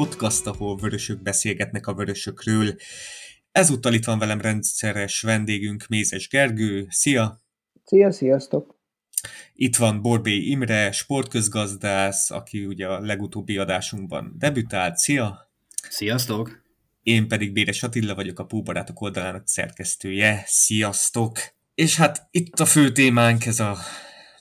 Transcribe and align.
Podcast, 0.00 0.46
ahol 0.46 0.76
vörösök 0.76 1.22
beszélgetnek 1.22 1.86
a 1.86 1.94
vörösökről. 1.94 2.74
Ezúttal 3.52 3.94
itt 3.94 4.04
van 4.04 4.18
velem 4.18 4.40
rendszeres 4.40 5.20
vendégünk 5.20 5.86
Mézes 5.88 6.28
Gergő. 6.28 6.86
Szia! 6.90 7.42
Szia, 7.84 8.12
sziasztok! 8.12 8.80
Itt 9.54 9.76
van 9.76 10.02
Borbé 10.02 10.36
Imre, 10.36 10.92
sportközgazdász, 10.92 12.30
aki 12.30 12.66
ugye 12.66 12.86
a 12.86 13.00
legutóbbi 13.00 13.56
adásunkban 13.56 14.34
debütált. 14.38 14.96
Szia! 14.96 15.52
Sziasztok! 15.88 16.62
Én 17.02 17.28
pedig 17.28 17.52
Béres 17.52 17.82
Attila 17.82 18.14
vagyok, 18.14 18.38
a 18.38 18.44
Púbarátok 18.44 19.00
oldalának 19.00 19.48
szerkesztője. 19.48 20.42
Sziasztok! 20.46 21.38
És 21.74 21.96
hát 21.96 22.28
itt 22.30 22.60
a 22.60 22.66
fő 22.66 22.92
témánk, 22.92 23.46
ez 23.46 23.60
a 23.60 23.76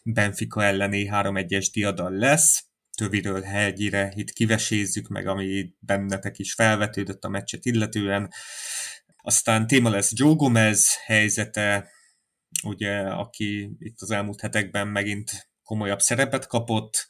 Benfica 0.03 0.63
elleni 0.63 1.09
3-1-es 1.11 1.67
diadal 1.73 2.11
lesz 2.11 2.68
töviről 2.99 3.41
hegyire 3.41 4.13
itt 4.15 4.31
kivesézzük 4.31 5.07
meg, 5.07 5.27
ami 5.27 5.73
bennetek 5.79 6.39
is 6.39 6.53
felvetődött 6.53 7.23
a 7.23 7.29
meccset 7.29 7.65
illetően. 7.65 8.31
Aztán 9.17 9.67
téma 9.67 9.89
lesz 9.89 10.11
Joe 10.13 10.33
Gomez 10.33 10.95
helyzete, 11.05 11.89
ugye, 12.63 12.99
aki 12.99 13.75
itt 13.79 14.01
az 14.01 14.11
elmúlt 14.11 14.41
hetekben 14.41 14.87
megint 14.87 15.49
komolyabb 15.63 15.99
szerepet 15.99 16.47
kapott, 16.47 17.07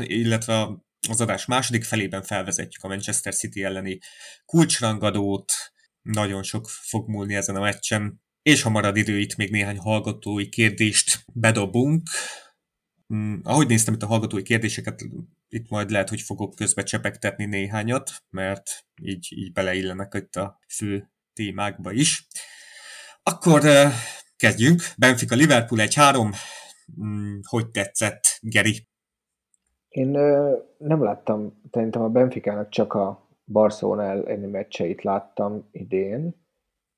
illetve 0.00 0.68
az 1.08 1.20
adás 1.20 1.44
második 1.44 1.84
felében 1.84 2.22
felvezetjük 2.22 2.84
a 2.84 2.88
Manchester 2.88 3.34
City 3.34 3.64
elleni 3.64 3.98
kulcsrangadót, 4.44 5.52
nagyon 6.02 6.42
sok 6.42 6.68
fog 6.68 7.08
múlni 7.08 7.34
ezen 7.34 7.56
a 7.56 7.60
meccsen, 7.60 8.22
és 8.42 8.62
ha 8.62 8.70
marad 8.70 8.96
idő, 8.96 9.18
itt 9.18 9.36
még 9.36 9.50
néhány 9.50 9.78
hallgatói 9.78 10.48
kérdést 10.48 11.24
bedobunk, 11.32 12.08
Mm, 13.14 13.34
ahogy 13.42 13.66
néztem 13.66 13.94
itt 13.94 14.02
a 14.02 14.06
hallgatói 14.06 14.42
kérdéseket, 14.42 15.02
itt 15.48 15.68
majd 15.68 15.90
lehet, 15.90 16.08
hogy 16.08 16.20
fogok 16.20 16.54
közbe 16.54 16.82
csepegtetni 16.82 17.44
néhányat, 17.44 18.10
mert 18.30 18.84
így, 19.02 19.28
így 19.30 19.52
beleillenek 19.52 20.14
itt 20.14 20.36
a 20.36 20.58
fő 20.68 21.10
témákba 21.32 21.92
is. 21.92 22.26
Akkor 23.22 23.62
kezdjünk. 24.36 24.82
Benfica 24.98 25.34
Liverpool 25.34 25.80
1-3. 25.84 26.36
Mm, 27.02 27.38
hogy 27.48 27.70
tetszett, 27.70 28.38
Geri? 28.40 28.86
Én 29.88 30.08
nem 30.78 31.02
láttam, 31.02 31.60
szerintem 31.70 32.02
a 32.02 32.08
Benficának 32.08 32.68
csak 32.68 32.92
a 32.92 33.28
Barcelona 33.44 34.02
elleni 34.02 34.46
meccseit 34.46 35.02
láttam 35.02 35.68
idén. 35.70 36.34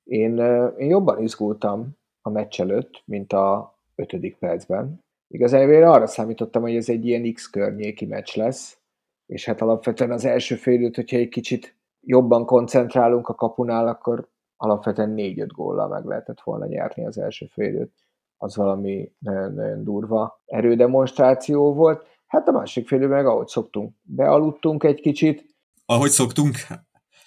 Én, 0.05 0.39
én 0.79 0.89
jobban 0.89 1.23
izgultam 1.23 1.97
a 2.21 2.31
meccs 2.31 2.61
előtt, 2.61 3.03
mint 3.05 3.33
a 3.33 3.79
ötödik 3.95 4.37
percben. 4.37 5.05
Igazából 5.29 5.75
én 5.75 5.83
arra 5.83 6.07
számítottam, 6.07 6.63
hogy 6.63 6.77
ez 6.77 6.89
egy 6.89 7.07
ilyen 7.07 7.33
X 7.33 7.51
környéki 7.51 8.07
meccs 8.07 8.37
lesz, 8.37 8.79
és 9.27 9.45
hát 9.45 9.61
alapvetően 9.61 10.11
az 10.11 10.25
első 10.25 10.55
félidőt, 10.55 10.95
hogyha 10.95 11.17
egy 11.17 11.29
kicsit 11.29 11.77
jobban 12.01 12.45
koncentrálunk 12.45 13.29
a 13.29 13.35
kapunál, 13.35 13.87
akkor 13.87 14.29
alapvetően 14.57 15.15
4-5 15.17 15.49
góllal 15.55 15.89
meg 15.89 16.05
lehetett 16.05 16.41
volna 16.41 16.67
nyerni 16.67 17.07
az 17.07 17.19
első 17.19 17.47
félidőt. 17.47 17.93
Az 18.37 18.57
valami 18.57 19.13
nagyon-nagyon 19.19 19.85
durva 19.85 20.43
erődemonstráció 20.45 21.75
volt. 21.75 22.07
Hát 22.27 22.49
a 22.49 22.53
másik 22.53 22.87
félidő 22.87 23.09
meg 23.09 23.27
ahogy 23.27 23.47
szoktunk, 23.47 23.95
bealudtunk 24.03 24.85
egy 24.85 25.01
kicsit. 25.01 25.45
Ahogy 25.87 26.11
szoktunk? 26.11 26.55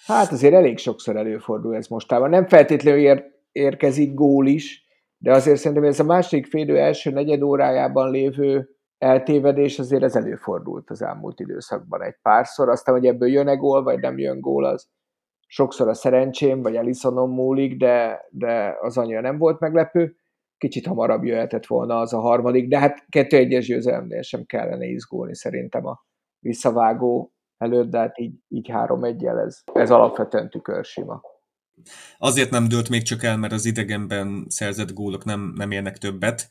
Hát 0.06 0.32
azért 0.32 0.54
elég 0.54 0.78
sokszor 0.78 1.16
előfordul 1.16 1.76
ez 1.76 1.86
mostában. 1.86 2.30
Nem 2.30 2.46
feltétlenül 2.46 3.00
ér, 3.00 3.24
érkezik 3.52 4.14
gól 4.14 4.46
is, 4.46 4.84
de 5.22 5.32
azért 5.32 5.58
szerintem 5.58 5.86
ez 5.86 6.00
a 6.00 6.04
második 6.04 6.46
félidő 6.46 6.78
első 6.78 7.10
negyed 7.10 7.42
órájában 7.42 8.10
lévő 8.10 8.68
eltévedés 8.98 9.78
azért 9.78 10.02
ez 10.02 10.16
előfordult 10.16 10.90
az 10.90 11.02
elmúlt 11.02 11.40
időszakban 11.40 12.02
egy 12.02 12.16
párszor. 12.22 12.68
Aztán, 12.68 12.94
hogy 12.94 13.06
ebből 13.06 13.28
jön-e 13.28 13.54
gól, 13.54 13.82
vagy 13.82 14.00
nem 14.00 14.18
jön 14.18 14.40
gól, 14.40 14.64
az 14.64 14.88
sokszor 15.46 15.88
a 15.88 15.94
szerencsém, 15.94 16.62
vagy 16.62 16.76
Elisonon 16.76 17.30
múlik, 17.30 17.76
de, 17.76 18.26
de 18.30 18.76
az 18.80 18.98
annyira 18.98 19.20
nem 19.20 19.38
volt 19.38 19.60
meglepő. 19.60 20.14
Kicsit 20.58 20.86
hamarabb 20.86 21.24
jöhetett 21.24 21.66
volna 21.66 21.98
az 21.98 22.12
a 22.12 22.20
harmadik, 22.20 22.68
de 22.68 22.78
hát 22.78 23.04
kettő 23.08 23.36
egyes 23.36 23.66
győzelemnél 23.66 24.22
sem 24.22 24.44
kellene 24.44 24.84
izgulni 24.84 25.34
szerintem 25.34 25.86
a 25.86 26.04
visszavágó 26.38 27.32
előtt, 27.56 27.90
de 27.90 27.98
hát 27.98 28.18
így, 28.18 28.34
így 28.48 28.68
három 28.68 29.04
egyel 29.04 29.38
ez, 29.38 29.60
ez 29.72 29.90
alapvetően 29.90 30.50
tükörsima. 30.50 31.20
Azért 32.18 32.50
nem 32.50 32.68
dőlt 32.68 32.88
még 32.88 33.02
csak 33.02 33.22
el, 33.22 33.36
mert 33.36 33.52
az 33.52 33.64
idegenben 33.64 34.46
szerzett 34.48 34.92
gólok 34.92 35.24
nem, 35.24 35.52
nem 35.56 35.70
érnek 35.70 35.98
többet. 35.98 36.48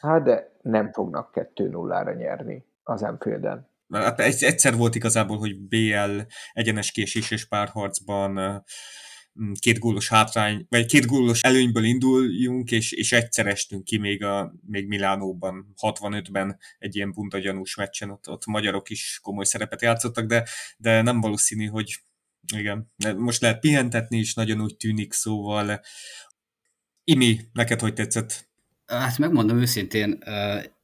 Hát 0.00 0.22
de 0.22 0.52
nem 0.62 0.92
fognak 0.92 1.30
2-0-ra 1.54 2.16
nyerni 2.16 2.64
az 2.82 3.02
Enfielden. 3.02 3.70
Hát 3.92 4.20
egyszer 4.20 4.76
volt 4.76 4.94
igazából, 4.94 5.38
hogy 5.38 5.58
BL 5.58 6.20
egyenes 6.52 6.90
késéses 6.90 7.44
párharcban 7.44 8.64
két 9.60 9.78
gólos 9.78 10.08
hátrány, 10.08 10.66
vagy 10.68 10.86
két 10.86 11.06
gólos 11.06 11.40
előnyből 11.40 11.84
induljunk, 11.84 12.70
és, 12.70 12.92
és 12.92 13.12
egyszer 13.12 13.46
estünk 13.46 13.84
ki 13.84 13.98
még, 13.98 14.24
a, 14.24 14.54
még 14.66 14.86
Milánóban, 14.86 15.74
65-ben 15.82 16.58
egy 16.78 16.96
ilyen 16.96 17.12
bunta 17.12 17.38
gyanús 17.38 17.76
meccsen, 17.76 18.10
ott, 18.10 18.28
ott 18.28 18.46
magyarok 18.46 18.90
is 18.90 19.18
komoly 19.22 19.44
szerepet 19.44 19.82
játszottak, 19.82 20.26
de, 20.26 20.46
de 20.76 21.02
nem 21.02 21.20
valószínű, 21.20 21.66
hogy 21.66 22.02
igen. 22.56 22.92
Most 23.16 23.40
lehet 23.40 23.60
pihentetni 23.60 24.18
is, 24.18 24.34
nagyon 24.34 24.60
úgy 24.60 24.76
tűnik, 24.76 25.12
szóval 25.12 25.80
Imi, 27.04 27.40
neked 27.52 27.80
hogy 27.80 27.94
tetszett? 27.94 28.48
Hát 28.86 29.18
megmondom 29.18 29.58
őszintén, 29.58 30.18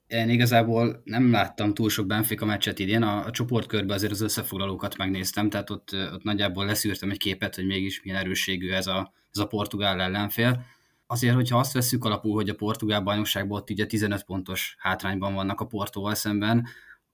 én 0.07 0.29
igazából 0.29 1.01
nem 1.05 1.31
láttam 1.31 1.75
túl 1.75 1.91
sok 1.91 2.07
Benfica 2.07 2.45
meccset 2.45 2.79
idén, 2.79 3.03
a, 3.03 3.25
a 3.25 3.31
csoportkörben 3.31 3.97
azért 3.97 4.13
az 4.13 4.21
összefoglalókat 4.21 4.97
megnéztem, 4.97 5.51
tehát 5.51 5.71
ott, 5.71 5.91
ott 6.13 6.23
nagyjából 6.23 6.67
leszűrtem 6.67 7.11
egy 7.11 7.19
képet, 7.19 7.55
hogy 7.55 7.67
mégis 7.67 8.03
milyen 8.03 8.19
erősségű 8.19 8.71
ez 8.71 8.87
a, 8.87 9.13
ez 9.33 9.39
a 9.39 9.47
portugál 9.47 10.01
ellenfél. 10.01 10.65
Azért, 11.07 11.35
hogyha 11.35 11.59
azt 11.59 11.73
veszük 11.73 12.05
alapul, 12.05 12.35
hogy 12.35 12.49
a 12.49 12.55
portugál 12.55 13.01
bajnokságban 13.01 13.59
ott 13.59 13.71
ugye 13.71 13.87
15 13.87 14.23
pontos 14.25 14.75
hátrányban 14.79 15.35
vannak 15.35 15.61
a 15.61 15.67
Portóval 15.67 16.15
szemben, 16.15 16.67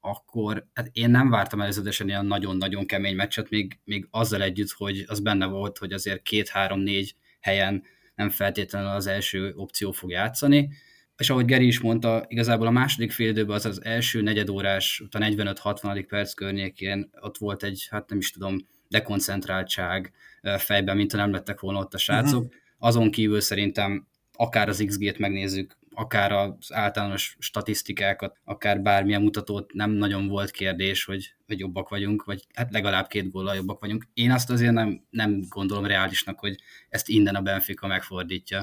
akkor 0.06 0.66
hát 0.74 0.88
én 0.92 1.10
nem 1.10 1.30
vártam 1.30 1.60
előzetesen 1.60 2.08
ilyen 2.08 2.26
nagyon-nagyon 2.26 2.86
kemény 2.86 3.14
meccset, 3.14 3.50
még, 3.50 3.78
még 3.84 4.06
azzal 4.10 4.42
együtt, 4.42 4.70
hogy 4.70 5.04
az 5.06 5.20
benne 5.20 5.46
volt, 5.46 5.78
hogy 5.78 5.92
azért 5.92 6.22
két-három-négy 6.22 7.14
helyen 7.40 7.82
nem 8.14 8.30
feltétlenül 8.30 8.88
az 8.88 9.06
első 9.06 9.52
opció 9.56 9.92
fog 9.92 10.10
játszani. 10.10 10.70
És 11.16 11.30
ahogy 11.30 11.44
Geri 11.44 11.66
is 11.66 11.80
mondta, 11.80 12.24
igazából 12.28 12.66
a 12.66 12.70
második 12.70 13.12
fél 13.12 13.28
időben 13.28 13.56
az 13.56 13.66
az 13.66 13.84
első 13.84 14.20
negyedórás, 14.20 15.02
a 15.10 15.18
45-60. 15.18 16.04
perc 16.08 16.32
környékén 16.32 17.10
ott 17.20 17.38
volt 17.38 17.62
egy, 17.62 17.86
hát 17.90 18.08
nem 18.08 18.18
is 18.18 18.30
tudom, 18.30 18.56
dekoncentráltság 18.88 20.12
fejben, 20.58 20.96
mint 20.96 21.12
ha 21.12 21.18
nem 21.18 21.32
lettek 21.32 21.60
volna 21.60 21.78
ott 21.78 21.94
a 21.94 21.98
srácok. 21.98 22.42
Uh-huh. 22.42 22.60
Azon 22.78 23.10
kívül 23.10 23.40
szerintem 23.40 24.06
akár 24.32 24.68
az 24.68 24.84
XG-t 24.86 25.18
megnézzük, 25.18 25.76
akár 25.94 26.32
az 26.32 26.72
általános 26.72 27.36
statisztikákat, 27.38 28.36
akár 28.44 28.80
bármilyen 28.80 29.22
mutatót 29.22 29.72
nem 29.72 29.90
nagyon 29.90 30.28
volt 30.28 30.50
kérdés, 30.50 31.04
hogy, 31.04 31.34
hogy 31.46 31.58
jobbak 31.58 31.88
vagyunk, 31.88 32.24
vagy 32.24 32.46
hát 32.54 32.72
legalább 32.72 33.06
két 33.06 33.30
góllal 33.30 33.54
jobbak 33.54 33.80
vagyunk. 33.80 34.04
Én 34.14 34.30
azt 34.30 34.50
azért 34.50 34.72
nem, 34.72 35.04
nem 35.10 35.40
gondolom 35.48 35.86
reálisnak, 35.86 36.38
hogy 36.38 36.56
ezt 36.88 37.08
innen 37.08 37.34
a 37.34 37.42
Benfica 37.42 37.86
megfordítja. 37.86 38.62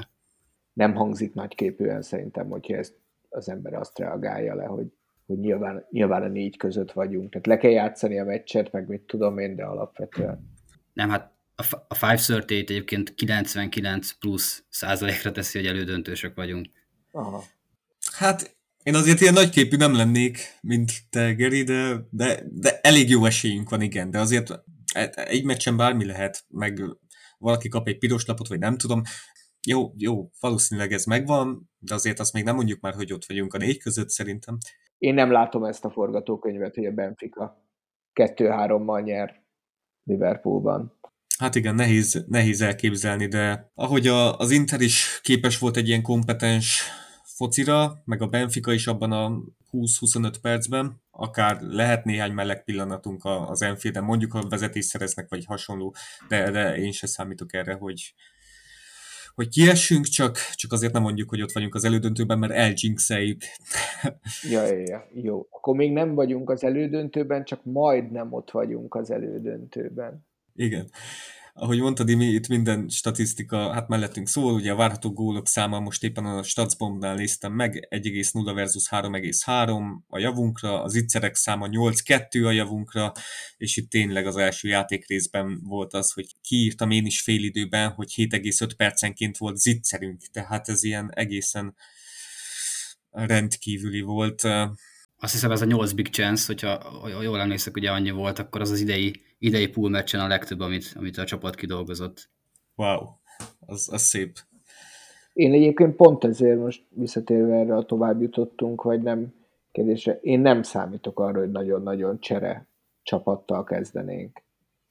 Nem 0.72 0.94
hangzik 0.94 1.34
nagyképűen 1.34 2.02
szerintem, 2.02 2.48
hogyha 2.48 2.76
ezt 2.76 2.94
az 3.28 3.48
ember 3.48 3.74
azt 3.74 3.98
reagálja 3.98 4.54
le, 4.54 4.64
hogy, 4.64 4.86
hogy 5.26 5.38
nyilván, 5.38 5.86
nyilván 5.90 6.22
a 6.22 6.28
négy 6.28 6.56
között 6.56 6.92
vagyunk. 6.92 7.30
Tehát 7.30 7.46
le 7.46 7.56
kell 7.56 7.70
játszani 7.70 8.18
a 8.18 8.24
meccset, 8.24 8.72
meg 8.72 8.88
mit 8.88 9.02
tudom 9.02 9.38
én, 9.38 9.56
de 9.56 9.64
alapvetően. 9.64 10.50
Nem, 10.92 11.08
hát 11.08 11.32
a 11.56 11.62
538 11.88 12.70
egyébként 12.70 13.14
99 13.14 14.12
plusz 14.12 14.64
százalékra 14.68 15.32
teszi, 15.32 15.58
hogy 15.58 15.66
elődöntősök 15.66 16.34
vagyunk. 16.34 16.66
Aha. 17.12 17.44
Hát 18.12 18.56
én 18.82 18.94
azért 18.94 19.20
ilyen 19.20 19.34
nagyképű 19.34 19.76
nem 19.76 19.94
lennék, 19.94 20.38
mint 20.60 20.92
te, 21.10 21.32
Geri, 21.32 21.62
de, 21.62 22.06
de, 22.10 22.42
de 22.50 22.80
elég 22.80 23.08
jó 23.08 23.24
esélyünk 23.24 23.70
van, 23.70 23.80
igen, 23.80 24.10
de 24.10 24.18
azért 24.18 24.62
egy 25.14 25.44
meccsen 25.44 25.76
bármi 25.76 26.04
lehet, 26.04 26.44
meg 26.48 26.82
valaki 27.38 27.68
kap 27.68 27.88
egy 27.88 27.98
piros 27.98 28.26
lapot, 28.26 28.48
vagy 28.48 28.58
nem 28.58 28.76
tudom. 28.76 29.02
Jó, 29.66 29.92
jó, 29.96 30.30
valószínűleg 30.40 30.92
ez 30.92 31.04
megvan, 31.04 31.70
de 31.78 31.94
azért 31.94 32.18
azt 32.18 32.32
még 32.32 32.44
nem 32.44 32.54
mondjuk 32.54 32.80
már, 32.80 32.94
hogy 32.94 33.12
ott 33.12 33.24
vagyunk 33.24 33.54
a 33.54 33.58
négy 33.58 33.78
között 33.78 34.08
szerintem. 34.08 34.58
Én 34.98 35.14
nem 35.14 35.30
látom 35.30 35.64
ezt 35.64 35.84
a 35.84 35.90
forgatókönyvet, 35.90 36.74
hogy 36.74 36.86
a 36.86 36.90
Benfica 36.90 37.66
2-3-mal 38.14 39.04
nyer 39.04 39.42
Liverpoolban. 40.04 40.98
Hát 41.38 41.54
igen, 41.54 41.74
nehéz, 41.74 42.24
nehéz 42.28 42.60
elképzelni, 42.60 43.26
de 43.26 43.70
ahogy 43.74 44.06
a, 44.06 44.38
az 44.38 44.50
Inter 44.50 44.80
is 44.80 45.20
képes 45.22 45.58
volt 45.58 45.76
egy 45.76 45.88
ilyen 45.88 46.02
kompetens 46.02 46.82
focira, 47.36 48.02
meg 48.04 48.22
a 48.22 48.26
Benfica 48.26 48.72
is 48.72 48.86
abban 48.86 49.12
a 49.12 49.42
20-25 49.72 50.34
percben, 50.42 51.02
akár 51.10 51.60
lehet 51.60 52.04
néhány 52.04 52.32
meleg 52.32 52.64
pillanatunk 52.64 53.24
az 53.24 53.62
Enfielden, 53.62 54.04
mondjuk 54.04 54.32
ha 54.32 54.48
vezetés 54.48 54.84
szereznek, 54.84 55.28
vagy 55.28 55.44
hasonló, 55.44 55.94
de, 56.28 56.50
de 56.50 56.76
én 56.76 56.92
se 56.92 57.06
számítok 57.06 57.54
erre, 57.54 57.72
hogy, 57.72 58.14
hogy 59.34 59.48
kiessünk, 59.48 60.04
csak, 60.04 60.38
csak 60.54 60.72
azért 60.72 60.92
nem 60.92 61.02
mondjuk, 61.02 61.28
hogy 61.28 61.42
ott 61.42 61.52
vagyunk 61.52 61.74
az 61.74 61.84
elődöntőben, 61.84 62.38
mert 62.38 62.52
eljinxeljük. 62.52 63.42
ja, 64.50 64.66
ja, 64.66 64.78
ja, 64.78 65.08
jó. 65.14 65.46
Akkor 65.50 65.76
még 65.76 65.92
nem 65.92 66.14
vagyunk 66.14 66.50
az 66.50 66.64
elődöntőben, 66.64 67.44
csak 67.44 67.64
majdnem 67.64 68.32
ott 68.32 68.50
vagyunk 68.50 68.94
az 68.94 69.10
elődöntőben. 69.10 70.26
Igen 70.54 70.90
ahogy 71.54 71.80
mondtad, 71.80 72.08
Imi, 72.08 72.26
itt 72.26 72.48
minden 72.48 72.88
statisztika, 72.88 73.72
hát 73.72 73.88
mellettünk 73.88 74.28
szól, 74.28 74.52
ugye 74.52 74.72
a 74.72 74.76
várható 74.76 75.12
gólok 75.12 75.48
száma 75.48 75.80
most 75.80 76.04
éppen 76.04 76.24
a 76.24 76.42
Statsbombnál 76.42 77.14
néztem 77.14 77.52
meg, 77.52 77.88
1,0 77.90 78.52
versus 78.54 78.88
3,3 78.90 79.98
a 80.08 80.18
javunkra, 80.18 80.82
az 80.82 80.94
ittszerek 80.94 81.34
száma 81.34 81.66
8,2 81.70 82.46
a 82.46 82.50
javunkra, 82.50 83.12
és 83.56 83.76
itt 83.76 83.90
tényleg 83.90 84.26
az 84.26 84.36
első 84.36 84.68
játék 84.68 85.08
részben 85.08 85.60
volt 85.62 85.94
az, 85.94 86.12
hogy 86.12 86.26
kiírtam 86.42 86.90
én 86.90 87.06
is 87.06 87.20
fél 87.20 87.44
időben, 87.44 87.90
hogy 87.90 88.12
7,5 88.16 88.70
percenként 88.76 89.36
volt 89.36 89.56
zicserünk, 89.56 90.20
tehát 90.32 90.68
ez 90.68 90.82
ilyen 90.82 91.10
egészen 91.14 91.74
rendkívüli 93.10 94.00
volt. 94.00 94.42
Azt 95.22 95.32
hiszem 95.32 95.50
ez 95.50 95.62
a 95.62 95.64
8 95.64 95.92
big 95.92 96.08
chance, 96.08 96.44
hogyha 96.46 96.78
jól 97.22 97.40
emlékszek, 97.40 97.76
ugye 97.76 97.90
annyi 97.90 98.10
volt, 98.10 98.38
akkor 98.38 98.60
az 98.60 98.70
az 98.70 98.80
idei 98.80 99.20
idei 99.38 99.68
pool 99.68 99.90
meccsen 99.90 100.20
a 100.20 100.26
legtöbb, 100.26 100.60
amit, 100.60 100.92
amit 100.96 101.18
a 101.18 101.24
csapat 101.24 101.54
kidolgozott. 101.54 102.30
Wow, 102.74 102.98
az, 103.66 103.88
az 103.92 104.02
szép. 104.02 104.38
Én 105.32 105.52
egyébként 105.52 105.96
pont 105.96 106.24
ezért 106.24 106.58
most 106.58 106.82
visszatérve 106.88 107.54
erre 107.54 107.76
a 107.76 107.82
tovább 107.82 108.20
jutottunk, 108.20 108.82
vagy 108.82 109.02
nem 109.02 109.34
kérdésre, 109.72 110.18
én 110.22 110.40
nem 110.40 110.62
számítok 110.62 111.20
arra, 111.20 111.38
hogy 111.38 111.50
nagyon-nagyon 111.50 112.20
csere 112.20 112.66
csapattal 113.02 113.64
kezdenénk. 113.64 114.42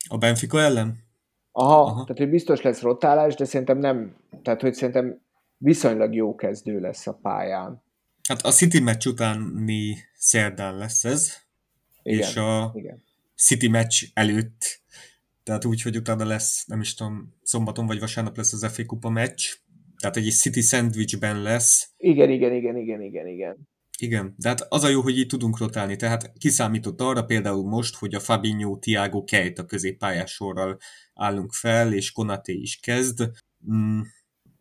A 0.10 0.18
Benfica 0.18 0.60
ellen? 0.60 0.98
Aha, 1.52 1.82
Aha, 1.82 1.92
tehát 1.92 2.18
hogy 2.18 2.30
biztos 2.30 2.62
lesz 2.62 2.82
rotálás, 2.82 3.36
de 3.36 3.46
szerintem 3.46 3.78
nem, 3.78 4.16
tehát 4.42 4.62
hogy 4.62 4.74
szerintem 4.74 5.22
viszonylag 5.58 6.14
jó 6.14 6.36
kezdő 6.36 6.80
lesz 6.80 7.08
a 7.08 7.20
pályán. 7.22 7.84
Hát 8.28 8.42
a 8.42 8.52
City 8.52 8.80
meccs 8.80 9.06
utáni 9.06 9.96
szerdán 10.22 10.78
lesz 10.78 11.04
ez, 11.04 11.38
igen, 12.04 12.20
és 12.20 12.36
a, 12.36 12.72
igen. 12.76 13.04
City 13.36 13.68
meccs 13.68 14.04
előtt, 14.14 14.82
tehát 15.44 15.66
úgy, 15.66 15.82
hogy 15.82 15.98
utána 15.98 16.26
lesz, 16.26 16.66
nem 16.66 16.82
is 16.82 16.94
tudom, 16.94 17.34
szombaton 17.44 17.86
vagy 17.86 18.00
vasárnap 18.00 18.38
lesz 18.38 18.54
az 18.54 18.74
FA 18.74 18.86
Kupa 18.86 19.10
meccs, 19.10 19.48
tehát 19.98 20.18
egy 20.18 20.32
City 20.32 20.62
sandwichben 20.62 21.42
lesz. 21.42 21.94
Igen, 21.98 22.30
igen, 22.30 22.54
igen, 22.54 22.78
igen, 22.78 23.02
igen, 23.02 23.28
igen. 23.28 23.70
Igen, 23.98 24.36
de 24.38 24.50
hát 24.50 24.66
az 24.70 24.84
a 24.84 24.90
jó, 24.90 25.02
hogy 25.02 25.18
így 25.18 25.28
tudunk 25.28 25.58
rotálni, 25.58 25.96
tehát 25.96 26.32
kiszámított 26.38 27.02
arra 27.02 27.24
például 27.24 27.70
most, 27.70 27.96
hogy 27.96 28.16
a 28.16 28.20
Fabinho, 28.20 28.78
Tiago, 28.78 29.24
Kejt 29.24 29.60
a 29.60 29.66
középpályás 29.66 30.32
sorral 30.32 30.78
állunk 31.14 31.54
fel, 31.54 31.94
és 31.94 32.12
Konaté 32.12 32.54
is 32.54 32.80
kezd. 32.80 33.30
Mm, 33.74 34.00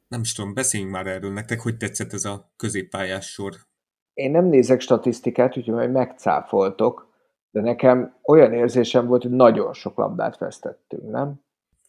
nem 0.09 0.21
is 0.21 0.33
tudom, 0.33 0.55
beszéljünk 0.55 0.93
már 0.93 1.07
erről 1.07 1.33
nektek, 1.33 1.61
hogy 1.61 1.77
tetszett 1.77 2.13
ez 2.13 2.25
a 2.25 2.53
középpályás 2.57 3.27
sor. 3.27 3.57
Én 4.21 4.31
nem 4.31 4.47
nézek 4.47 4.81
statisztikát, 4.81 5.57
úgyhogy 5.57 5.75
majd 5.75 5.93
megcáfoltok, 5.93 7.09
de 7.51 7.61
nekem 7.61 8.17
olyan 8.23 8.53
érzésem 8.53 9.07
volt, 9.07 9.23
hogy 9.23 9.31
nagyon 9.31 9.73
sok 9.73 9.97
labdát 9.97 10.39
vesztettünk, 10.39 11.11
nem? 11.11 11.41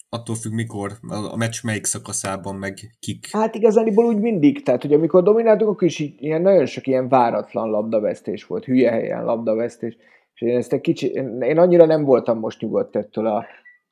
Attól 0.09 0.35
függ, 0.35 0.53
mikor, 0.53 0.91
a 1.31 1.37
meccs 1.37 1.63
melyik 1.63 1.85
szakaszában, 1.85 2.55
meg 2.55 2.73
kik. 2.99 3.27
Hát 3.31 3.55
igazániból 3.55 4.05
úgy 4.05 4.19
mindig, 4.19 4.63
tehát 4.63 4.81
hogy 4.81 4.93
amikor 4.93 5.23
domináltuk, 5.23 5.67
akkor 5.67 5.87
is 5.87 5.99
ilyen 5.99 6.41
nagyon 6.41 6.65
sok 6.65 6.87
ilyen 6.87 7.09
váratlan 7.09 7.69
labdavesztés 7.69 8.45
volt, 8.45 8.65
hülye 8.65 8.91
helyen 8.91 9.23
labdavesztés, 9.23 9.97
és 10.33 10.41
én 10.41 10.57
ezt 10.57 10.73
egy 10.73 10.81
kicsi, 10.81 11.07
én, 11.07 11.41
én 11.41 11.57
annyira 11.57 11.85
nem 11.85 12.03
voltam 12.03 12.39
most 12.39 12.61
nyugodt 12.61 12.95
ettől 12.95 13.27
a 13.27 13.45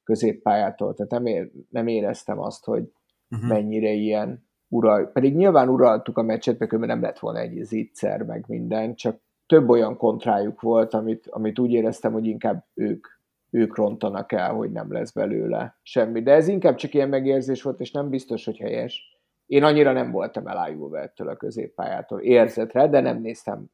középpályától, 0.04 0.94
tehát 0.94 1.12
nem, 1.12 1.26
ér, 1.26 1.52
nem 1.70 1.88
éreztem 1.88 2.40
azt, 2.40 2.66
hogy 2.66 2.84
uh-huh. 3.30 3.50
mennyire 3.50 3.92
ilyen 3.92 4.49
ural, 4.70 5.08
pedig 5.08 5.36
nyilván 5.36 5.70
uraltuk 5.70 6.18
a 6.18 6.22
meccset, 6.22 6.60
mert 6.60 6.86
nem 6.86 7.02
lett 7.02 7.20
volna 7.20 7.40
egy 7.40 7.64
zicser, 7.64 8.24
meg 8.24 8.44
minden, 8.48 8.96
csak 8.96 9.22
több 9.46 9.70
olyan 9.70 9.98
kontrájuk 9.98 10.62
volt, 10.62 10.94
amit, 10.94 11.28
amit 11.30 11.60
úgy 11.60 11.72
éreztem, 11.72 12.12
hogy 12.12 12.26
inkább 12.26 12.66
ők, 12.74 13.08
ők 13.50 13.76
rontanak 13.76 14.32
el, 14.32 14.54
hogy 14.54 14.72
nem 14.72 14.92
lesz 14.92 15.12
belőle 15.12 15.78
semmi. 15.82 16.22
De 16.22 16.34
ez 16.34 16.48
inkább 16.48 16.76
csak 16.76 16.94
ilyen 16.94 17.10
megérzés 17.10 17.62
volt, 17.62 17.80
és 17.80 17.92
nem 17.92 18.10
biztos, 18.10 18.46
hogy 18.46 18.58
helyes. 18.58 19.20
Én 19.46 19.64
annyira 19.64 19.92
nem 19.92 20.12
voltam 20.12 20.48
elájulva 20.48 21.00
ettől 21.00 21.28
a 21.28 21.36
középpályától 21.36 22.20
érzetre, 22.20 22.88
de 22.88 23.00
nem 23.00 23.22
néztem, 23.22 23.66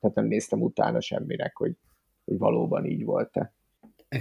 tehát 0.00 0.16
nem 0.16 0.26
néztem 0.26 0.62
utána 0.62 1.00
semminek, 1.00 1.56
hogy, 1.56 1.76
hogy 2.24 2.38
valóban 2.38 2.84
így 2.84 3.04
volt-e. 3.04 3.52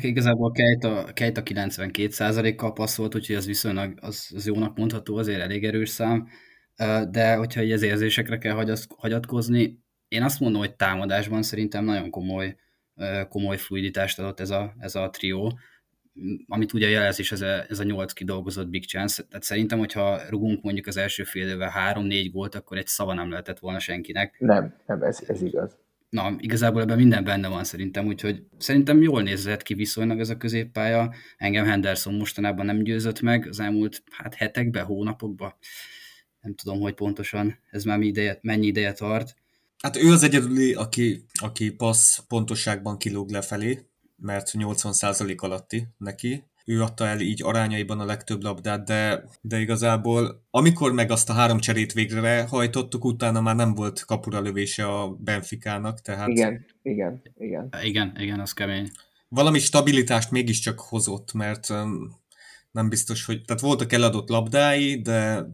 Igazából 0.02 0.52
Kejt 0.52 0.84
a, 0.84 1.06
Kejt 1.14 1.38
a 1.38 1.44
92%-kal 1.44 2.74
passzolt, 2.74 3.16
úgyhogy 3.16 3.36
az 3.36 3.46
viszonylag 3.46 3.98
az, 4.02 4.32
az 4.36 4.46
jónak 4.46 4.78
mondható, 4.78 5.16
azért 5.16 5.42
elég 5.42 5.66
erős 5.66 5.90
szám, 5.90 6.28
de 7.12 7.36
hogyha 7.36 7.62
az 7.62 7.82
érzésekre 7.82 8.38
kell 8.38 8.66
hagyatkozni, 8.98 9.80
én 10.08 10.24
azt 10.24 10.40
mondom, 10.40 10.62
hogy 10.62 10.76
támadásban 10.76 11.42
szerintem 11.42 11.86
nagyon 11.86 12.10
komoly, 12.10 12.56
komoly 13.30 13.58
fluiditást 13.58 14.20
adott 14.20 14.40
ez 14.40 14.50
a, 14.50 14.74
ez 14.80 14.96
a 14.96 15.10
trió, 15.10 15.60
amit 16.48 16.74
ugye 16.74 16.90
jelez 16.90 17.20
is 17.20 17.32
ez 17.32 17.42
a, 17.42 17.66
ez 17.70 17.80
a 17.80 17.84
nyolc 17.84 18.14
kidolgozott 18.14 18.70
Big 18.70 18.86
Chance. 18.86 19.24
Tehát 19.24 19.44
szerintem, 19.44 19.80
hogyha 19.80 20.20
rugunk 20.30 20.64
mondjuk 20.64 20.88
az 20.88 20.98
első 20.98 21.24
fél 21.24 21.48
éve 21.48 21.72
három-négy 21.72 22.32
gólt, 22.32 22.56
akkor 22.56 22.78
egy 22.78 22.88
szava 22.88 23.14
nem 23.14 23.30
lehetett 23.30 23.60
volna 23.60 23.80
senkinek. 23.80 24.36
Nem, 24.40 24.76
nem, 24.86 25.04
ez, 25.04 25.24
ez 25.28 25.42
igaz. 25.42 25.78
Na, 26.12 26.36
igazából 26.38 26.82
ebben 26.82 26.98
minden 26.98 27.24
benne 27.24 27.48
van 27.48 27.64
szerintem, 27.64 28.06
úgyhogy 28.06 28.44
szerintem 28.58 29.02
jól 29.02 29.22
nézett 29.22 29.62
ki 29.62 29.74
viszonylag 29.74 30.20
ez 30.20 30.30
a 30.30 30.38
középpálya. 30.38 31.14
Engem 31.38 31.66
Henderson 31.66 32.14
mostanában 32.14 32.66
nem 32.66 32.84
győzött 32.84 33.22
meg 33.22 33.48
az 33.48 33.60
elmúlt 33.60 34.04
hát 34.12 34.36
hetekben, 34.36 34.86
hónapokban. 34.86 35.54
Nem 36.42 36.56
tudom, 36.56 36.80
hogy 36.80 36.94
pontosan 36.94 37.60
ez 37.70 37.84
már 37.84 38.00
mennyi 38.42 38.66
ideje 38.66 38.94
tart, 38.94 39.36
Hát 39.82 39.98
ő 39.98 40.12
az 40.12 40.24
egyedüli, 40.24 40.74
aki, 40.74 41.26
aki 41.34 41.72
passz 41.72 42.18
pontosságban 42.28 42.98
kilóg 42.98 43.30
lefelé, 43.30 43.86
mert 44.16 44.52
80% 44.54 45.38
alatti 45.38 45.88
neki. 45.98 46.44
Ő 46.72 46.82
adta 46.82 47.08
el 47.08 47.20
így 47.20 47.44
arányaiban 47.44 48.00
a 48.00 48.06
legtöbb 48.06 48.44
labdát, 48.44 48.86
de, 48.86 49.24
de 49.42 49.60
igazából 49.60 50.46
amikor 50.50 50.92
meg 50.92 51.12
azt 51.12 51.30
a 51.30 51.34
három 51.34 51.60
cserét 51.60 51.94
végre 51.94 52.46
hajtottuk, 52.50 53.06
utána 53.06 53.42
már 53.42 53.56
nem 53.56 53.74
volt 53.74 54.06
kapura 54.06 54.42
lövése 54.42 54.86
a 54.86 55.10
Benficának, 55.10 56.02
tehát... 56.02 56.28
Igen, 56.28 56.66
igen, 56.82 57.22
igen. 57.38 57.70
Igen, 57.84 58.16
igen, 58.20 58.40
az 58.40 58.54
kemény. 58.54 58.90
Valami 59.28 59.60
stabilitást 59.60 60.32
mégiscsak 60.32 60.80
hozott, 60.80 61.34
mert 61.34 61.70
nem 62.72 62.90
biztos, 62.90 63.26
hogy... 63.26 63.42
Tehát 63.46 63.62
voltak 63.62 63.94
eladott 63.94 64.30
labdái, 64.30 65.02
de 65.02 65.46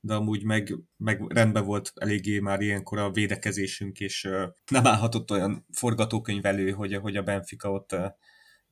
de 0.00 0.14
amúgy 0.14 0.44
meg, 0.44 0.74
meg 0.96 1.24
rendben 1.28 1.64
volt 1.64 1.92
eléggé 1.94 2.38
már 2.38 2.60
ilyenkor 2.60 2.98
a 2.98 3.10
védekezésünk, 3.10 4.00
és 4.00 4.28
nem 4.70 4.86
állhatott 4.86 5.30
olyan 5.30 5.66
forgatókönyv 5.72 6.46
elő, 6.46 6.70
hogy, 6.70 6.94
hogy 6.94 7.16
a 7.16 7.22
Benfica 7.22 7.70
ott, 7.70 7.96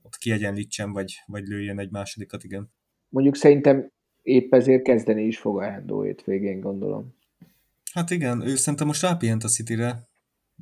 ott 0.04 0.16
kiegyenlítsen, 0.16 0.92
vagy, 0.92 1.14
vagy 1.26 1.46
lőjön 1.46 1.78
egy 1.78 1.90
másodikat, 1.90 2.44
igen. 2.44 2.72
Mondjuk 3.08 3.36
szerintem 3.36 3.90
épp 4.22 4.54
ezért 4.54 4.82
kezdeni 4.82 5.22
is 5.26 5.38
fog 5.38 5.58
a 5.58 5.62
Hendo 5.62 6.12
végén, 6.24 6.60
gondolom. 6.60 7.14
Hát 7.92 8.10
igen, 8.10 8.40
ő 8.40 8.54
szerintem 8.54 8.86
most 8.86 9.02
rápihent 9.02 9.44
a 9.44 9.48
City-re, 9.48 10.08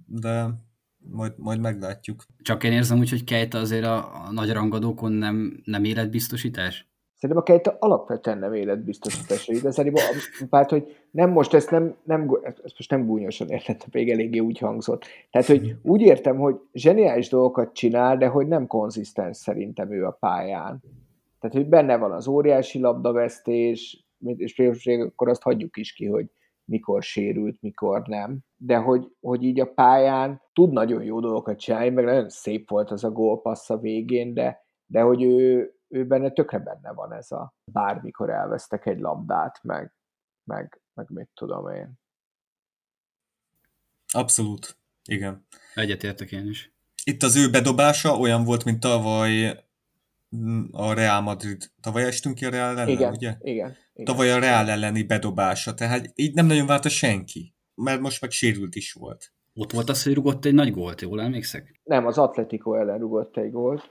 de 0.06 0.48
majd, 0.96 1.32
majd 1.36 1.60
meglátjuk. 1.60 2.24
Csak 2.42 2.64
én 2.64 2.72
érzem 2.72 2.98
úgy, 2.98 3.10
hogy 3.10 3.24
Kejta 3.24 3.58
azért 3.58 3.84
a, 3.84 4.24
a 4.24 4.32
nagy 4.32 4.50
rangadókon 4.50 5.12
nem, 5.12 5.60
nem 5.64 5.84
életbiztosítás? 5.84 6.91
Szerintem 7.22 7.44
a 7.46 7.50
Kejta 7.52 7.76
alapvetően 7.78 8.38
nem 8.38 8.54
életbiztosítása. 8.54 9.52
Igazából, 9.52 10.00
hát, 10.50 10.70
hogy 10.70 10.96
nem 11.10 11.30
most 11.30 11.54
ezt 11.54 11.70
nem, 11.70 11.96
nem 12.02 12.40
ezt 12.42 12.74
most 12.76 12.90
nem 12.90 13.06
gúnyosan 13.06 13.48
értettem, 13.48 13.88
még 13.92 14.10
eléggé 14.10 14.38
úgy 14.38 14.58
hangzott. 14.58 15.04
Tehát, 15.30 15.46
hogy 15.46 15.76
úgy 15.82 16.00
értem, 16.00 16.36
hogy 16.36 16.60
zseniális 16.72 17.28
dolgokat 17.28 17.72
csinál, 17.72 18.16
de 18.16 18.26
hogy 18.26 18.46
nem 18.46 18.66
konzisztens 18.66 19.36
szerintem 19.36 19.92
ő 19.92 20.04
a 20.06 20.16
pályán. 20.20 20.82
Tehát, 21.40 21.56
hogy 21.56 21.66
benne 21.66 21.96
van 21.96 22.12
az 22.12 22.28
óriási 22.28 22.78
labdavesztés, 22.78 24.06
és 24.36 24.54
például 24.54 25.06
akkor 25.06 25.28
azt 25.28 25.42
hagyjuk 25.42 25.76
is 25.76 25.92
ki, 25.92 26.06
hogy 26.06 26.26
mikor 26.64 27.02
sérült, 27.02 27.56
mikor 27.60 28.02
nem. 28.06 28.38
De 28.56 28.76
hogy, 28.76 29.08
hogy 29.20 29.42
így 29.42 29.60
a 29.60 29.72
pályán 29.74 30.42
tud 30.52 30.72
nagyon 30.72 31.02
jó 31.02 31.20
dolgokat 31.20 31.58
csinálni, 31.58 31.88
meg 31.88 32.04
nagyon 32.04 32.28
szép 32.28 32.70
volt 32.70 32.90
az 32.90 33.04
a 33.04 33.10
gólpassz 33.10 33.70
a 33.70 33.78
végén, 33.78 34.34
de, 34.34 34.66
de 34.86 35.00
hogy 35.00 35.22
ő, 35.22 35.72
ő 35.92 36.06
benne 36.06 36.30
tökre 36.30 36.58
benne 36.58 36.92
van 36.92 37.12
ez 37.12 37.30
a 37.30 37.54
bármikor 37.64 38.30
elvesztek 38.30 38.86
egy 38.86 38.98
labdát, 38.98 39.62
meg, 39.62 39.94
meg, 40.44 40.80
meg 40.94 41.06
mit 41.10 41.28
tudom 41.34 41.68
én. 41.68 41.92
Abszolút, 44.12 44.76
igen. 45.04 45.46
Egyetértek 45.74 46.32
én 46.32 46.46
is. 46.46 46.72
Itt 47.04 47.22
az 47.22 47.36
ő 47.36 47.50
bedobása 47.50 48.18
olyan 48.18 48.44
volt, 48.44 48.64
mint 48.64 48.80
tavaly 48.80 49.64
mm, 50.36 50.64
a 50.72 50.92
Real 50.92 51.20
Madrid. 51.20 51.70
Tavaly 51.80 52.04
estünk 52.04 52.34
ki 52.34 52.44
a 52.44 52.50
Real 52.50 52.70
ellen, 52.70 52.88
igen, 52.88 53.12
ugye? 53.12 53.36
Igen, 53.40 53.76
igen. 53.92 54.04
Tavaly 54.04 54.30
a 54.30 54.38
Real 54.38 54.68
elleni 54.68 55.02
bedobása, 55.02 55.74
tehát 55.74 56.10
így 56.14 56.34
nem 56.34 56.46
nagyon 56.46 56.66
várta 56.66 56.88
senki, 56.88 57.54
mert 57.74 58.00
most 58.00 58.20
meg 58.20 58.30
sérült 58.30 58.74
is 58.74 58.92
volt. 58.92 59.32
Ott 59.54 59.72
volt 59.72 59.88
az, 59.88 60.02
hogy 60.02 60.14
rugott 60.14 60.44
egy 60.44 60.54
nagy 60.54 60.70
gólt, 60.70 61.00
jól 61.00 61.20
emlékszek? 61.20 61.80
Nem, 61.84 62.06
az 62.06 62.18
Atletico 62.18 62.74
ellen 62.74 62.98
rugott 62.98 63.36
egy 63.36 63.50
gólt. 63.50 63.90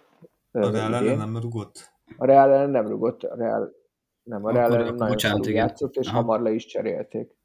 A 0.51 0.69
Real 0.69 0.95
ellen 0.95 1.17
nem 1.17 1.37
rugott? 1.37 1.91
A 2.17 2.25
Real 2.25 2.51
ellen 2.51 2.69
nem 2.69 2.87
rugott, 2.87 3.23
a 3.23 3.35
Real, 3.35 3.71
Nem, 4.23 4.45
a 4.45 4.51
Real 4.51 4.75
ellen 4.75 4.95
nagyon 4.95 5.17
szarul 5.17 5.49
játszott, 5.49 5.95
és 5.95 6.07
Aha. 6.07 6.17
hamar 6.17 6.41
le 6.41 6.51
is 6.51 6.65
cserélték. 6.65 7.35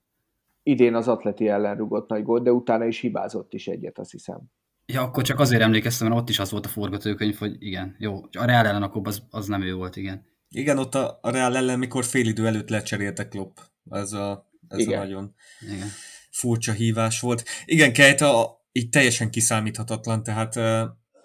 Idén 0.62 0.94
az 0.94 1.08
Atleti 1.08 1.48
ellen 1.48 1.76
rugott 1.76 2.08
nagy 2.08 2.22
gólt, 2.22 2.42
de 2.42 2.52
utána 2.52 2.84
is 2.84 3.00
hibázott 3.00 3.52
is 3.52 3.68
egyet, 3.68 3.98
azt 3.98 4.10
hiszem. 4.10 4.40
Ja, 4.86 5.02
akkor 5.02 5.22
csak 5.22 5.40
azért 5.40 5.62
emlékeztem, 5.62 6.08
mert 6.08 6.20
ott 6.20 6.28
is 6.28 6.38
az 6.38 6.50
volt 6.50 6.66
a 6.66 6.68
forgatókönyv, 6.68 7.36
hogy 7.36 7.56
igen, 7.58 7.96
jó, 7.98 8.14
a 8.38 8.44
Real 8.44 8.66
ellen 8.66 8.82
akkor 8.82 9.02
az, 9.04 9.22
az 9.30 9.46
nem 9.46 9.62
ő 9.62 9.74
volt, 9.74 9.96
igen. 9.96 10.24
Igen, 10.48 10.78
ott 10.78 10.94
a, 10.94 11.18
a 11.22 11.30
Real 11.30 11.56
ellen, 11.56 11.78
mikor 11.78 12.04
fél 12.04 12.26
idő 12.26 12.46
előtt 12.46 12.68
lecseréltek 12.68 13.28
Klopp. 13.28 13.56
Ez 13.90 14.12
a, 14.12 14.48
ez 14.68 14.78
igen. 14.78 14.98
a 14.98 15.02
nagyon 15.02 15.34
igen. 15.60 15.88
furcsa 16.30 16.72
hívás 16.72 17.20
volt. 17.20 17.44
Igen, 17.64 17.92
Kejta 17.92 18.60
így 18.72 18.88
teljesen 18.88 19.30
kiszámíthatatlan, 19.30 20.22
tehát 20.22 20.54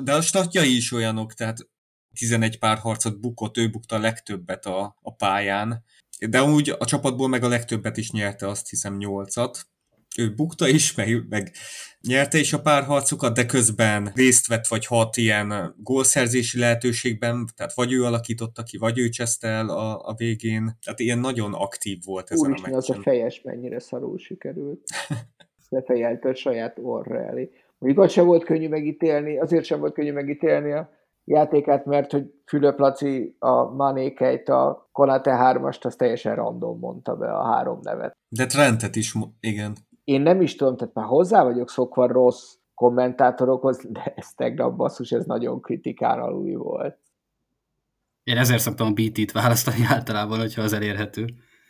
de 0.04 0.14
a 0.14 0.22
statjai 0.22 0.76
is 0.76 0.92
olyanok, 0.92 1.34
tehát 1.34 1.70
11 2.14 2.60
pár 2.60 2.78
harcot 2.78 3.20
bukott, 3.20 3.58
ő 3.58 3.70
bukta 3.70 3.96
a 3.96 4.00
legtöbbet 4.00 4.66
a, 4.66 4.96
a 5.02 5.14
pályán, 5.14 5.84
de 6.30 6.44
úgy 6.44 6.76
a 6.80 6.86
csapatból 6.86 7.28
meg 7.28 7.44
a 7.44 7.48
legtöbbet 7.48 7.98
is 7.98 8.12
nyerte, 8.12 8.48
azt 8.48 8.70
hiszem 8.70 8.98
8-at. 9.00 9.62
Ő 10.18 10.34
bukta 10.34 10.68
is, 10.68 10.96
meg, 10.96 11.26
meg 11.30 11.52
nyerte 12.02 12.38
is 12.38 12.54
a 12.54 12.62
párharcokat, 12.62 13.36
de 13.36 13.46
közben 13.46 14.12
részt 14.16 14.48
vett 14.48 14.68
vagy 14.68 14.86
hat 14.86 15.18
ilyen 15.18 15.76
gólszerzési 15.78 16.60
lehetőségben, 16.60 17.48
tehát 17.56 17.74
vagy 17.74 17.92
ő 17.92 18.04
alakította 18.04 18.64
ki, 18.64 18.78
vagy 18.78 19.00
ő 19.00 19.10
cseszte 19.10 19.48
el 19.48 19.70
a, 19.70 20.08
a 20.08 20.14
végén. 20.18 20.78
Tehát 20.86 21.00
ilyen 21.00 21.20
nagyon 21.20 21.54
aktív 21.54 21.98
volt 22.06 22.32
ez 22.32 22.42
a 22.42 22.48
meccsen. 22.48 22.74
az 22.74 22.90
a 22.90 23.02
fejes 23.02 23.42
mennyire 23.44 23.80
szarul 23.80 24.18
sikerült. 24.18 24.84
Lefejelte 25.70 26.30
a 26.30 26.36
saját 26.36 26.78
orra 26.82 27.26
elé. 27.26 27.52
Mondjuk 27.78 28.04
az 28.04 28.12
sem 28.12 28.26
volt 28.26 28.44
könnyű 28.44 28.68
megítélni, 28.68 29.40
azért 29.40 29.66
sem 29.66 29.80
volt 29.80 29.94
könnyű 29.94 30.12
megítélni 30.12 30.72
a 30.72 31.00
játékát, 31.26 31.86
mert 31.86 32.12
hogy 32.12 32.34
Fülöp 32.46 32.80
Laci 32.80 33.36
a 33.40 33.64
Manékeit, 33.64 34.50
a 34.50 34.90
Konate 34.92 35.38
3-ast, 35.42 35.86
az 35.86 35.96
teljesen 35.96 36.36
random 36.36 36.80
mondta 36.80 37.16
be 37.16 37.34
a 37.34 37.44
három 37.44 37.80
nevet. 37.82 38.18
De 38.28 38.46
Trentet 38.46 38.96
is, 38.96 39.16
igen. 39.40 39.76
Én 40.04 40.22
nem 40.22 40.42
is 40.42 40.56
tudom, 40.56 40.78
tehát 40.78 40.94
már 40.94 41.06
hozzá 41.06 41.44
vagyok 41.44 41.70
szokva 41.70 42.08
rossz 42.08 42.56
kommentátorokhoz, 42.76 43.86
de 43.90 44.14
ez 44.16 44.34
tegnap 44.34 44.76
basszus, 44.76 45.12
ez 45.12 45.26
nagyon 45.26 45.62
kritikán 45.62 46.20
aluli 46.20 46.56
volt. 46.56 47.00
Én 48.24 48.38
ezért 48.38 48.62
szoktam 48.62 48.88
a 48.88 48.92
BT-t 48.92 49.32
választani 49.32 49.86
általában, 49.88 50.40
hogyha 50.40 50.62
az 50.62 50.74
elérhető. 50.74 51.26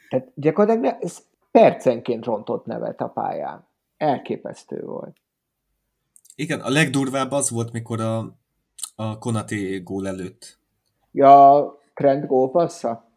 Tehát 0.10 0.32
gyakorlatilag 0.36 0.86
ne, 0.86 0.98
ez 1.00 1.18
percenként 1.52 2.26
rontott 2.26 2.66
nevet 2.66 3.02
a 3.02 3.08
pályán. 3.08 3.68
Elképesztő 3.98 4.82
volt. 4.86 5.16
Igen, 6.36 6.60
a 6.60 6.70
legdurvább 6.70 7.32
az 7.32 7.50
volt, 7.50 7.72
mikor 7.72 8.02
a, 8.02 8.40
a 9.02 9.18
Konati 9.18 9.80
gól 9.84 10.08
előtt. 10.08 10.60
Ja, 11.12 11.64
Trend 11.94 12.26
gólpassza? 12.26 13.12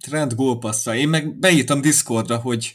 Trend 0.00 0.34
gólpassza. 0.34 0.94
Én 0.94 1.08
meg 1.08 1.38
beírtam 1.38 1.80
Discordra, 1.80 2.36
hogy 2.36 2.74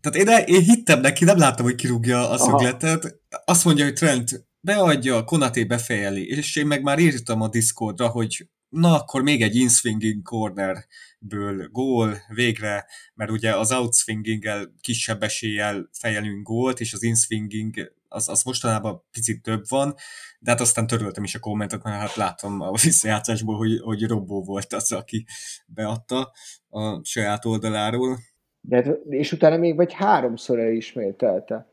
tehát 0.00 0.46
én, 0.48 0.54
én 0.56 0.62
hittem 0.62 1.00
neki, 1.00 1.24
nem 1.24 1.38
láttam, 1.38 1.64
hogy 1.64 1.74
kirúgja 1.74 2.30
a 2.30 2.38
szögletet. 2.38 3.20
Azt 3.44 3.64
mondja, 3.64 3.84
hogy 3.84 3.94
Trent 3.94 4.46
beadja, 4.60 5.24
Konaté 5.24 5.64
befejeli, 5.64 6.26
és 6.26 6.56
én 6.56 6.66
meg 6.66 6.82
már 6.82 6.98
írtam 6.98 7.40
a 7.40 7.48
Discordra, 7.48 8.08
hogy 8.08 8.48
na 8.68 9.00
akkor 9.00 9.22
még 9.22 9.42
egy 9.42 9.56
inswinging 9.56 10.22
cornerből 10.22 11.68
gól 11.72 12.18
végre, 12.28 12.86
mert 13.14 13.30
ugye 13.30 13.56
az 13.56 13.72
outswinginggel 13.72 14.74
kisebb 14.80 15.22
eséllyel 15.22 15.88
fejelünk 15.92 16.46
gólt, 16.46 16.80
és 16.80 16.92
az 16.92 17.02
inswinging 17.02 17.92
az, 18.12 18.28
az 18.28 18.42
mostanában 18.42 19.04
picit 19.10 19.42
több 19.42 19.62
van, 19.68 19.94
de 20.38 20.50
hát 20.50 20.60
aztán 20.60 20.86
töröltem 20.86 21.24
is 21.24 21.34
a 21.34 21.38
kommentet, 21.38 21.82
mert 21.82 21.96
hát 21.96 22.14
láttam 22.14 22.60
a 22.60 22.70
visszajátszásból, 22.70 23.56
hogy, 23.56 23.80
hogy 23.80 24.06
Robó 24.06 24.42
volt 24.42 24.72
az, 24.72 24.92
aki 24.92 25.24
beadta 25.66 26.32
a 26.68 27.04
saját 27.04 27.44
oldaláról. 27.44 28.18
De, 28.60 28.80
és 29.08 29.32
utána 29.32 29.56
még 29.56 29.76
vagy 29.76 29.92
háromszor 29.92 30.58
elismételte. 30.58 31.70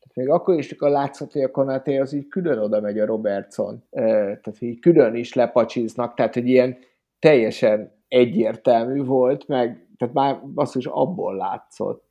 Tehát 0.00 0.14
még 0.14 0.28
akkor 0.28 0.58
is 0.58 0.66
csak 0.66 0.82
a 0.82 0.88
látszat, 0.88 1.32
hogy 1.32 1.42
a 1.42 1.50
Konaté 1.50 1.98
az 1.98 2.12
így 2.12 2.28
külön 2.28 2.58
oda 2.58 2.80
megy 2.80 2.98
a 2.98 3.06
Robertson. 3.06 3.84
Tehát 3.90 4.56
így 4.58 4.78
külön 4.78 5.14
is 5.14 5.32
lepacsiznak, 5.32 6.14
tehát 6.14 6.34
hogy 6.34 6.48
ilyen 6.48 6.78
teljesen 7.18 8.04
egyértelmű 8.08 9.04
volt, 9.04 9.48
meg 9.48 9.88
tehát 9.96 10.14
már 10.14 10.46
basszus 10.46 10.86
abból 10.86 11.36
látszott. 11.36 12.08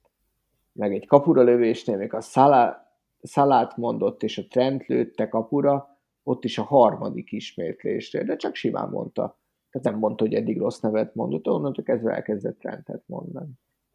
Meg 0.73 0.93
egy 0.93 1.07
kapura 1.07 1.41
lövésnél, 1.41 1.97
még 1.97 2.13
a 2.13 2.21
Szalá, 2.21 2.88
Szalát 3.21 3.77
mondott, 3.77 4.23
és 4.23 4.37
a 4.37 4.47
Trent 4.49 4.87
lőtte 4.87 5.27
kapura, 5.27 5.97
ott 6.23 6.43
is 6.43 6.57
a 6.57 6.63
harmadik 6.63 7.31
ismétlésre, 7.31 8.23
de 8.23 8.35
csak 8.35 8.55
simán 8.55 8.89
mondta. 8.89 9.39
Tehát 9.69 9.87
nem 9.87 9.99
mondta, 9.99 10.23
hogy 10.23 10.33
eddig 10.33 10.57
rossz 10.57 10.79
nevet 10.79 11.15
mondott, 11.15 11.47
onnantól 11.47 11.83
kezdve 11.83 12.13
elkezdett 12.13 12.59
Trentet 12.59 13.03
mondani. 13.05 13.51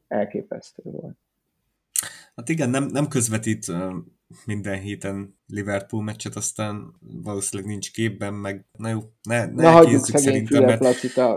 Elképesztő 0.08 0.82
volt. 0.84 1.16
Hát 2.36 2.48
igen, 2.48 2.70
nem, 2.70 2.84
nem 2.84 3.08
közvetít 3.08 3.72
minden 4.46 4.78
héten 4.78 5.38
Liverpool 5.46 6.02
meccset, 6.02 6.36
aztán 6.36 6.94
valószínűleg 7.22 7.70
nincs 7.70 7.92
képben, 7.92 8.34
meg 8.34 8.64
na 8.78 8.88
jó, 8.88 9.00
ne, 9.22 9.46
ne 9.46 9.70
hagyjuk 9.70 10.04
szerintem, 10.04 10.64
mert, 10.64 10.80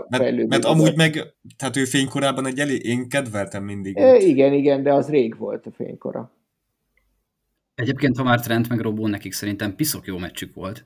mert, 0.08 0.46
mert 0.46 0.64
amúgy 0.64 0.96
meg, 0.96 1.34
tehát 1.56 1.76
ő 1.76 1.84
fénykorában 1.84 2.46
egy 2.46 2.58
elég, 2.58 2.84
én 2.84 3.08
kedveltem 3.08 3.64
mindig. 3.64 3.96
E, 3.96 4.16
igen, 4.16 4.52
igen, 4.52 4.82
de 4.82 4.92
az 4.92 5.08
rég 5.08 5.36
volt 5.36 5.66
a 5.66 5.70
fénykora. 5.70 6.30
Egyébként, 7.78 8.16
ha 8.16 8.22
már 8.22 8.40
Trent 8.40 8.68
meg 8.68 8.80
Robó, 8.80 9.06
nekik 9.06 9.32
szerintem 9.32 9.76
piszok 9.76 10.06
jó 10.06 10.18
meccsük 10.18 10.54
volt. 10.54 10.82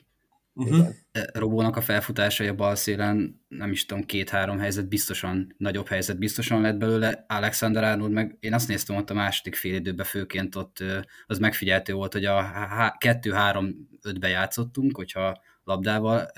Uh-huh. 0.55 0.89
Robónak 1.33 1.77
a 1.77 1.81
felfutásai 1.81 2.47
a 2.47 2.55
bal 2.55 2.75
szélen, 2.75 3.45
nem 3.49 3.71
is 3.71 3.87
tudom, 3.87 4.05
két-három 4.05 4.59
helyzet 4.59 4.89
biztosan, 4.89 5.55
nagyobb 5.57 5.87
helyzet 5.87 6.19
biztosan 6.19 6.61
lett 6.61 6.77
belőle. 6.77 7.25
Alexander 7.29 7.85
Arnold 7.85 8.13
meg, 8.13 8.37
én 8.41 8.55
azt 8.55 8.69
néztem 8.69 8.97
ott 8.97 9.11
a 9.11 9.15
második 9.15 9.55
fél 9.55 9.75
időben 9.75 10.07
főként 10.07 10.57
ott, 10.57 10.85
az 11.27 11.39
megfigyeltő 11.39 11.93
volt, 11.93 12.13
hogy 12.13 12.25
a 12.25 12.53
2-3-5-be 12.99 14.29
játszottunk, 14.29 14.97
hogyha 14.97 15.43
labdával, 15.65 16.31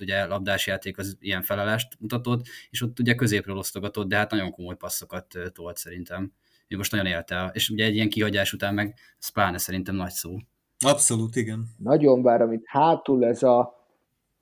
ugye 0.00 0.24
labdás 0.24 0.66
játék 0.66 0.98
az 0.98 1.16
ilyen 1.20 1.42
felelást 1.42 1.96
mutatott, 1.98 2.46
és 2.70 2.82
ott 2.82 2.98
ugye 2.98 3.14
középről 3.14 3.56
osztogatott, 3.56 4.08
de 4.08 4.16
hát 4.16 4.30
nagyon 4.30 4.50
komoly 4.50 4.76
passzokat 4.76 5.38
tolt 5.52 5.76
szerintem. 5.76 6.32
Ő 6.68 6.76
most 6.76 6.90
nagyon 6.92 7.06
élte, 7.06 7.50
és 7.52 7.70
ugye 7.70 7.84
egy 7.84 7.94
ilyen 7.94 8.08
kihagyás 8.08 8.52
után 8.52 8.74
meg 8.74 8.94
ez 9.18 9.28
pláne 9.28 9.58
szerintem 9.58 9.94
nagy 9.94 10.10
szó. 10.10 10.36
Abszolút, 10.84 11.36
igen. 11.36 11.64
Nagyon 11.78 12.22
bár, 12.22 12.42
amit 12.42 12.64
hátul 12.66 13.24
ez 13.24 13.42
a 13.42 13.74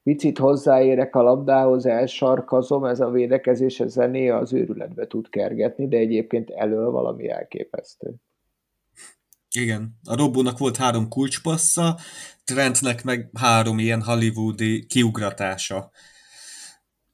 picit 0.03 0.39
hozzáérek 0.39 1.15
a 1.15 1.23
labdához, 1.23 1.87
elsarkazom, 1.87 2.85
ez 2.85 3.01
a 3.01 3.11
védekezés, 3.11 3.81
ez 3.81 3.93
zené 3.93 4.29
az 4.29 4.53
őrületbe 4.53 5.07
tud 5.07 5.29
kergetni, 5.29 5.89
de 5.89 5.97
egyébként 5.97 6.51
elől 6.51 6.91
valami 6.91 7.29
elképesztő. 7.29 8.15
Igen, 9.51 9.99
a 10.05 10.17
Robónak 10.17 10.59
volt 10.59 10.77
három 10.77 11.09
kulcspassza, 11.09 11.97
Trentnek 12.45 13.05
meg 13.05 13.31
három 13.35 13.79
ilyen 13.79 14.03
hollywoodi 14.03 14.87
kiugratása. 14.87 15.91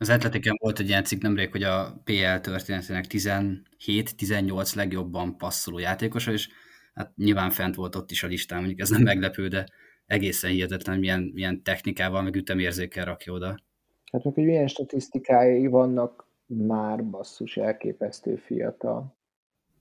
Az 0.00 0.08
Atletiken 0.08 0.56
volt 0.60 0.78
egy 0.78 0.88
ilyen 0.88 1.04
cikk 1.04 1.22
nemrég, 1.22 1.50
hogy 1.50 1.62
a 1.62 2.00
PL 2.04 2.36
történetének 2.40 3.04
17-18 3.08 4.74
legjobban 4.74 5.36
passzoló 5.36 5.78
játékosa, 5.78 6.32
és 6.32 6.48
hát 6.94 7.16
nyilván 7.16 7.50
fent 7.50 7.74
volt 7.74 7.94
ott 7.94 8.10
is 8.10 8.22
a 8.22 8.26
listán, 8.26 8.58
mondjuk 8.58 8.80
ez 8.80 8.88
nem 8.88 9.02
meglepő, 9.02 9.48
de 9.48 9.66
egészen 10.06 10.50
hihetetlen, 10.50 10.98
milyen, 10.98 11.30
milyen 11.34 11.62
technikával, 11.62 12.22
meg 12.22 12.34
ütemérzékkel 12.34 13.04
rakja 13.04 13.32
oda. 13.32 13.46
Hát 14.12 14.24
meg, 14.24 14.34
hogy 14.34 14.44
milyen 14.44 14.66
statisztikái 14.66 15.66
vannak 15.66 16.26
már 16.46 17.04
basszus 17.04 17.56
elképesztő 17.56 18.36
fiatal. 18.36 19.16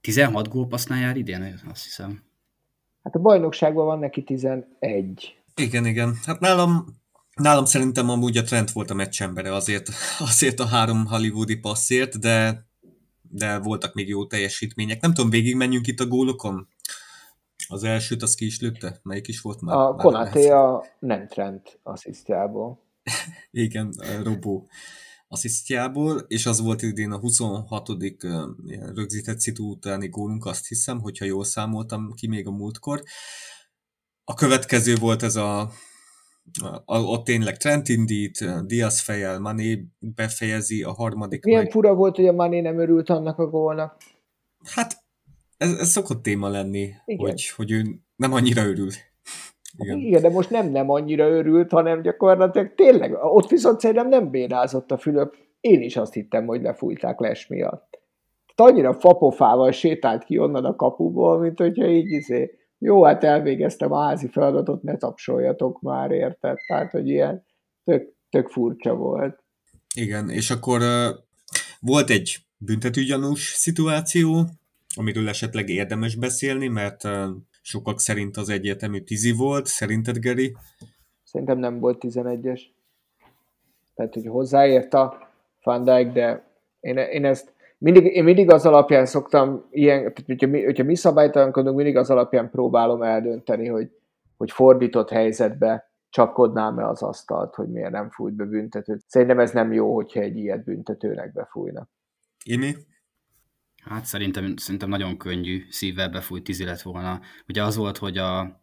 16 0.01 0.47
gólpassznál 0.47 0.99
jár 0.99 1.17
idén, 1.17 1.59
azt 1.69 1.83
hiszem. 1.83 2.23
Hát 3.03 3.15
a 3.15 3.19
bajnokságban 3.19 3.85
van 3.85 3.99
neki 3.99 4.23
11. 4.23 5.37
Igen, 5.55 5.85
igen. 5.85 6.13
Hát 6.25 6.39
nálam, 6.39 6.85
nálam 7.39 7.65
szerintem 7.65 8.09
amúgy 8.09 8.37
a 8.37 8.43
trend 8.43 8.69
volt 8.73 8.89
a 8.89 8.93
meccsembere 8.93 9.53
azért, 9.53 9.89
azért 10.19 10.59
a 10.59 10.65
három 10.65 11.05
hollywoodi 11.05 11.55
passzért, 11.55 12.19
de, 12.19 12.65
de 13.21 13.57
voltak 13.57 13.93
még 13.93 14.07
jó 14.07 14.27
teljesítmények. 14.27 15.01
Nem 15.01 15.13
tudom, 15.13 15.29
végigmenjünk 15.29 15.87
itt 15.87 15.99
a 15.99 16.07
gólokon? 16.07 16.67
Az 17.67 17.83
elsőt 17.83 18.21
az 18.21 18.35
ki 18.35 18.45
is 18.45 18.59
lőtte? 18.59 18.99
Melyik 19.03 19.27
is 19.27 19.41
volt 19.41 19.61
már? 19.61 19.77
A 19.77 19.95
Konaté 19.95 20.49
a 20.49 20.85
nem 20.99 21.27
trend 21.27 21.61
asszisztjából. 21.83 22.79
Igen, 23.51 23.93
Robó 24.23 24.67
asszisztjából, 25.27 26.17
és 26.27 26.45
az 26.45 26.61
volt 26.61 26.81
idén 26.81 27.11
a 27.11 27.17
26. 27.17 27.89
Ilyen 28.65 28.93
rögzített 28.95 29.39
szitu 29.39 29.69
utáni 29.69 30.07
gólunk, 30.07 30.45
azt 30.45 30.67
hiszem, 30.67 30.99
hogyha 30.99 31.25
jól 31.25 31.43
számoltam 31.43 32.13
ki 32.13 32.27
még 32.27 32.47
a 32.47 32.51
múltkor. 32.51 33.03
A 34.23 34.33
következő 34.33 34.95
volt 34.95 35.23
ez 35.23 35.35
a 35.35 35.71
ott 36.85 37.23
tényleg 37.23 37.57
Trent 37.57 37.89
indít, 37.89 38.65
Diaz 38.65 38.99
fejel, 38.99 39.39
Mané 39.39 39.85
befejezi, 39.99 40.83
a 40.83 40.91
harmadik 40.91 41.43
Milyen 41.43 41.61
meg... 41.61 41.71
fura 41.71 41.93
volt, 41.93 42.15
hogy 42.15 42.27
a 42.27 42.33
Mané 42.33 42.59
nem 42.59 42.79
örült 42.79 43.09
annak 43.09 43.39
a 43.39 43.47
gólnak. 43.47 43.97
Hát 44.75 44.97
ez, 45.57 45.71
ez 45.71 45.89
szokott 45.89 46.23
téma 46.23 46.49
lenni, 46.49 46.91
hogy, 47.17 47.49
hogy 47.55 47.71
ő 47.71 47.81
nem 48.15 48.33
annyira 48.33 48.65
örül. 48.65 48.89
Igen. 49.77 49.97
Igen, 49.97 50.21
de 50.21 50.29
most 50.29 50.49
nem 50.49 50.71
nem 50.71 50.89
annyira 50.89 51.27
örült, 51.29 51.71
hanem 51.71 52.01
gyakorlatilag 52.01 52.75
tényleg, 52.75 53.13
ott 53.13 53.49
viszont 53.49 53.79
szerintem 53.79 54.07
nem 54.07 54.29
bénázott 54.29 54.91
a 54.91 54.97
Fülöp 54.97 55.35
én 55.59 55.81
is 55.81 55.97
azt 55.97 56.13
hittem, 56.13 56.45
hogy 56.45 56.61
lefújták 56.61 57.19
les 57.19 57.47
miatt. 57.47 57.99
Tehát 58.55 58.71
annyira 58.71 58.93
fapofával 58.93 59.71
sétált 59.71 60.23
ki 60.23 60.37
onnan 60.37 60.65
a 60.65 60.75
kapuból, 60.75 61.39
mint 61.39 61.59
hogyha 61.59 61.87
így 61.87 62.11
izé, 62.11 62.58
jó, 62.79 63.03
hát 63.03 63.23
elvégeztem 63.23 63.91
a 63.91 64.01
házi 64.01 64.27
feladatot, 64.27 64.83
ne 64.83 64.97
tapsoljatok 64.97 65.81
már, 65.81 66.11
érted? 66.11 66.57
Tehát, 66.67 66.91
hogy 66.91 67.07
ilyen 67.07 67.45
tök, 67.83 68.13
tök 68.29 68.47
furcsa 68.47 68.95
volt. 68.95 69.43
Igen, 69.95 70.29
és 70.29 70.49
akkor 70.49 70.81
uh, 70.81 71.15
volt 71.79 72.09
egy 72.09 72.37
büntetőgyanús 72.57 73.53
szituáció, 73.55 74.45
amiről 74.95 75.27
esetleg 75.27 75.69
érdemes 75.69 76.15
beszélni, 76.15 76.67
mert 76.67 77.03
uh, 77.03 77.27
sokak 77.61 77.99
szerint 77.99 78.37
az 78.37 78.49
egyértelmű 78.49 79.01
tizi 79.01 79.31
volt. 79.31 79.65
Szerinted, 79.65 80.17
Geri? 80.17 80.55
Szerintem 81.23 81.57
nem 81.57 81.79
volt 81.79 81.97
11-es. 82.01 82.61
Tehát, 83.95 84.13
hogy 84.13 84.27
hozzáért 84.27 84.93
a 84.93 85.31
Van 85.63 85.83
Dijk, 85.83 86.11
de 86.11 86.47
én, 86.79 86.97
én 86.97 87.25
ezt 87.25 87.53
mindig, 87.79 88.05
én 88.05 88.23
mindig 88.23 88.51
az 88.51 88.65
alapján 88.65 89.05
szoktam, 89.05 89.67
ilyen, 89.71 89.99
tehát 89.99 90.23
hogyha 90.25 90.47
mi, 90.47 90.63
hogyha 90.63 90.83
mi 90.83 90.95
szabálytalankodunk, 90.95 91.75
mindig 91.75 91.97
az 91.97 92.09
alapján 92.09 92.49
próbálom 92.49 93.01
eldönteni, 93.01 93.67
hogy, 93.67 93.89
hogy 94.37 94.51
fordított 94.51 95.09
helyzetbe 95.09 95.91
csapkodnám-e 96.09 96.87
az 96.87 97.01
asztalt, 97.01 97.55
hogy 97.55 97.67
miért 97.67 97.91
nem 97.91 98.09
fújt 98.09 98.33
be 98.33 98.45
büntetőt. 98.45 99.03
Szerintem 99.07 99.39
ez 99.39 99.51
nem 99.51 99.73
jó, 99.73 99.95
hogyha 99.95 100.19
egy 100.19 100.37
ilyet 100.37 100.63
büntetőnek 100.63 101.33
befújna. 101.33 101.89
Imi? 102.45 102.75
Hát 103.83 104.05
szerintem, 104.05 104.57
szerintem 104.57 104.89
nagyon 104.89 105.17
könnyű 105.17 105.63
szívvel 105.69 106.09
befújt 106.09 106.43
tízi 106.43 106.63
lett 106.63 106.81
volna. 106.81 107.19
Ugye 107.47 107.63
az 107.63 107.75
volt, 107.75 107.97
hogy 107.97 108.17
a 108.17 108.61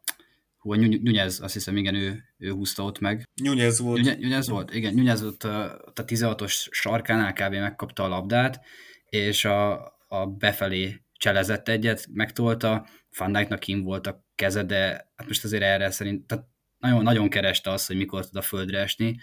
hol 0.58 0.76
Nyújez, 0.76 1.40
azt 1.40 1.52
hiszem, 1.52 1.76
igen, 1.76 1.94
ő, 1.94 2.22
ő 2.38 2.50
húzta 2.50 2.82
ott 2.82 2.98
meg. 2.98 3.22
Nyújez 3.42 3.80
volt. 3.80 4.18
Nyújez 4.18 4.48
volt, 4.48 4.74
igen, 4.74 4.94
Nyújez 4.94 5.22
ott 5.22 5.44
a, 5.44 5.74
a 5.74 6.04
16-os 6.04 6.66
sarkánál 6.70 7.32
kb. 7.32 7.54
megkapta 7.54 8.02
a 8.02 8.08
labdát, 8.08 8.60
és 9.08 9.44
a, 9.44 9.84
a 10.08 10.26
befelé 10.26 11.00
cselezett 11.12 11.68
egyet, 11.68 12.06
megtolta, 12.12 12.86
Van 13.18 13.32
Dijknak 13.32 13.58
kim 13.58 13.82
volt 13.82 14.06
a 14.06 14.24
keze, 14.34 14.62
de 14.62 14.78
hát 15.16 15.26
most 15.26 15.44
azért 15.44 15.62
erre 15.62 15.90
szerint, 15.90 16.26
tehát 16.26 16.44
nagyon, 16.78 17.02
nagyon 17.02 17.28
kereste 17.28 17.70
azt, 17.70 17.86
hogy 17.86 17.96
mikor 17.96 18.24
tud 18.24 18.36
a 18.36 18.42
földre 18.42 18.78
esni, 18.78 19.16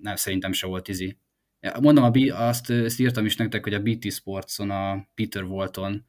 nem, 0.00 0.16
szerintem 0.16 0.52
se 0.52 0.66
volt 0.66 0.88
izi. 0.88 1.18
Mondom, 1.80 2.04
a, 2.04 2.10
azt, 2.46 2.70
azt 2.70 3.00
írtam 3.00 3.24
is 3.24 3.36
nektek, 3.36 3.62
hogy 3.62 3.74
a 3.74 3.82
BT 3.82 4.12
Sportson 4.12 4.70
a 4.70 5.08
Peter 5.14 5.42
Walton 5.42 6.06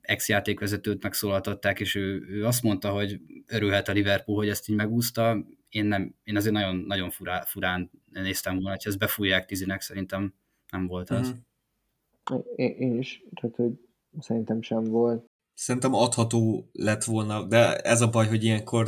ex-játékvezetőt 0.00 1.02
megszólaltatták, 1.02 1.80
és 1.80 1.94
ő, 1.94 2.24
ő 2.28 2.46
azt 2.46 2.62
mondta, 2.62 2.90
hogy 2.90 3.20
örülhet 3.46 3.88
a 3.88 3.92
Liverpool, 3.92 4.36
hogy 4.36 4.48
ezt 4.48 4.68
így 4.68 4.76
megúszta. 4.76 5.46
Én, 5.68 5.84
nem, 5.84 6.14
én 6.24 6.36
azért 6.36 6.54
nagyon, 6.54 6.76
nagyon 6.76 7.10
furá, 7.10 7.40
furán 7.40 7.90
néztem 8.10 8.54
volna, 8.54 8.70
hogy 8.70 8.82
ezt 8.84 8.98
befújják 8.98 9.46
tizinek, 9.46 9.80
szerintem 9.80 10.34
nem 10.70 10.86
volt 10.86 11.10
az. 11.10 11.28
Mm. 11.28 11.36
Én, 12.56 12.98
is, 12.98 13.22
tehát 13.40 13.56
hogy 13.56 13.72
szerintem 14.18 14.62
sem 14.62 14.84
volt. 14.84 15.24
Szerintem 15.54 15.94
adható 15.94 16.68
lett 16.72 17.04
volna, 17.04 17.46
de 17.46 17.76
ez 17.76 18.00
a 18.00 18.08
baj, 18.08 18.26
hogy 18.26 18.44
ilyenkor, 18.44 18.84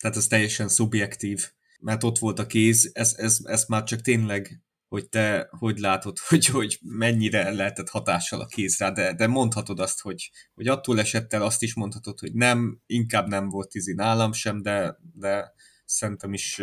tehát 0.00 0.16
ez 0.16 0.26
teljesen 0.26 0.68
szubjektív, 0.68 1.50
mert 1.80 2.04
ott 2.04 2.18
volt 2.18 2.38
a 2.38 2.46
kéz, 2.46 2.90
ez, 2.92 3.14
ez, 3.16 3.38
ez 3.44 3.64
már 3.68 3.82
csak 3.82 4.00
tényleg 4.00 4.62
hogy 4.90 5.08
te 5.08 5.48
hogy 5.50 5.78
látod, 5.78 6.18
hogy, 6.28 6.46
hogy 6.46 6.78
mennyire 6.82 7.50
lehetett 7.50 7.88
hatással 7.88 8.40
a 8.40 8.46
kézre, 8.46 8.90
de, 8.90 9.14
de 9.14 9.26
mondhatod 9.26 9.80
azt, 9.80 10.00
hogy, 10.00 10.30
hogy 10.54 10.68
attól 10.68 11.00
esett 11.00 11.32
el, 11.32 11.42
azt 11.42 11.62
is 11.62 11.74
mondhatod, 11.74 12.18
hogy 12.18 12.32
nem, 12.34 12.80
inkább 12.86 13.26
nem 13.28 13.48
volt 13.48 13.68
tizi 13.68 13.94
nálam 13.94 14.32
sem, 14.32 14.62
de, 14.62 14.98
de 15.14 15.52
szerintem 15.84 16.32
is, 16.32 16.62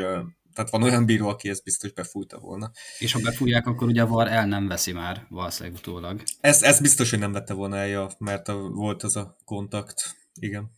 tehát 0.58 0.72
van 0.72 0.84
olyan 0.84 1.06
bíró, 1.06 1.28
aki 1.28 1.50
ezt 1.50 1.64
biztos 1.64 1.92
befújta 1.92 2.40
volna. 2.40 2.72
És 3.00 3.14
ha 3.14 3.20
befújják, 3.24 3.68
akkor 3.68 3.88
ugye 3.88 4.02
a 4.02 4.08
VAR 4.08 4.28
el 4.28 4.46
nem 4.46 4.68
veszi 4.68 4.92
már 4.92 5.26
valószínűleg 5.30 5.78
utólag. 5.78 6.24
Ez, 6.42 6.64
ez 6.64 6.82
biztos, 6.82 7.10
hogy 7.10 7.20
nem 7.20 7.32
vette 7.32 7.54
volna 7.54 7.78
el, 7.78 8.10
mert 8.18 8.48
a, 8.48 8.70
volt 8.70 9.04
az 9.04 9.16
a 9.16 9.38
kontakt. 9.46 10.16
Igen. 10.40 10.72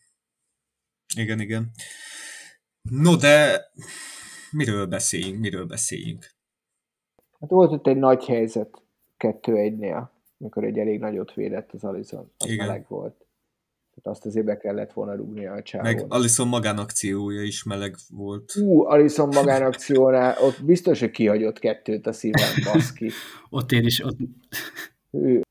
Igen, 1.15 1.39
igen. 1.39 1.71
No, 2.81 3.15
de 3.15 3.61
miről 4.51 4.85
beszéljünk, 4.85 5.39
miről 5.39 5.65
beszéljünk? 5.65 6.25
Hát 7.39 7.49
volt 7.49 7.71
ott 7.71 7.87
egy 7.87 7.97
nagy 7.97 8.25
helyzet 8.25 8.81
2-1-nél, 9.17 10.07
mikor 10.37 10.63
egy 10.63 10.77
elég 10.77 10.99
nagyot 10.99 11.33
védett 11.33 11.71
az 11.71 11.83
Alison. 11.83 12.31
Az 12.37 12.49
Igen. 12.49 12.67
meleg 12.67 12.85
volt. 12.87 13.25
Tehát 14.01 14.17
azt 14.17 14.25
azért 14.25 14.45
be 14.45 14.57
kellett 14.57 14.93
volna 14.93 15.15
rúgni 15.15 15.45
a 15.45 15.61
csávon. 15.61 15.93
Meg 15.93 16.05
Alison 16.07 16.47
magánakciója 16.47 17.41
is 17.41 17.63
meleg 17.63 17.95
volt. 18.09 18.51
Hú, 18.51 18.85
Alison 18.85 19.27
magánakciónál 19.27 20.35
ott 20.41 20.63
biztos, 20.65 20.99
hogy 20.99 21.11
kihagyott 21.11 21.59
kettőt 21.59 22.07
a 22.07 22.11
szívem, 22.11 22.49
baszki. 22.73 23.09
ott 23.49 23.71
én 23.71 23.85
is, 23.85 24.03
ott... 24.03 24.17
Ő. 25.11 25.41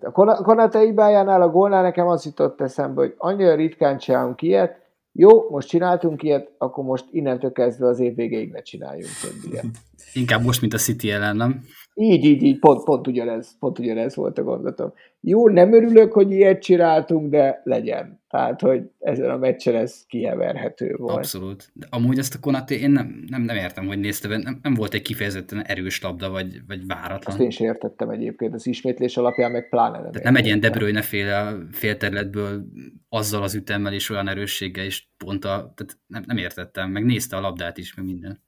A 0.00 0.10
Konate 0.42 0.80
hibájánál, 0.80 1.42
a 1.42 1.50
gólnál 1.50 1.82
nekem 1.82 2.06
az 2.06 2.24
jutott 2.24 2.60
eszembe, 2.60 3.00
hogy 3.00 3.14
annyira 3.16 3.54
ritkán 3.54 3.98
csinálunk 3.98 4.42
ilyet, 4.42 4.80
jó, 5.12 5.50
most 5.50 5.68
csináltunk 5.68 6.22
ilyet, 6.22 6.54
akkor 6.58 6.84
most 6.84 7.04
innentől 7.10 7.52
kezdve 7.52 7.86
az 7.86 7.98
év 7.98 8.14
végéig 8.14 8.50
ne 8.50 8.62
csináljunk 8.62 9.12
több 9.22 9.50
ilyet. 9.52 9.64
Inkább 10.12 10.42
most, 10.42 10.60
mint 10.60 10.74
a 10.74 10.78
City 10.78 11.10
ellen, 11.10 11.36
nem? 11.36 11.64
Így, 11.94 12.24
így, 12.24 12.42
így, 12.42 12.58
pont, 12.58 12.84
pont, 12.84 13.06
ugyanez, 13.06 13.58
pont 13.58 13.78
ugyanez 13.78 14.14
volt 14.14 14.38
a 14.38 14.42
gondolatom. 14.42 14.92
Jó, 15.24 15.48
nem 15.48 15.72
örülök, 15.72 16.12
hogy 16.12 16.30
ilyet 16.30 16.62
csináltunk, 16.62 17.30
de 17.30 17.60
legyen. 17.64 18.22
Tehát, 18.28 18.60
hogy 18.60 18.82
ezen 18.98 19.30
a 19.30 19.36
meccsen 19.36 19.74
ez 19.74 20.04
kiheverhető 20.06 20.94
volt. 20.96 21.16
Abszolút. 21.16 21.70
De 21.72 21.86
amúgy 21.90 22.18
ezt 22.18 22.34
a 22.34 22.38
Konaté, 22.40 22.80
én 22.80 22.90
nem, 22.90 23.24
nem, 23.28 23.42
nem 23.42 23.56
értem, 23.56 23.86
hogy 23.86 23.98
nézte 23.98 24.28
nem, 24.28 24.58
nem 24.62 24.74
volt 24.74 24.94
egy 24.94 25.02
kifejezetten 25.02 25.62
erős 25.62 26.02
labda, 26.02 26.30
vagy, 26.30 26.60
vagy 26.66 26.86
váratlan. 26.86 27.34
Azt 27.34 27.40
én 27.40 27.50
sem 27.50 27.66
értettem 27.66 28.10
egyébként, 28.10 28.54
az 28.54 28.66
ismétlés 28.66 29.16
alapján 29.16 29.50
meg 29.50 29.68
pláne 29.68 30.00
nem. 30.00 30.10
De 30.10 30.20
nem 30.22 30.36
egy 30.36 30.46
ilyen 30.46 30.60
De 30.60 30.70
Bruyne 30.70 31.02
féle 31.02 31.56
félterületből 31.70 32.64
azzal 33.08 33.42
az 33.42 33.54
ütemmel 33.54 33.92
és 33.92 34.10
olyan 34.10 34.28
erősséggel, 34.28 34.84
és 34.84 35.08
pont 35.16 35.44
a, 35.44 35.48
tehát 35.48 35.98
nem, 36.06 36.22
nem 36.26 36.36
értettem, 36.36 36.90
meg 36.90 37.04
nézte 37.04 37.36
a 37.36 37.40
labdát 37.40 37.78
is, 37.78 37.94
meg 37.94 38.04
minden. 38.04 38.42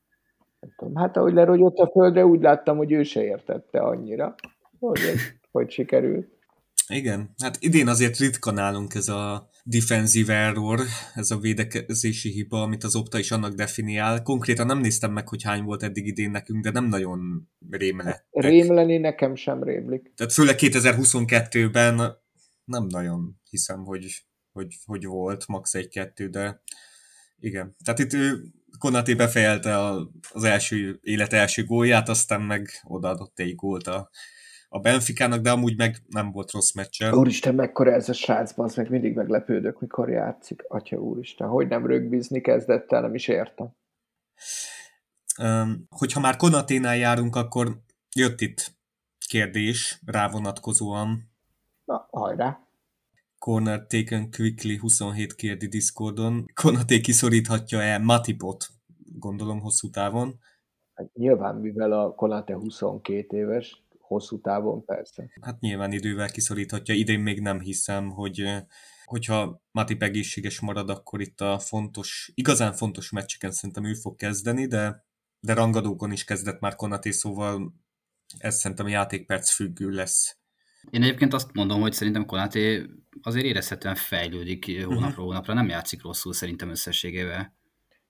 Hát 0.95 1.17
ahogy 1.17 1.33
lerogyott 1.33 1.77
a 1.77 1.91
földre, 1.91 2.27
úgy 2.27 2.41
láttam, 2.41 2.77
hogy 2.77 2.93
ő 2.93 3.03
se 3.03 3.25
értette 3.25 3.81
annyira, 3.81 4.35
hogy, 4.79 5.01
hogy 5.51 5.71
sikerült. 5.71 6.34
Igen, 6.89 7.35
hát 7.43 7.57
idén 7.61 7.89
azért 7.89 8.19
ritka 8.19 8.51
nálunk 8.51 8.95
ez 8.95 9.09
a 9.09 9.49
defensive 9.65 10.35
error, 10.35 10.81
ez 11.15 11.31
a 11.31 11.39
védekezési 11.39 12.31
hiba, 12.31 12.63
amit 12.63 12.85
az 12.85 12.97
Opta 12.97 13.19
is 13.19 13.31
annak 13.31 13.55
definiál. 13.55 14.23
Konkrétan 14.23 14.67
nem 14.67 14.79
néztem 14.79 15.13
meg, 15.13 15.29
hogy 15.29 15.43
hány 15.43 15.63
volt 15.63 15.83
eddig 15.83 16.07
idén 16.07 16.31
nekünk, 16.31 16.65
de 16.65 16.71
nem 16.71 16.85
nagyon 16.85 17.49
rémlettek. 17.71 18.27
Rémleni 18.31 18.97
nekem 18.97 19.35
sem 19.35 19.63
rémlik. 19.63 20.13
Tehát 20.17 20.33
főleg 20.33 20.57
2022-ben 20.59 21.97
nem 22.65 22.87
nagyon 22.87 23.41
hiszem, 23.51 23.85
hogy, 23.85 24.25
hogy, 24.53 24.75
hogy 24.85 25.05
volt 25.05 25.47
max. 25.47 25.75
egy-kettő, 25.75 26.29
de 26.29 26.63
igen. 27.39 27.77
Tehát 27.85 28.01
itt 28.01 28.13
ő 28.13 28.43
Konaté 28.79 29.15
befejelte 29.15 29.79
az 30.33 30.45
első 30.45 30.99
élet 31.03 31.33
első 31.33 31.65
gólját, 31.65 32.09
aztán 32.09 32.43
meg 32.43 32.69
odaadott 32.83 33.39
egy 33.39 33.55
gólt 33.55 33.87
a 33.87 34.11
a 34.75 34.79
Benficának, 34.79 35.41
de 35.41 35.51
amúgy 35.51 35.77
meg 35.77 35.97
nem 36.09 36.31
volt 36.31 36.51
rossz 36.51 36.73
meccse. 36.73 37.17
Úristen, 37.17 37.55
mekkora 37.55 37.93
ez 37.93 38.09
a 38.09 38.13
srác, 38.13 38.59
az 38.59 38.75
meg 38.75 38.91
mindig 38.91 39.15
meglepődök, 39.15 39.81
mikor 39.81 40.11
játszik. 40.11 40.65
Atya 40.69 40.97
úristen, 40.97 41.49
hogy 41.49 41.69
nem 41.69 41.87
rögbizni 41.87 42.41
kezdett 42.41 42.93
el, 42.93 43.01
nem 43.01 43.15
is 43.15 43.29
értem. 43.29 43.69
Um, 45.43 45.87
hogyha 45.89 46.21
már 46.21 46.37
Konaténál 46.37 46.97
járunk, 46.97 47.37
akkor 47.37 47.81
jött 48.17 48.41
itt 48.41 48.73
kérdés 49.29 50.01
rá 50.07 50.29
vonatkozóan. 50.29 51.31
Na, 51.85 52.09
hajrá! 52.11 52.59
Corner 53.39 53.87
taken 53.87 54.31
quickly 54.31 54.77
27 54.77 55.35
kérdi 55.35 55.67
Discordon. 55.67 56.45
Konaté 56.63 57.01
kiszoríthatja-e 57.01 57.99
Matipot, 57.99 58.67
gondolom 59.19 59.61
hosszú 59.61 59.91
távon? 59.91 60.39
Hát 60.95 61.13
nyilván, 61.15 61.57
mivel 61.57 61.93
a 61.93 62.15
Konate 62.15 62.55
22 62.55 63.37
éves, 63.37 63.84
hosszú 64.07 64.41
távon 64.41 64.85
persze. 64.85 65.31
Hát 65.41 65.61
nyilván 65.61 65.93
idővel 65.93 66.31
kiszoríthatja, 66.31 66.95
idén 66.95 67.21
még 67.21 67.41
nem 67.41 67.61
hiszem, 67.61 68.11
hogy 68.11 68.65
hogyha 69.05 69.63
Matip 69.71 70.03
egészséges 70.03 70.61
marad, 70.61 70.91
akkor 70.91 71.21
itt 71.21 71.41
a 71.41 71.59
fontos, 71.59 72.33
igazán 72.35 72.73
fontos 72.73 73.11
meccseken 73.11 73.51
szerintem 73.51 73.85
ő 73.85 73.93
fog 73.95 74.17
kezdeni, 74.17 74.67
de, 74.67 75.05
de 75.41 75.55
rangadókon 75.55 76.13
is 76.13 76.25
kezdett 76.25 76.61
már 76.61 76.75
Konaté, 76.75 77.11
szóval 77.11 77.75
ez 78.39 78.59
szerintem 78.59 78.89
játékperc 78.89 79.51
függő 79.51 79.89
lesz. 79.89 80.39
Én 80.91 81.03
egyébként 81.03 81.33
azt 81.33 81.53
mondom, 81.53 81.81
hogy 81.81 81.93
szerintem 81.93 82.27
Konaté 82.27 82.87
azért 83.23 83.47
érezhetően 83.47 83.95
fejlődik 83.95 84.65
hónapról 84.67 85.07
uh-huh. 85.07 85.25
hónapra, 85.25 85.55
nem 85.55 85.69
játszik 85.69 86.03
rosszul 86.03 86.33
szerintem 86.33 86.71
összességével. 86.71 87.55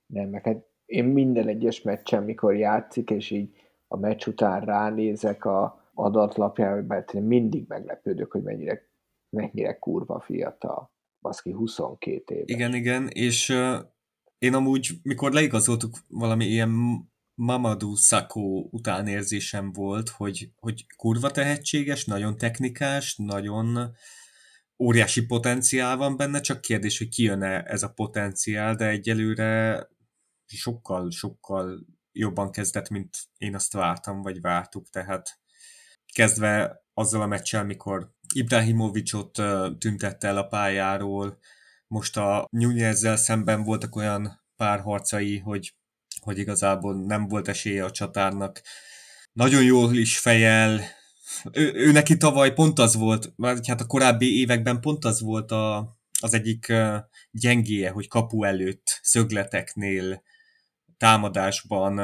Nem, 0.07 0.29
meg 0.29 0.45
hát 0.45 0.65
én 0.87 1.05
minden 1.05 1.49
egyes 1.49 1.83
meccsen, 1.83 2.23
mikor 2.23 2.57
játszik, 2.57 3.11
és 3.11 3.31
így 3.31 3.51
a 3.89 3.97
meccs 3.97 4.27
után 4.27 4.61
ránézek 4.61 5.45
a, 5.45 5.84
adatlapjára, 5.95 6.83
mert 6.83 7.13
mindig 7.13 7.65
meglepődök, 7.69 8.33
hogy 8.33 8.43
mennyire, 8.43 8.89
mennyire 9.31 9.79
kurva 9.79 10.21
fiatal. 10.21 10.93
Baszki 11.21 11.51
22 11.53 12.35
éves. 12.35 12.45
Igen, 12.47 12.75
igen, 12.75 13.09
és 13.09 13.49
uh, 13.49 13.79
én 14.39 14.55
amúgy, 14.55 14.91
mikor 15.03 15.33
leigazoltuk 15.33 15.99
valami 16.09 16.45
ilyen 16.45 16.71
Mamadou 17.35 17.95
Sakó 17.95 18.69
utánérzésem 18.71 19.73
volt, 19.73 20.09
hogy, 20.09 20.51
hogy 20.57 20.87
kurva 20.97 21.31
tehetséges, 21.31 22.05
nagyon 22.05 22.37
technikás, 22.37 23.17
nagyon 23.17 23.95
óriási 24.79 25.27
potenciál 25.27 25.97
van 25.97 26.17
benne, 26.17 26.41
csak 26.41 26.61
kérdés, 26.61 26.99
hogy 26.99 27.09
kijön-e 27.09 27.63
ez 27.67 27.83
a 27.83 27.93
potenciál, 27.93 28.75
de 28.75 28.89
egyelőre 28.89 29.83
sokkal, 30.47 31.11
sokkal 31.11 31.87
jobban 32.13 32.51
kezdett, 32.51 32.89
mint 32.89 33.17
én 33.39 33.55
azt 33.55 33.73
vártam, 33.73 34.23
vagy 34.23 34.41
vártuk, 34.41 34.89
tehát 34.89 35.39
kezdve 36.15 36.85
azzal 36.95 37.23
a 37.23 37.27
meccsel, 37.27 37.65
mikor 37.65 38.13
Ibrahimovicsot 38.35 39.43
tüntette 39.79 40.29
el 40.29 40.37
a 40.37 40.47
pályáról, 40.47 41.39
most 41.87 42.17
a 42.17 42.47
Nunezzel 42.51 43.17
szemben 43.17 43.63
voltak 43.63 43.97
olyan 43.97 44.43
pár 44.57 44.81
harcai, 44.81 45.39
hogy, 45.39 45.75
hogy 46.21 46.39
igazából 46.39 46.95
nem 46.95 47.29
volt 47.29 47.49
esélye 47.49 47.85
a 47.85 47.91
csatárnak. 47.91 48.63
Nagyon 49.33 49.63
jól 49.63 49.95
is 49.95 50.19
fejel, 50.19 50.81
ő, 51.53 51.73
ő 51.75 51.93
neki 51.93 52.17
tavaly 52.17 52.53
pont 52.53 52.79
az 52.79 52.95
volt, 52.95 53.33
mert 53.37 53.67
hát 53.67 53.81
a 53.81 53.87
korábbi 53.87 54.39
években 54.41 54.81
pont 54.81 55.05
az 55.05 55.21
volt 55.21 55.51
a, 55.51 55.97
az 56.21 56.35
egyik 56.35 56.73
gyengéje, 57.31 57.91
hogy 57.91 58.09
kapu 58.09 58.45
előtt, 58.45 59.01
szögleteknél, 59.03 60.23
támadásban 60.97 61.99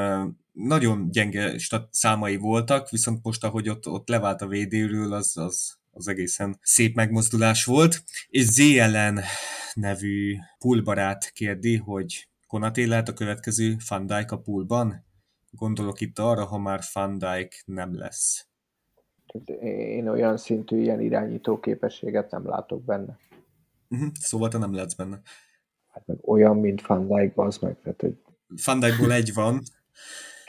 nagyon 0.53 1.11
gyenge 1.11 1.55
számai 1.91 2.37
voltak, 2.37 2.89
viszont 2.89 3.23
most, 3.23 3.45
ahogy 3.45 3.69
ott, 3.69 3.89
ott 3.89 4.09
levált 4.09 4.43
a 4.43 4.47
védőről, 4.47 5.13
az, 5.13 5.37
az, 5.37 5.79
az 5.91 6.09
egészen 6.09 6.59
szép 6.63 6.95
megmozdulás 6.95 7.65
volt. 7.65 8.03
És 8.29 8.45
ZLN 8.45 9.21
nevű 9.75 10.37
poolbarát 10.59 11.31
kérdi, 11.33 11.77
hogy 11.77 12.29
Konaté 12.47 12.85
lehet 12.85 13.09
a 13.09 13.13
következő 13.13 13.77
Van 13.89 14.07
Dijk 14.07 14.33
a 14.33 14.39
poolban? 14.39 15.05
Gondolok 15.51 16.01
itt 16.01 16.19
arra, 16.19 16.45
ha 16.45 16.59
már 16.59 16.81
Van 16.93 17.19
Dijk 17.19 17.63
nem 17.65 17.99
lesz. 17.99 18.49
Én 19.61 20.09
olyan 20.09 20.37
szintű 20.37 20.81
ilyen 20.81 21.01
irányító 21.01 21.61
képességet 21.61 22.31
nem 22.31 22.47
látok 22.47 22.85
benne. 22.85 23.19
Uh-huh. 23.89 24.09
Szóval 24.21 24.49
te 24.49 24.59
nem 24.59 24.75
lehetsz 24.75 24.95
benne. 24.95 25.21
Hát 25.89 26.07
meg 26.07 26.19
olyan, 26.29 26.57
mint 26.57 26.87
Van 26.87 27.09
Dijk, 27.09 27.39
az 27.39 27.59
meg. 27.59 27.77
Tehát, 27.83 28.01
hogy... 28.01 28.23
Van 28.65 28.81
Dijkból 28.81 29.13
egy 29.13 29.33
van. 29.35 29.63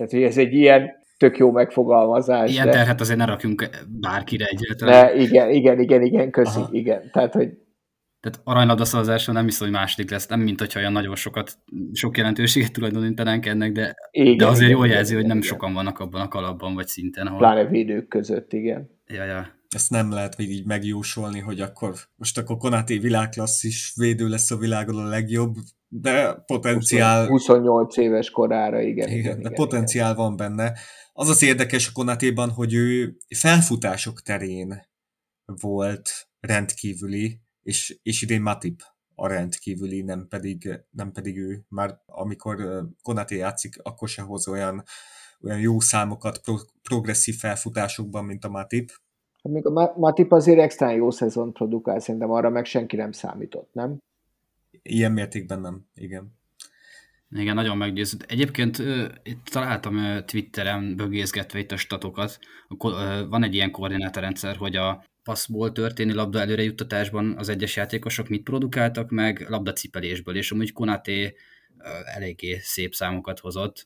Tehát, 0.01 0.15
hogy 0.15 0.23
ez 0.23 0.37
egy 0.37 0.53
ilyen 0.53 0.91
tök 1.17 1.37
jó 1.37 1.51
megfogalmazás. 1.51 2.51
Ilyen 2.51 2.65
de... 2.65 2.71
terhet 2.71 3.01
azért 3.01 3.17
ne 3.17 3.25
rakjunk 3.25 3.69
bárkire 3.87 4.45
egyáltalán. 4.45 5.05
Ne, 5.05 5.21
igen, 5.21 5.49
igen, 5.49 5.79
igen, 5.79 6.01
igen, 6.01 6.31
köszi, 6.31 6.59
Aha. 6.59 6.69
igen. 6.71 7.09
Tehát, 7.11 7.33
hogy 7.33 7.49
tehát 8.19 8.39
aranylabda 8.43 8.85
szavazáson 8.85 9.35
nem 9.35 9.45
hiszem, 9.45 9.67
hogy 9.67 9.75
második 9.75 10.11
lesz, 10.11 10.27
nem 10.27 10.39
mint 10.39 10.59
hogyha 10.59 10.79
olyan 10.79 10.91
nagyon 10.91 11.15
sokat, 11.15 11.57
sok 11.93 12.17
jelentőséget 12.17 12.71
tulajdonítanánk 12.71 13.45
ennek, 13.45 13.71
de, 13.71 13.95
igen, 14.11 14.37
de 14.37 14.45
azért 14.45 14.69
igen, 14.69 14.77
jól 14.77 14.87
jelzi, 14.87 15.11
igen, 15.11 15.21
hogy 15.21 15.29
nem 15.29 15.37
igen. 15.37 15.49
sokan 15.49 15.73
vannak 15.73 15.99
abban 15.99 16.21
a 16.21 16.27
kalapban, 16.27 16.73
vagy 16.73 16.87
szinten. 16.87 17.27
Ahol... 17.27 17.37
Pláne 17.37 17.65
védők 17.65 18.07
között, 18.07 18.53
igen. 18.53 18.89
Ja, 19.07 19.23
ja. 19.23 19.47
Ezt 19.69 19.89
nem 19.89 20.11
lehet 20.11 20.37
még 20.37 20.49
így 20.49 20.65
megjósolni, 20.65 21.39
hogy 21.39 21.59
akkor 21.59 21.93
most 22.15 22.37
akkor 22.37 22.57
Konaté 22.57 22.97
világklasszis 22.97 23.93
védő 23.95 24.27
lesz 24.27 24.51
a 24.51 24.57
világon 24.57 25.05
a 25.05 25.07
legjobb, 25.09 25.55
de 25.93 26.33
potenciál... 26.33 27.27
28 27.27 27.97
éves 27.97 28.29
korára, 28.29 28.81
igen. 28.81 29.07
igen, 29.07 29.19
igen 29.19 29.35
de 29.35 29.39
igen, 29.39 29.53
potenciál 29.53 30.11
igen. 30.11 30.23
van 30.23 30.35
benne. 30.35 30.73
Az 31.13 31.29
az 31.29 31.43
érdekes 31.43 31.87
a 31.87 31.91
Konatéban, 31.93 32.49
hogy 32.49 32.73
ő 32.73 33.17
felfutások 33.35 34.21
terén 34.21 34.87
volt 35.45 36.09
rendkívüli, 36.39 37.39
és, 37.63 37.99
és 38.03 38.21
idén 38.21 38.41
Matip 38.41 38.81
a 39.15 39.27
rendkívüli, 39.27 40.01
nem 40.01 40.27
pedig, 40.29 40.85
nem 40.91 41.11
pedig 41.11 41.37
ő. 41.37 41.65
Már 41.69 42.01
amikor 42.05 42.85
Konaté 43.01 43.35
játszik, 43.35 43.75
akkor 43.83 44.07
se 44.07 44.21
hoz 44.21 44.47
olyan, 44.47 44.83
olyan 45.43 45.59
jó 45.59 45.79
számokat 45.79 46.37
pro, 46.37 46.55
progresszív 46.81 47.35
felfutásokban, 47.35 48.25
mint 48.25 48.43
a 48.45 48.49
Matip. 48.49 48.89
Hát 49.43 49.53
még 49.53 49.65
a 49.65 49.93
Matip 49.97 50.31
azért 50.31 50.59
extra 50.59 50.91
jó 50.91 51.11
szezon 51.11 51.53
produkál, 51.53 51.99
szerintem 51.99 52.31
arra 52.31 52.49
meg 52.49 52.65
senki 52.65 52.95
nem 52.95 53.11
számított, 53.11 53.69
nem? 53.73 53.97
Ilyen 54.81 55.11
mértékben 55.11 55.61
nem, 55.61 55.85
igen. 55.95 56.39
Igen, 57.31 57.55
nagyon 57.55 57.77
meggyőzött. 57.77 58.21
Egyébként 58.21 58.77
itt 59.23 59.45
találtam 59.45 60.25
Twitteren 60.25 60.95
bögészgetve 60.95 61.59
itt 61.59 61.71
a 61.71 61.77
statokat. 61.77 62.39
Van 63.29 63.43
egy 63.43 63.53
ilyen 63.53 63.71
koordinátorrendszer, 63.71 64.55
hogy 64.55 64.75
a 64.75 65.05
passzból 65.23 65.71
történő 65.71 66.13
labda 66.13 66.39
előrejuttatásban 66.39 67.37
az 67.37 67.49
egyes 67.49 67.75
játékosok 67.75 68.27
mit 68.27 68.43
produkáltak 68.43 69.09
meg 69.09 69.45
labdacipelésből, 69.49 70.35
és 70.35 70.51
amúgy 70.51 70.73
Konaté 70.73 71.35
eléggé 72.03 72.57
szép 72.61 72.93
számokat 72.93 73.39
hozott. 73.39 73.85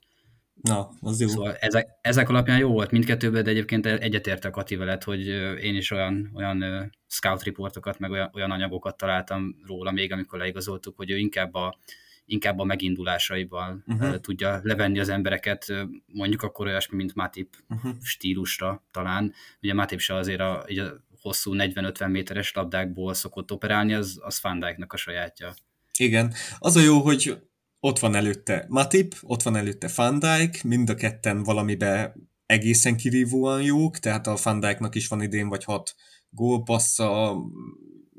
Na, 0.62 0.90
az 1.00 1.22
jó. 1.22 1.28
Szóval 1.28 1.56
ezek, 1.56 1.88
ezek 2.02 2.30
alapján 2.30 2.58
jó 2.58 2.72
volt 2.72 2.92
mindkettőben, 2.92 3.44
de 3.44 3.50
egyébként 3.50 3.86
egyetértek 3.86 4.56
Ati 4.56 4.76
veled, 4.76 5.04
hogy 5.04 5.28
én 5.64 5.76
is 5.76 5.92
olyan, 5.92 6.32
olyan 6.34 6.92
scout 7.08 7.44
riportokat, 7.44 8.00
meg 8.00 8.12
olyan, 8.12 8.30
olyan 8.34 8.52
anyagokat 8.52 8.98
találtam 8.98 9.56
róla 9.68 9.92
még, 9.92 10.12
amikor 10.12 10.40
leigazoltuk, 10.40 10.96
hogy 10.96 11.12
ő 11.12 11.18
inkább 11.18 11.54
a, 11.54 11.78
inkább 12.26 12.60
a 12.60 12.64
megindulásaival 12.64 13.84
uh-huh. 13.88 14.20
tudja 14.20 14.60
levenni 14.64 15.00
az 15.00 15.10
embereket, 15.10 15.74
mondjuk 16.06 16.42
akkor 16.42 16.68
olyasmi, 16.68 16.96
mint 16.96 17.16
Matip 17.16 17.56
uh-huh. 17.70 17.92
stílusra 18.02 18.84
talán. 18.92 19.34
Ugye 19.62 19.74
Matip 19.74 20.00
se 20.00 20.16
azért 20.16 20.40
a, 20.40 20.60
a 20.60 21.04
hosszú 21.22 21.52
40-50 21.56 22.12
méteres 22.12 22.54
labdákból 22.54 23.14
szokott 23.14 23.52
operálni, 23.52 23.94
az, 23.94 24.20
az 24.22 24.42
Van 24.42 24.64
a 24.88 24.98
sajátja. 24.98 25.54
Igen. 25.98 26.34
Az 26.58 26.76
a 26.76 26.82
jó, 26.82 27.02
hogy 27.02 27.38
ott 27.86 28.00
van 28.00 28.16
előtte 28.16 28.66
Matip, 28.68 29.16
ott 29.22 29.44
van 29.44 29.56
előtte 29.56 29.90
Van 29.96 30.20
Dijk, 30.20 30.64
mind 30.64 30.90
a 30.90 30.96
ketten 30.96 31.44
valamibe 31.44 32.16
egészen 32.46 32.98
kirívóan 32.98 33.62
jók, 33.62 34.00
tehát 34.00 34.28
a 34.28 34.38
Van 34.44 34.60
Dijknak 34.60 34.96
is 34.96 35.08
van 35.08 35.22
idén 35.22 35.48
vagy 35.48 35.64
hat 35.64 35.96
gólpassza, 36.30 37.38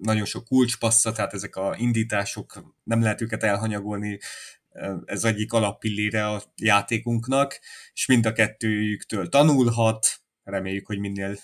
nagyon 0.01 0.25
sok 0.25 0.45
kulcspassza, 0.45 1.13
tehát 1.13 1.33
ezek 1.33 1.57
a 1.57 1.75
indítások, 1.79 2.75
nem 2.83 3.03
lehet 3.03 3.21
őket 3.21 3.43
elhanyagolni, 3.43 4.19
ez 5.05 5.25
egyik 5.25 5.53
alappillére 5.53 6.29
a 6.29 6.43
játékunknak, 6.57 7.61
és 7.93 8.07
mind 8.07 8.27
a 8.27 8.33
kettőjüktől 8.33 9.29
tanulhat, 9.29 10.07
reméljük, 10.43 10.87
hogy 10.87 10.99
minél, 10.99 11.39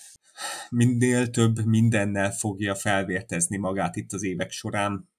minél 0.69 1.29
több 1.29 1.65
mindennel 1.65 2.31
fogja 2.31 2.75
felvértezni 2.75 3.57
magát 3.57 3.95
itt 3.95 4.11
az 4.11 4.23
évek 4.23 4.51
során. 4.51 5.09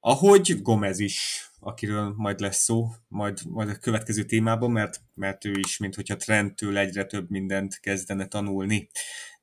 Ahogy 0.00 0.62
Gomez 0.62 0.98
is 0.98 1.48
akiről 1.64 2.14
majd 2.16 2.40
lesz 2.40 2.62
szó, 2.62 2.88
majd, 3.08 3.38
majd 3.48 3.68
a 3.68 3.78
következő 3.78 4.24
témában, 4.24 4.70
mert, 4.70 5.00
mert 5.14 5.44
ő 5.44 5.52
is, 5.58 5.78
mint 5.78 5.94
hogyha 5.94 6.16
trendtől 6.16 6.78
egyre 6.78 7.04
több 7.04 7.30
mindent 7.30 7.80
kezdene 7.80 8.26
tanulni. 8.26 8.88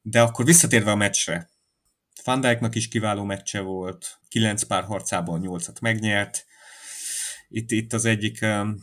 De 0.02 0.22
akkor 0.22 0.46
visszatérve 0.46 0.92
a 0.92 0.96
meccsre. 0.96 1.50
Van 2.24 2.42
Dijknak 2.42 2.76
is 2.76 2.88
kiváló 2.88 3.24
meccse 3.24 3.60
volt, 3.60 4.20
9 4.28 4.64
pár 4.64 4.84
harcában 4.84 5.42
8-at 5.44 5.82
megnyert. 5.82 6.46
Itt, 7.48 7.72
itt 7.72 7.94
az 7.94 8.06
egyik 8.06 8.40
um, 8.42 8.78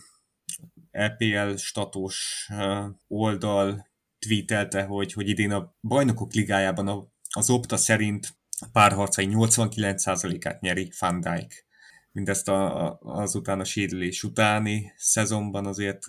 EPL 0.90 1.54
statos 1.56 2.48
uh, 2.50 2.84
oldal 3.08 3.88
tweetelte, 4.18 4.82
hogy, 4.82 5.12
hogy 5.12 5.28
idén 5.28 5.52
a 5.52 5.76
bajnokok 5.80 6.32
ligájában 6.32 7.12
az 7.30 7.50
Opta 7.50 7.76
szerint 7.76 8.36
párharcai 8.72 9.28
89%-át 9.30 10.60
nyeri 10.60 10.92
Van 10.98 11.20
Dijk 11.20 11.67
mindezt 12.12 12.48
a, 12.48 12.86
a, 12.86 12.98
azután 13.02 13.60
a 13.60 13.64
sérülés 13.64 14.22
utáni 14.22 14.92
szezonban 14.96 15.66
azért 15.66 16.06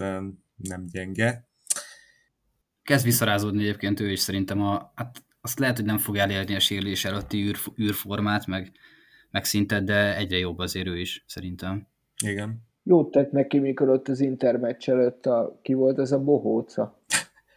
nem 0.56 0.86
gyenge. 0.92 1.48
Kezd 2.84 3.06
visszarázódni 3.06 3.62
egyébként 3.62 4.00
ő 4.00 4.12
is 4.12 4.20
szerintem. 4.20 4.62
A, 4.62 4.92
hát 4.96 5.24
azt 5.42 5.60
lehet, 5.60 5.76
hogy 5.76 5.86
nem 5.86 5.98
fog 5.98 6.18
elérni 6.18 6.56
a 6.56 6.60
sérülés 6.60 7.06
előtti 7.06 7.38
űr, 7.38 7.58
űrformát, 7.82 8.48
meg, 8.48 8.72
meg 9.32 9.46
szintet, 9.46 9.84
de 9.84 10.18
egyre 10.18 10.38
jobb 10.38 10.58
azért 10.58 10.88
ő 10.88 11.00
is, 11.00 11.24
szerintem. 11.28 11.88
Igen. 12.26 12.68
Jót 12.84 13.12
tett 13.12 13.32
neki, 13.32 13.60
mikor 13.60 13.90
ott 13.90 14.08
az 14.08 14.20
intermeccs 14.20 14.90
előtt 14.90 15.26
a, 15.26 15.60
ki 15.62 15.74
volt 15.74 16.00
ez 16.00 16.12
a 16.12 16.20
bohóca? 16.20 17.00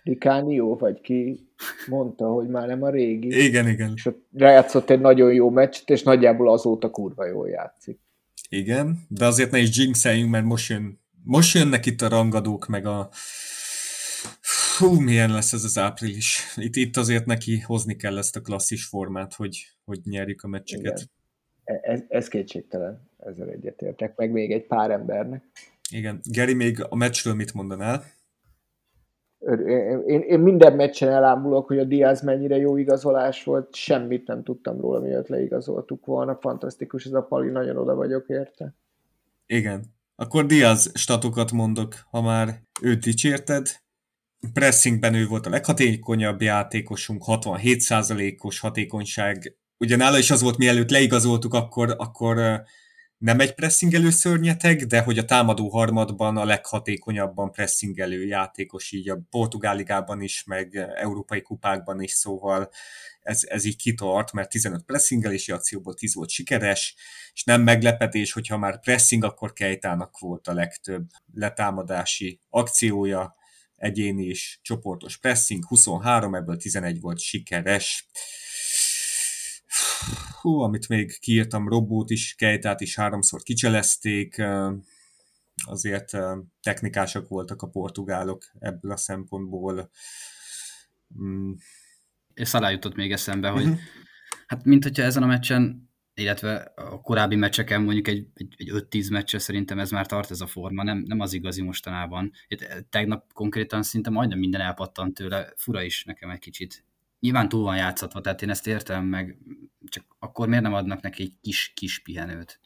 Rikánió, 0.02 0.76
vagy 0.76 1.00
ki 1.00 1.48
mondta, 1.88 2.26
hogy 2.26 2.48
már 2.48 2.66
nem 2.66 2.82
a 2.82 2.90
régi. 2.90 3.44
Igen, 3.44 3.68
igen. 3.68 3.92
És 3.94 4.06
ott 4.06 4.26
játszott 4.32 4.90
egy 4.90 5.00
nagyon 5.00 5.32
jó 5.32 5.50
meccset, 5.50 5.90
és 5.90 6.02
nagyjából 6.02 6.50
azóta 6.50 6.90
kurva 6.90 7.26
jól 7.26 7.48
játszik. 7.48 8.00
Igen, 8.48 9.06
de 9.08 9.26
azért 9.26 9.50
ne 9.50 9.58
is 9.58 9.76
jinxeljünk, 9.76 10.30
mert 10.30 10.44
most, 10.44 10.68
jön, 10.68 11.00
most 11.24 11.54
jönnek 11.54 11.86
itt 11.86 12.00
a 12.00 12.08
rangadók, 12.08 12.66
meg 12.66 12.86
a 12.86 13.10
Hú, 14.78 15.00
milyen 15.00 15.30
lesz 15.30 15.52
ez 15.52 15.64
az 15.64 15.78
április. 15.78 16.40
Itt, 16.56 16.76
itt 16.76 16.96
azért 16.96 17.26
neki 17.26 17.58
hozni 17.58 17.96
kell 17.96 18.18
ezt 18.18 18.36
a 18.36 18.40
klasszis 18.40 18.84
formát, 18.84 19.34
hogy, 19.34 19.66
hogy 19.84 20.00
nyerjük 20.04 20.42
a 20.42 20.48
meccseket. 20.48 21.08
Igen. 21.64 21.80
E, 21.82 21.90
ez, 21.92 22.00
ez 22.08 22.28
kétségtelen, 22.28 23.10
ezzel 23.18 23.48
egyetértek, 23.48 24.16
meg 24.16 24.30
még 24.30 24.52
egy 24.52 24.66
pár 24.66 24.90
embernek. 24.90 25.44
Igen. 25.90 26.20
Geri, 26.22 26.54
még 26.54 26.84
a 26.88 26.96
meccsről 26.96 27.34
mit 27.34 27.52
mondanál? 27.52 28.04
Én, 30.06 30.20
én 30.20 30.40
minden 30.40 30.72
meccsen 30.72 31.08
elámulok, 31.08 31.66
hogy 31.66 31.78
a 31.78 31.84
Diaz 31.84 32.22
mennyire 32.22 32.56
jó 32.56 32.76
igazolás 32.76 33.44
volt, 33.44 33.74
semmit 33.74 34.26
nem 34.26 34.42
tudtam 34.42 34.80
róla, 34.80 35.00
miatt 35.00 35.28
leigazoltuk 35.28 36.06
volna. 36.06 36.38
Fantasztikus 36.40 37.04
ez 37.04 37.12
a 37.12 37.22
pali, 37.22 37.48
nagyon 37.48 37.76
oda 37.76 37.94
vagyok 37.94 38.28
érte. 38.28 38.74
Igen, 39.46 39.84
Akkor 40.16 40.46
Diaz 40.46 40.90
statokat 40.94 41.52
mondok, 41.52 41.94
ha 42.10 42.22
már 42.22 42.62
őt 42.82 43.04
dicsérted. 43.04 43.66
Pressingben 44.52 45.14
ő 45.14 45.26
volt 45.26 45.46
a 45.46 45.50
leghatékonyabb 45.50 46.42
játékosunk, 46.42 47.22
67%-os 47.26 48.60
hatékonyság. 48.60 49.56
Ugye 49.78 49.96
nála 49.96 50.18
is 50.18 50.30
az 50.30 50.42
volt, 50.42 50.56
mielőtt 50.56 50.90
leigazoltuk, 50.90 51.54
akkor, 51.54 51.94
akkor 51.98 52.62
nem 53.22 53.40
egy 53.40 53.54
pressingelő 53.54 54.10
szörnyeteg, 54.10 54.86
de 54.86 55.00
hogy 55.00 55.18
a 55.18 55.24
támadó 55.24 55.68
harmadban 55.68 56.36
a 56.36 56.44
leghatékonyabban 56.44 57.52
pressingelő 57.52 58.26
játékos 58.26 58.92
így 58.92 59.08
a 59.10 59.20
Portugáligában 59.30 60.20
is, 60.20 60.44
meg 60.44 60.76
európai 60.94 61.42
kupákban 61.42 62.00
is, 62.00 62.10
szóval 62.10 62.70
ez, 63.20 63.40
ez 63.44 63.64
így 63.64 63.76
kitart, 63.76 64.32
mert 64.32 64.50
15 64.50 64.82
pressingelési 64.82 65.52
akcióból 65.52 65.94
10 65.94 66.14
volt 66.14 66.30
sikeres, 66.30 66.94
és 67.32 67.44
nem 67.44 67.62
meglepetés, 67.62 68.32
hogyha 68.32 68.58
már 68.58 68.80
pressing, 68.80 69.24
akkor 69.24 69.52
Kejtának 69.52 70.18
volt 70.18 70.46
a 70.46 70.54
legtöbb 70.54 71.06
letámadási 71.34 72.40
akciója, 72.50 73.36
egyéni 73.76 74.24
és 74.24 74.58
csoportos 74.62 75.16
pressing, 75.16 75.66
23, 75.66 76.34
ebből 76.34 76.56
11 76.56 77.00
volt 77.00 77.18
sikeres 77.18 78.08
hú, 80.42 80.60
amit 80.60 80.88
még 80.88 81.18
kiírtam, 81.18 81.68
Robót 81.68 82.10
is, 82.10 82.34
Kejtát 82.34 82.80
is 82.80 82.96
háromszor 82.96 83.42
kicselezték, 83.42 84.42
azért 85.66 86.10
technikásak 86.62 87.28
voltak 87.28 87.62
a 87.62 87.68
portugálok 87.68 88.44
ebből 88.58 88.92
a 88.92 88.96
szempontból. 88.96 89.90
Mm. 91.22 91.52
És 92.34 92.48
Szalá 92.48 92.70
jutott 92.70 92.94
még 92.94 93.12
eszembe, 93.12 93.48
hogy 93.48 93.62
uh-huh. 93.62 93.78
hát 94.46 94.64
mint 94.64 94.82
hogyha 94.82 95.02
ezen 95.02 95.22
a 95.22 95.26
meccsen, 95.26 95.90
illetve 96.14 96.72
a 96.74 97.00
korábbi 97.00 97.36
meccseken 97.36 97.82
mondjuk 97.82 98.08
egy, 98.08 98.26
egy, 98.34 98.54
egy 98.56 98.70
5-10 98.72 99.10
meccse 99.10 99.38
szerintem 99.38 99.78
ez 99.78 99.90
már 99.90 100.06
tart 100.06 100.30
ez 100.30 100.40
a 100.40 100.46
forma, 100.46 100.82
nem, 100.82 100.98
nem 100.98 101.20
az 101.20 101.32
igazi 101.32 101.62
mostanában. 101.62 102.32
Itt, 102.48 102.66
tegnap 102.90 103.32
konkrétan 103.32 103.82
szinte 103.82 104.10
majdnem 104.10 104.38
minden 104.38 104.60
elpattant 104.60 105.14
tőle, 105.14 105.52
fura 105.56 105.82
is 105.82 106.04
nekem 106.04 106.30
egy 106.30 106.38
kicsit 106.38 106.84
nyilván 107.22 107.48
túl 107.48 107.62
van 107.62 107.76
játszatva, 107.76 108.20
tehát 108.20 108.42
én 108.42 108.50
ezt 108.50 108.66
értem, 108.66 109.04
meg 109.04 109.38
csak 109.88 110.04
akkor 110.18 110.48
miért 110.48 110.62
nem 110.62 110.74
adnak 110.74 111.00
neki 111.00 111.22
egy 111.22 111.36
kis-kis 111.40 112.02
pihenőt? 112.02 112.60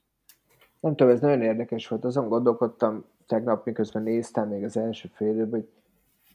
Nem 0.81 0.97
tudom, 0.97 1.13
ez 1.13 1.21
nagyon 1.21 1.43
érdekes 1.43 1.89
volt. 1.89 2.05
Azon 2.05 2.29
gondolkodtam 2.29 3.05
tegnap, 3.27 3.65
miközben 3.65 4.03
néztem 4.03 4.49
még 4.49 4.65
az 4.65 4.77
első 4.77 5.11
fél 5.15 5.49
hogy 5.51 5.69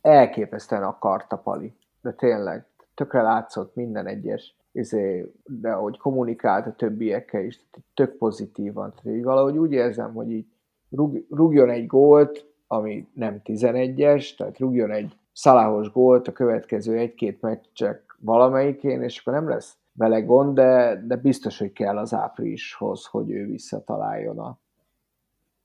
elképesztően 0.02 0.84
akarta 0.84 1.38
Pali. 1.38 1.74
De 2.02 2.14
tényleg, 2.14 2.66
tökre 2.94 3.22
látszott 3.22 3.76
minden 3.76 4.08
egyes, 4.08 4.56
izé, 4.72 5.32
de 5.44 5.72
ahogy 5.72 5.98
kommunikált 5.98 6.68
a 6.68 6.76
többiekkel 6.76 7.44
is, 7.44 7.60
tök 7.94 8.18
pozitívan. 8.18 8.94
Tehát 8.96 9.18
így 9.18 9.24
valahogy 9.24 9.58
úgy 9.58 9.72
érzem, 9.72 10.14
hogy 10.14 10.32
így 10.32 10.46
rúg, 10.90 11.26
rúgjon 11.30 11.70
egy 11.70 11.88
gólt, 11.88 12.46
ami 12.68 13.08
nem 13.14 13.42
11-es, 13.44 14.36
tehát 14.36 14.60
rúgjon 14.60 14.92
egy 14.92 15.16
szaláhos 15.34 15.92
gólt 15.92 16.28
a 16.28 16.32
következő 16.32 16.98
egy-két 16.98 17.42
meccsek 17.42 18.11
valamelyikén, 18.22 19.02
és 19.02 19.20
akkor 19.20 19.34
nem 19.34 19.50
lesz 19.50 19.78
vele 19.94 20.22
gond, 20.22 20.56
de, 20.56 21.02
de 21.06 21.16
biztos, 21.16 21.58
hogy 21.58 21.74
kell 21.74 21.98
az 21.98 22.14
áprilishoz, 22.14 23.06
hogy 23.06 23.32
ő 23.32 23.46
visszataláljon 23.46 24.40
a, 24.40 24.60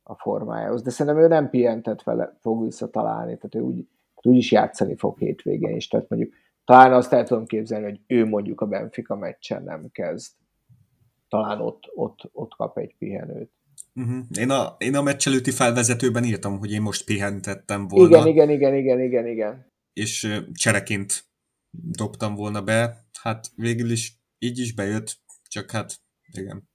a 0.03 0.15
formájához. 0.15 0.83
De 0.83 0.91
szerintem 0.91 1.23
ő 1.23 1.29
nem 1.29 1.51
pihentet 1.51 2.03
vele, 2.03 2.37
fog 2.41 2.65
visszatalálni, 2.65 3.37
tehát 3.37 3.55
ő 3.55 3.61
úgy, 3.61 3.89
úgy 4.23 4.37
is 4.37 4.53
játszani 4.53 4.97
fog 4.97 5.19
hétvégén 5.19 5.77
is. 5.77 5.89
Tehát 5.89 6.09
mondjuk 6.09 6.35
talán 6.65 6.93
azt 6.93 7.13
el 7.13 7.25
tudom 7.25 7.47
képzelni, 7.47 7.85
hogy 7.85 8.01
ő 8.07 8.27
mondjuk 8.27 8.61
a 8.61 8.67
Benfica 8.67 9.17
meccsen 9.17 9.63
nem 9.63 9.89
kezd. 9.93 10.33
Talán 11.29 11.61
ott, 11.61 11.91
ott, 11.95 12.31
ott 12.33 12.55
kap 12.55 12.79
egy 12.79 12.95
pihenőt. 12.99 13.51
Uh-huh. 13.95 14.25
Én, 14.39 14.51
a, 14.51 14.75
én 14.79 14.97
a 14.97 15.03
meccs 15.03 15.27
előtti 15.27 15.51
felvezetőben 15.51 16.25
írtam, 16.25 16.59
hogy 16.59 16.73
én 16.73 16.83
most 16.83 17.05
pihentettem 17.05 17.89
volna. 17.89 18.09
Igen, 18.09 18.27
igen, 18.27 18.51
igen, 18.51 18.75
igen, 18.75 19.01
igen, 19.01 19.27
igen. 19.27 19.73
És 19.93 20.43
csereként 20.53 21.25
dobtam 21.83 22.35
volna 22.35 22.63
be, 22.63 23.07
hát 23.23 23.51
végül 23.57 23.91
is 23.91 24.21
így 24.39 24.59
is 24.59 24.75
bejött, 24.75 25.17
csak 25.49 25.71
hát 25.71 25.95
igen. 26.33 26.69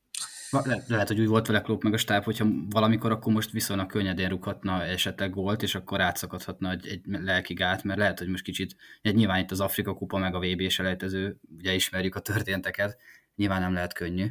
Le- 0.51 0.83
lehet, 0.87 1.07
hogy 1.07 1.19
úgy 1.19 1.27
volt 1.27 1.47
vele 1.47 1.61
Klopp 1.61 1.81
meg 1.81 1.93
a 1.93 1.97
stáb, 1.97 2.23
hogyha 2.23 2.45
valamikor, 2.69 3.11
akkor 3.11 3.33
most 3.33 3.51
viszonylag 3.51 3.87
könnyedén 3.87 4.29
rúghatna 4.29 4.83
esetleg 4.83 5.29
gólt, 5.29 5.61
és 5.61 5.75
akkor 5.75 6.01
átszakadhatna 6.01 6.71
egy, 6.71 6.87
egy 6.87 7.01
lelki 7.05 7.53
gát, 7.53 7.83
mert 7.83 7.99
lehet, 7.99 8.19
hogy 8.19 8.27
most 8.27 8.43
kicsit, 8.43 8.75
egy 9.01 9.15
nyilván 9.15 9.39
itt 9.39 9.51
az 9.51 9.59
Afrika 9.59 9.93
kupa 9.93 10.17
meg 10.17 10.35
a 10.35 10.39
VB 10.39 10.69
selejtező, 10.69 11.37
ugye 11.57 11.73
ismerjük 11.73 12.15
a 12.15 12.19
történteket, 12.19 12.97
nyilván 13.35 13.61
nem 13.61 13.73
lehet 13.73 13.93
könnyű. 13.93 14.25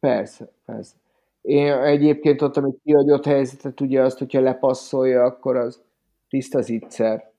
Persze, 0.00 0.52
persze. 0.64 0.94
Én 1.40 1.72
egyébként 1.72 2.42
ott, 2.42 2.56
amit 2.56 2.80
kiadott 2.84 3.24
helyzetet, 3.24 3.80
ugye 3.80 4.02
azt, 4.02 4.18
hogyha 4.18 4.40
lepasszolja, 4.40 5.22
akkor 5.22 5.56
az 5.56 5.82
tiszta 6.28 6.60
zicser 6.60 7.34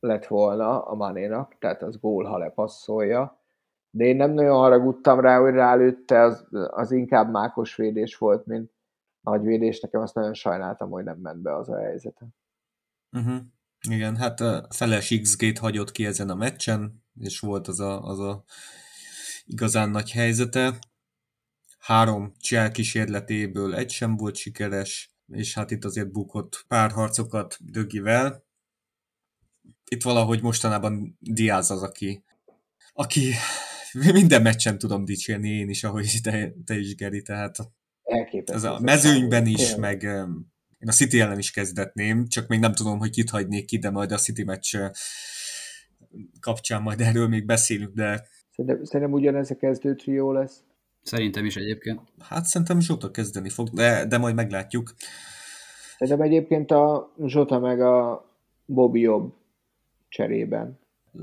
lett 0.00 0.26
volna 0.26 0.82
a 0.82 0.94
Manénak, 0.94 1.58
tehát 1.58 1.82
az 1.82 2.00
gól, 2.00 2.24
ha 2.24 2.38
lepasszolja. 2.38 3.38
De 3.90 4.04
én 4.04 4.16
nem 4.16 4.30
nagyon 4.30 4.56
haragudtam 4.56 5.20
rá, 5.20 5.38
hogy 5.38 5.52
rálőtte, 5.52 6.20
az, 6.20 6.46
az 6.70 6.90
inkább 6.90 7.30
mákos 7.30 7.76
védés 7.76 8.16
volt, 8.16 8.46
mint 8.46 8.70
nagy 9.20 9.42
védés. 9.42 9.80
Nekem 9.80 10.00
azt 10.00 10.14
nagyon 10.14 10.34
sajnáltam, 10.34 10.90
hogy 10.90 11.04
nem 11.04 11.18
ment 11.18 11.42
be 11.42 11.56
az 11.56 11.68
a 11.68 11.78
helyzete. 11.78 12.26
Uh-huh. 13.12 13.40
Igen, 13.88 14.16
hát 14.16 14.40
a 14.40 14.66
feles 14.70 15.18
XG-t 15.22 15.58
hagyott 15.58 15.92
ki 15.92 16.06
ezen 16.06 16.30
a 16.30 16.34
meccsen, 16.34 17.04
és 17.20 17.40
volt 17.40 17.68
az 17.68 17.80
a, 17.80 18.02
az 18.02 18.18
a 18.20 18.44
igazán 19.44 19.90
nagy 19.90 20.10
helyzete. 20.10 20.78
Három 21.78 22.32
csel 22.38 22.70
kísérletéből 22.70 23.74
egy 23.74 23.90
sem 23.90 24.16
volt 24.16 24.34
sikeres, 24.34 25.14
és 25.26 25.54
hát 25.54 25.70
itt 25.70 25.84
azért 25.84 26.12
bukott 26.12 26.64
pár 26.68 26.90
harcokat 26.90 27.56
Dögivel, 27.60 28.44
itt 29.94 30.02
valahogy 30.02 30.42
mostanában 30.42 31.16
Diaz 31.20 31.70
az, 31.70 31.82
aki, 31.82 32.24
aki 32.92 33.32
minden 34.12 34.42
meccsen 34.42 34.78
tudom 34.78 35.04
dicsérni 35.04 35.48
én 35.48 35.68
is, 35.68 35.84
ahogy 35.84 36.18
te, 36.22 36.52
te 36.64 36.78
is, 36.78 36.94
Geri, 36.94 37.22
tehát 37.22 37.56
ez 38.44 38.64
a 38.64 38.78
mezőnyben 38.80 39.46
is, 39.46 39.74
meg 39.74 40.02
én 40.78 40.88
a 40.88 40.92
City 40.92 41.20
ellen 41.20 41.38
is 41.38 41.50
kezdetném, 41.50 42.26
csak 42.28 42.48
még 42.48 42.60
nem 42.60 42.72
tudom, 42.72 42.98
hogy 42.98 43.10
kit 43.10 43.30
hagynék 43.30 43.64
ki, 43.64 43.78
de 43.78 43.90
majd 43.90 44.12
a 44.12 44.16
City 44.16 44.44
meccs 44.44 44.76
kapcsán 46.40 46.82
majd 46.82 47.00
erről 47.00 47.28
még 47.28 47.46
beszélünk, 47.46 47.94
de... 47.94 48.28
Szerintem, 48.56 48.84
szerintem 48.84 49.12
ugyanez 49.12 49.50
a 49.50 49.56
kezdő 49.56 49.94
trió 49.94 50.32
lesz. 50.32 50.62
Szerintem 51.02 51.44
is 51.44 51.56
egyébként. 51.56 52.00
Hát 52.18 52.44
szerintem 52.44 52.80
Zsota 52.80 53.10
kezdeni 53.10 53.48
fog, 53.48 53.68
de, 53.68 54.04
de 54.04 54.18
majd 54.18 54.34
meglátjuk. 54.34 54.94
Szerintem 55.98 56.26
egyébként 56.26 56.70
a 56.70 57.14
Zsota 57.26 57.58
meg 57.58 57.80
a 57.80 58.24
Bobby 58.64 59.00
jobb 59.00 59.38
cserében. 60.10 60.78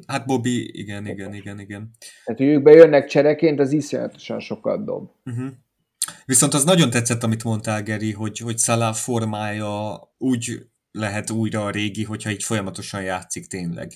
Hát 0.08 0.26
Bobby, 0.26 0.80
igen, 0.80 1.06
igen, 1.06 1.34
igen, 1.34 1.60
igen. 1.60 1.90
Tehát, 2.26 2.40
hogy 2.40 2.48
ők 2.48 2.62
bejönnek 2.62 3.06
csereként, 3.06 3.60
az 3.60 3.72
iszonyatosan 3.72 4.40
sokat 4.40 4.86
dob. 4.86 5.10
Uh-huh. 5.26 5.48
Viszont 6.26 6.54
az 6.54 6.64
nagyon 6.64 6.90
tetszett, 6.90 7.24
amit 7.24 7.44
mondtál, 7.44 7.84
Geri, 7.84 8.12
hogy, 8.12 8.38
hogy 8.38 8.58
Salah 8.58 8.94
formája 8.94 10.00
úgy 10.18 10.68
lehet 10.92 11.30
újra 11.30 11.66
a 11.66 11.70
régi, 11.70 12.04
hogyha 12.04 12.30
így 12.30 12.44
folyamatosan 12.44 13.02
játszik 13.04 13.48
tényleg. 13.48 13.92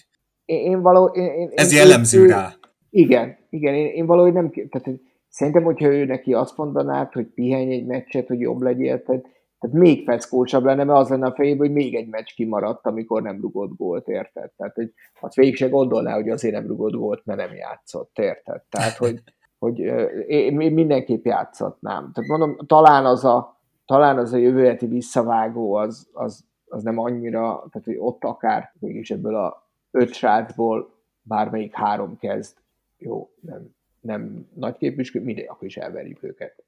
Én, 0.46 0.72
én 0.72 0.82
való, 0.82 1.06
én, 1.06 1.26
én, 1.26 1.50
Ez 1.56 1.72
én, 1.72 1.78
jellemző 1.78 2.26
rá. 2.26 2.54
Igen, 2.90 3.38
igen, 3.50 3.74
én, 3.74 3.86
én 3.86 4.06
valahogy 4.06 4.34
nem, 4.34 4.52
tehát 4.52 5.00
szerintem, 5.30 5.64
hogyha 5.64 5.88
ő 5.88 6.06
neki 6.06 6.34
azt 6.34 6.58
mondanád, 6.58 7.12
hogy 7.12 7.26
pihenj 7.26 7.74
egy 7.74 7.86
meccset, 7.86 8.28
hogy 8.28 8.40
jobb 8.40 8.62
legyél, 8.62 9.04
tehát 9.04 9.26
tehát 9.62 9.78
még 9.78 10.04
feckósabb 10.04 10.64
lenne, 10.64 10.84
mert 10.84 11.00
az 11.00 11.10
lenne 11.10 11.26
a 11.26 11.34
fejében, 11.34 11.68
hogy 11.68 11.76
még 11.76 11.96
egy 11.96 12.08
meccs 12.08 12.30
kimaradt, 12.36 12.86
amikor 12.86 13.22
nem 13.22 13.42
rugott 13.42 13.76
gólt, 13.78 14.08
érted? 14.08 14.52
Tehát, 14.52 14.76
hogy 14.76 14.94
azt 15.20 15.36
végig 15.36 15.56
se 15.56 15.70
gondolná, 15.70 16.14
hogy 16.14 16.30
azért 16.30 16.54
nem 16.54 16.68
rugott 16.68 16.94
gólt, 16.94 17.26
mert 17.26 17.40
nem 17.40 17.56
játszott, 17.56 18.20
érted? 18.20 18.62
Tehát, 18.70 18.98
hogy, 18.98 19.24
hogy 19.60 19.80
én 20.28 20.54
mindenképp 20.54 21.26
játszhatnám. 21.26 22.12
Tehát 22.14 22.30
mondom, 22.30 22.58
talán 22.66 23.06
az 23.06 23.26
a, 23.26 23.60
talán 23.86 24.18
az 24.18 24.34
a 24.34 24.38
jövő 24.38 24.66
heti 24.66 24.86
visszavágó 24.86 25.74
az, 25.74 26.10
az, 26.14 26.46
az 26.66 26.84
nem 26.84 26.98
annyira, 26.98 27.68
tehát 27.72 27.86
hogy 27.86 27.98
ott 27.98 28.24
akár 28.24 28.74
mégis 28.80 29.12
ebből 29.12 29.36
a 29.36 29.70
öt 29.92 30.14
srácból 30.14 30.94
bármelyik 31.22 31.76
három 31.76 32.18
kezd, 32.18 32.58
jó, 32.98 33.30
nem, 33.40 33.76
nem 34.00 34.48
nagy 34.54 34.78
képviselő, 34.78 35.26
mindegy, 35.26 35.48
akkor 35.48 35.68
is 35.68 35.78
elverjük 35.78 36.24
őket. 36.24 36.64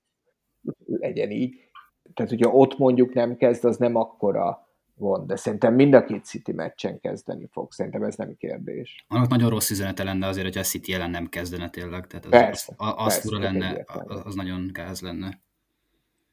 Legyen 0.86 1.32
így 1.32 1.72
tehát 2.14 2.32
hogyha 2.32 2.52
ott 2.52 2.78
mondjuk 2.78 3.14
nem 3.14 3.36
kezd, 3.36 3.66
az 3.66 3.78
nem 3.78 3.96
akkora 3.96 4.68
gond, 4.96 5.28
de 5.28 5.36
szerintem 5.36 5.74
mind 5.74 5.94
a 5.94 6.04
két 6.04 6.26
City 6.26 6.52
meccsen 6.52 7.00
kezdeni 7.00 7.48
fog, 7.52 7.72
szerintem 7.72 8.04
ez 8.04 8.16
nem 8.16 8.36
kérdés. 8.38 9.06
Annak 9.08 9.30
nagyon 9.30 9.50
rossz 9.50 9.70
üzenete 9.70 10.04
lenne 10.04 10.28
azért, 10.28 10.48
hogy 10.48 10.58
a 10.58 10.64
City 10.64 10.94
ellen 10.94 11.10
nem 11.10 11.30
kezdene 11.30 11.70
tényleg, 11.70 12.08
tehát 12.08 12.26
az, 12.26 12.32
persze, 12.32 12.74
az, 12.78 12.94
az, 12.98 13.22
persze, 13.22 13.40
lenne, 13.40 13.84
az, 13.86 14.22
az 14.24 14.36
nagyon 14.36 14.70
gáz 14.72 15.02
lenne. 15.02 15.40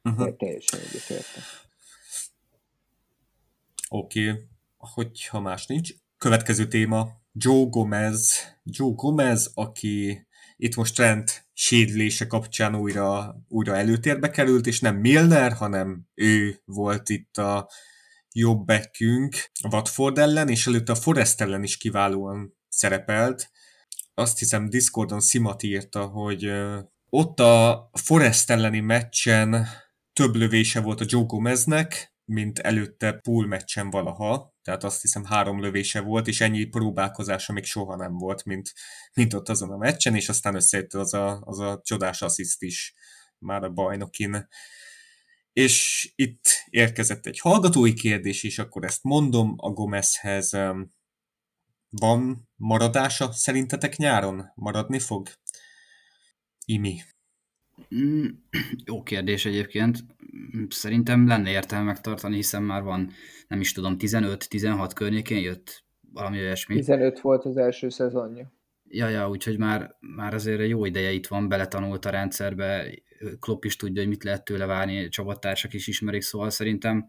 Uh-huh. 0.05 0.37
Teljesen 0.37 0.81
egyetértem. 0.81 1.43
Oké, 3.89 4.31
okay. 4.31 4.43
hogyha 4.77 5.41
más 5.41 5.67
nincs. 5.67 5.91
Következő 6.19 6.67
téma, 6.67 7.09
Joe 7.33 7.67
Gomez. 7.71 8.55
Joe 8.65 8.93
Gomez, 8.95 9.53
aki 9.55 10.27
itt 10.57 10.77
most 10.77 10.95
Trent 10.95 11.49
sérülése 11.61 12.27
kapcsán 12.27 12.75
újra, 12.75 13.37
újra 13.49 13.77
előtérbe 13.77 14.31
került, 14.31 14.67
és 14.67 14.81
nem 14.81 14.97
Milner, 14.97 15.53
hanem 15.53 16.07
ő 16.15 16.61
volt 16.65 17.09
itt 17.09 17.37
a 17.37 17.71
jobbekünk 18.33 19.35
a 19.63 19.69
Watford 19.75 20.19
ellen, 20.19 20.49
és 20.49 20.67
előtte 20.67 20.93
a 20.93 20.95
Forest 20.95 21.41
ellen 21.41 21.63
is 21.63 21.77
kiválóan 21.77 22.57
szerepelt. 22.69 23.51
Azt 24.15 24.39
hiszem 24.39 24.69
Discordon 24.69 25.21
Simat 25.21 25.63
írta, 25.63 26.07
hogy 26.07 26.53
ott 27.11 27.41
a 27.41 27.91
Forest 27.93 28.51
elleni 28.51 28.81
meccsen 28.81 29.67
több 30.13 30.35
lövése 30.35 30.81
volt 30.81 31.01
a 31.01 31.07
Joe 31.09 31.25
Gomeznek, 31.27 32.15
mint 32.25 32.59
előtte 32.59 33.13
pool 33.13 33.47
meccsen 33.47 33.91
valaha, 33.91 34.50
tehát 34.63 34.85
azt 34.85 35.01
hiszem 35.01 35.25
három 35.25 35.61
lövése 35.61 36.01
volt, 36.01 36.27
és 36.27 36.41
ennyi 36.41 36.65
próbálkozása 36.65 37.53
még 37.53 37.65
soha 37.65 37.97
nem 37.97 38.13
volt, 38.13 38.45
mint, 38.45 38.73
mint 39.15 39.35
ott 39.35 39.49
azon 39.49 39.71
a 39.71 39.77
meccsen, 39.77 40.15
és 40.15 40.29
aztán 40.29 40.55
összejött 40.55 40.95
az 40.95 41.15
a, 41.15 41.41
az 41.41 41.59
a 41.59 41.81
csodás 41.85 42.23
assziszt 42.23 42.63
is 42.63 42.95
már 43.39 43.65
a 43.65 43.71
bajnokin. 43.71 44.49
És 45.53 46.09
itt 46.15 46.45
érkezett 46.69 47.27
egy 47.27 47.39
hallgatói 47.39 47.93
kérdés, 47.93 48.43
és 48.43 48.59
akkor 48.59 48.85
ezt 48.85 49.03
mondom, 49.03 49.55
a 49.57 49.71
Gomezhez 49.71 50.51
van 51.89 52.49
maradása 52.57 53.33
szerintetek 53.33 53.97
nyáron? 53.97 54.53
Maradni 54.55 54.99
fog? 54.99 55.29
Imi. 56.65 57.03
Mm, 57.95 58.27
jó 58.91 59.03
kérdés 59.03 59.47
egyébként. 59.47 59.99
Szerintem 60.69 61.27
lenne 61.27 61.51
értelme 61.51 61.85
megtartani, 61.85 62.35
hiszen 62.35 62.63
már 62.63 62.83
van, 62.83 63.11
nem 63.49 63.61
is 63.61 63.73
tudom, 63.73 63.97
15-16 63.99 64.91
környékén 64.95 65.41
jött 65.41 65.85
valami 66.13 66.39
olyasmi. 66.39 66.75
15 66.75 67.21
volt 67.21 67.45
az 67.45 67.57
első 67.57 67.89
szezonja. 67.89 68.53
Ja, 68.89 69.09
ja, 69.09 69.29
úgyhogy 69.29 69.59
már, 69.59 69.97
már 70.01 70.35
azért 70.35 70.69
jó 70.69 70.85
ideje 70.85 71.11
itt 71.11 71.27
van, 71.27 71.49
beletanult 71.49 72.05
a 72.05 72.11
rendszerbe, 72.11 72.87
Klopp 73.41 73.65
is 73.65 73.77
tudja, 73.77 74.01
hogy 74.01 74.11
mit 74.11 74.25
lehet 74.25 74.45
tőle 74.45 74.67
várni, 74.67 75.09
csapattársak 75.09 75.75
is 75.75 75.87
ismerik, 75.87 76.23
szóval 76.23 76.51
szerintem 76.51 77.09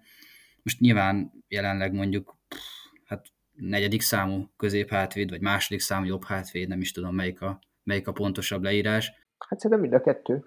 most 0.64 0.80
nyilván 0.80 1.32
jelenleg 1.48 1.94
mondjuk 1.94 2.38
hát 3.06 3.26
negyedik 3.54 4.02
számú 4.02 4.50
középhátvéd, 4.58 5.30
vagy 5.30 5.42
második 5.42 5.80
számú 5.82 6.06
jobb 6.06 6.24
hátvéd, 6.24 6.68
nem 6.68 6.82
is 6.82 6.92
tudom 6.92 7.16
melyik 7.16 7.42
a, 7.42 7.60
melyik 7.84 8.08
a 8.08 8.12
pontosabb 8.12 8.64
leírás. 8.64 9.12
Hát 9.38 9.60
szerintem 9.60 9.80
mind 9.80 9.94
a 9.94 10.02
kettő. 10.02 10.46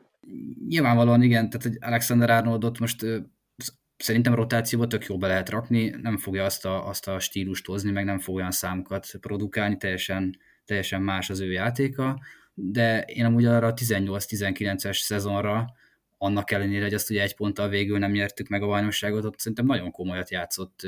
Nyilvánvalóan 0.68 1.22
igen, 1.22 1.50
tehát 1.50 1.66
hogy 1.66 1.76
Alexander 1.80 2.30
Arnoldot 2.30 2.78
most 2.78 3.06
szerintem 3.96 4.34
rotációba 4.34 4.86
tök 4.86 5.04
jó 5.04 5.18
be 5.18 5.26
lehet 5.26 5.48
rakni, 5.48 5.88
nem 6.02 6.16
fogja 6.16 6.44
azt 6.44 6.64
a, 6.64 6.88
azt 6.88 7.08
a 7.08 7.18
stílust 7.18 7.66
hozni, 7.66 7.90
meg 7.90 8.04
nem 8.04 8.18
fog 8.18 8.34
olyan 8.34 8.50
számokat 8.50 9.06
produkálni, 9.20 9.76
teljesen, 9.76 10.38
teljesen 10.64 11.02
más 11.02 11.30
az 11.30 11.40
ő 11.40 11.52
játéka, 11.52 12.20
de 12.54 13.00
én 13.02 13.24
amúgy 13.24 13.44
arra 13.44 13.66
a 13.66 13.74
18-19-es 13.74 14.96
szezonra, 14.96 15.64
annak 16.18 16.50
ellenére, 16.50 16.84
hogy 16.84 16.94
azt 16.94 17.10
ugye 17.10 17.22
egy 17.22 17.36
ponttal 17.36 17.68
végül 17.68 17.98
nem 17.98 18.10
nyertük 18.10 18.48
meg 18.48 18.62
a 18.62 18.66
bajnokságot, 18.66 19.24
ott 19.24 19.38
szerintem 19.38 19.66
nagyon 19.66 19.90
komolyat 19.90 20.30
játszott, 20.30 20.86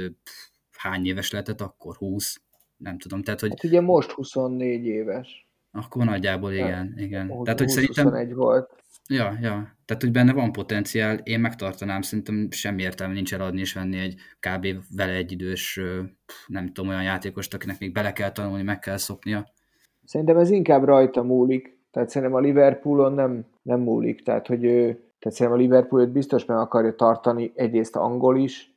hány 0.77 1.07
éves 1.07 1.31
lehetett 1.31 1.61
akkor? 1.61 1.97
20? 1.97 2.41
Nem 2.77 2.99
tudom. 2.99 3.23
Tehát, 3.23 3.41
hogy... 3.41 3.49
Hát 3.49 3.65
ugye 3.65 3.81
most 3.81 4.11
24 4.11 4.85
éves. 4.85 5.47
Akkor 5.71 6.05
nagyjából 6.05 6.53
igen, 6.53 6.95
igen. 6.97 7.27
Tehát, 7.43 7.59
hogy 7.59 7.69
20, 7.69 7.73
szerintem... 7.75 8.05
21 8.05 8.35
volt. 8.35 8.85
Ja, 9.09 9.33
ja. 9.41 9.75
Tehát, 9.85 10.03
hogy 10.03 10.11
benne 10.11 10.33
van 10.33 10.53
potenciál, 10.53 11.17
én 11.17 11.41
megtartanám, 11.41 12.03
szerintem 12.03 12.49
semmi 12.51 12.83
értelme 12.83 13.15
nincs 13.15 13.35
eladni 13.35 13.61
és 13.61 13.75
venni 13.75 13.99
egy 13.99 14.15
kb. 14.41 14.67
vele 14.97 15.13
egyidős, 15.13 15.81
nem 16.47 16.67
tudom, 16.67 16.91
olyan 16.91 17.03
játékost, 17.03 17.55
akinek 17.55 17.79
még 17.79 17.93
bele 17.93 18.13
kell 18.13 18.31
tanulni, 18.33 18.63
meg 18.63 18.79
kell 18.79 18.97
szoknia. 18.97 19.47
Szerintem 20.05 20.37
ez 20.37 20.51
inkább 20.51 20.85
rajta 20.85 21.23
múlik. 21.23 21.79
Tehát 21.91 22.09
szerintem 22.09 22.37
a 22.37 22.41
Liverpoolon 22.41 23.13
nem, 23.13 23.47
nem 23.63 23.81
múlik. 23.81 24.23
Tehát, 24.23 24.47
hogy 24.47 24.65
ő, 24.65 24.81
tehát 25.19 25.37
szerintem 25.37 25.53
a 25.53 25.63
Liverpool 25.63 26.07
biztos 26.07 26.45
meg 26.45 26.57
akarja 26.57 26.95
tartani 26.95 27.53
egyrészt 27.55 27.97
angol 27.97 28.39
is, 28.39 28.75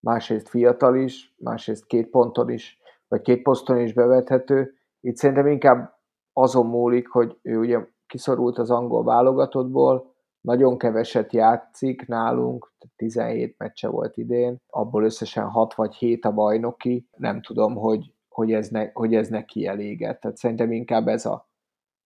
másrészt 0.00 0.48
fiatal 0.48 0.96
is, 0.96 1.34
másrészt 1.38 1.86
két 1.86 2.06
ponton 2.06 2.50
is, 2.50 2.78
vagy 3.08 3.20
két 3.20 3.42
poszton 3.42 3.80
is 3.80 3.92
bevethető. 3.92 4.74
Itt 5.00 5.16
szerintem 5.16 5.46
inkább 5.46 5.98
azon 6.32 6.66
múlik, 6.66 7.08
hogy 7.08 7.36
ő 7.42 7.58
ugye 7.58 7.78
kiszorult 8.10 8.58
az 8.58 8.70
angol 8.70 9.04
válogatottból, 9.04 10.14
nagyon 10.40 10.78
keveset 10.78 11.32
játszik 11.32 12.06
nálunk, 12.06 12.72
17 12.96 13.54
meccse 13.58 13.88
volt 13.88 14.16
idén, 14.16 14.56
abból 14.66 15.04
összesen 15.04 15.44
6 15.44 15.74
vagy 15.74 15.94
7 15.94 16.24
a 16.24 16.32
bajnoki, 16.32 17.08
nem 17.16 17.40
tudom, 17.40 17.74
hogy, 17.74 18.14
hogy, 18.28 18.52
ez, 18.52 18.68
ne, 18.68 18.90
hogy 18.92 19.14
ez 19.14 19.28
neki 19.28 19.66
elégett. 19.66 20.20
Tehát 20.20 20.36
szerintem 20.36 20.72
inkább 20.72 21.08
ez 21.08 21.26
a, 21.26 21.48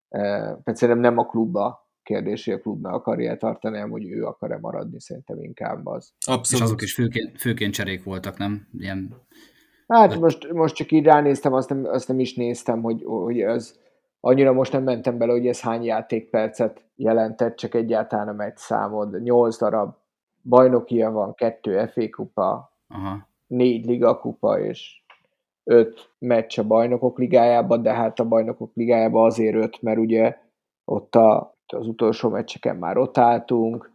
e, 0.08 0.20
tehát 0.28 0.76
szerintem 0.76 0.98
nem 0.98 1.18
a 1.18 1.26
klubba 1.26 1.88
kérdés, 2.02 2.44
hogy 2.44 2.54
a 2.54 2.58
klub 2.58 2.82
meg 2.82 2.92
akarja 2.92 3.36
tartani, 3.36 3.74
hanem 3.74 3.90
hogy 3.90 4.10
ő 4.10 4.24
akar-e 4.24 4.58
maradni, 4.58 5.00
szerintem 5.00 5.42
inkább 5.42 5.86
az. 5.86 6.12
Abszolút. 6.26 6.64
És 6.64 6.70
azok 6.70 6.82
is 6.82 6.94
főként, 6.94 7.40
főként 7.40 7.74
cserék 7.74 8.04
voltak, 8.04 8.38
nem? 8.38 8.68
Ilyen... 8.78 9.14
Hát 9.86 10.18
most, 10.18 10.52
most 10.52 10.74
csak 10.74 10.92
így 10.92 11.04
ránéztem, 11.04 11.52
azt 11.52 11.68
nem, 11.68 11.84
azt 11.84 12.08
nem 12.08 12.18
is 12.18 12.34
néztem, 12.34 12.82
hogy, 12.82 13.02
hogy 13.04 13.40
az 13.40 13.82
annyira 14.26 14.52
most 14.52 14.72
nem 14.72 14.82
mentem 14.82 15.18
bele, 15.18 15.32
hogy 15.32 15.46
ez 15.46 15.60
hány 15.60 15.84
játékpercet 15.84 16.84
jelentett, 16.96 17.56
csak 17.56 17.74
egyáltalán 17.74 18.26
nem 18.26 18.40
egy 18.40 18.56
számod. 18.56 19.22
Nyolc 19.22 19.58
darab 19.58 19.94
bajnokia 20.42 21.10
van, 21.10 21.34
kettő 21.34 21.86
FA 21.86 22.10
kupa, 22.10 22.72
Aha. 22.88 23.28
négy 23.46 23.86
liga 23.86 24.18
kupa, 24.18 24.60
és 24.60 25.02
öt 25.64 26.10
meccs 26.18 26.58
a 26.58 26.66
bajnokok 26.66 27.18
ligájában, 27.18 27.82
de 27.82 27.94
hát 27.94 28.20
a 28.20 28.28
bajnokok 28.28 28.70
ligájában 28.74 29.24
azért 29.24 29.54
öt, 29.54 29.82
mert 29.82 29.98
ugye 29.98 30.36
ott 30.84 31.14
a, 31.14 31.56
az 31.66 31.86
utolsó 31.86 32.28
meccseken 32.28 32.76
már 32.76 32.94
rotáltunk, 32.94 33.92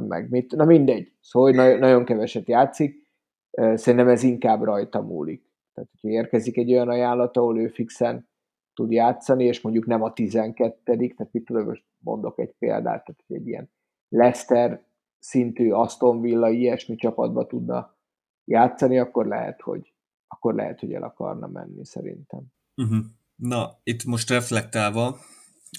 meg 0.00 0.30
mit, 0.30 0.52
na 0.52 0.64
mindegy, 0.64 1.12
szóval 1.20 1.50
nagyon, 1.50 1.78
nagyon 1.78 2.04
keveset 2.04 2.48
játszik, 2.48 3.08
szerintem 3.50 4.08
ez 4.08 4.22
inkább 4.22 4.62
rajta 4.62 5.02
múlik. 5.02 5.50
Tehát, 5.74 5.90
hogyha 5.90 6.16
érkezik 6.16 6.56
egy 6.56 6.72
olyan 6.72 6.88
ajánlat, 6.88 7.36
ahol 7.36 7.58
ő 7.58 7.68
fixen 7.68 8.30
tud 8.74 8.90
játszani, 8.90 9.44
és 9.44 9.60
mondjuk 9.60 9.86
nem 9.86 10.02
a 10.02 10.12
12 10.12 10.80
tehát 10.84 11.32
mit 11.32 11.44
tudom, 11.44 11.66
most 11.66 11.84
mondok 11.98 12.38
egy 12.38 12.54
példát, 12.58 13.04
tehát 13.04 13.24
egy 13.26 13.46
ilyen 13.46 13.70
Leicester 14.08 14.84
szintű 15.18 15.70
Aston 15.70 16.20
Villa 16.20 16.50
ilyesmi 16.50 16.96
csapatba 16.96 17.46
tudna 17.46 17.96
játszani, 18.44 18.98
akkor 18.98 19.26
lehet, 19.26 19.60
hogy, 19.60 19.94
akkor 20.26 20.54
lehet, 20.54 20.80
hogy 20.80 20.92
el 20.92 21.02
akarna 21.02 21.46
menni 21.46 21.84
szerintem. 21.84 22.40
Uh-huh. 22.76 23.04
Na, 23.36 23.80
itt 23.82 24.04
most 24.04 24.30
reflektálva, 24.30 25.18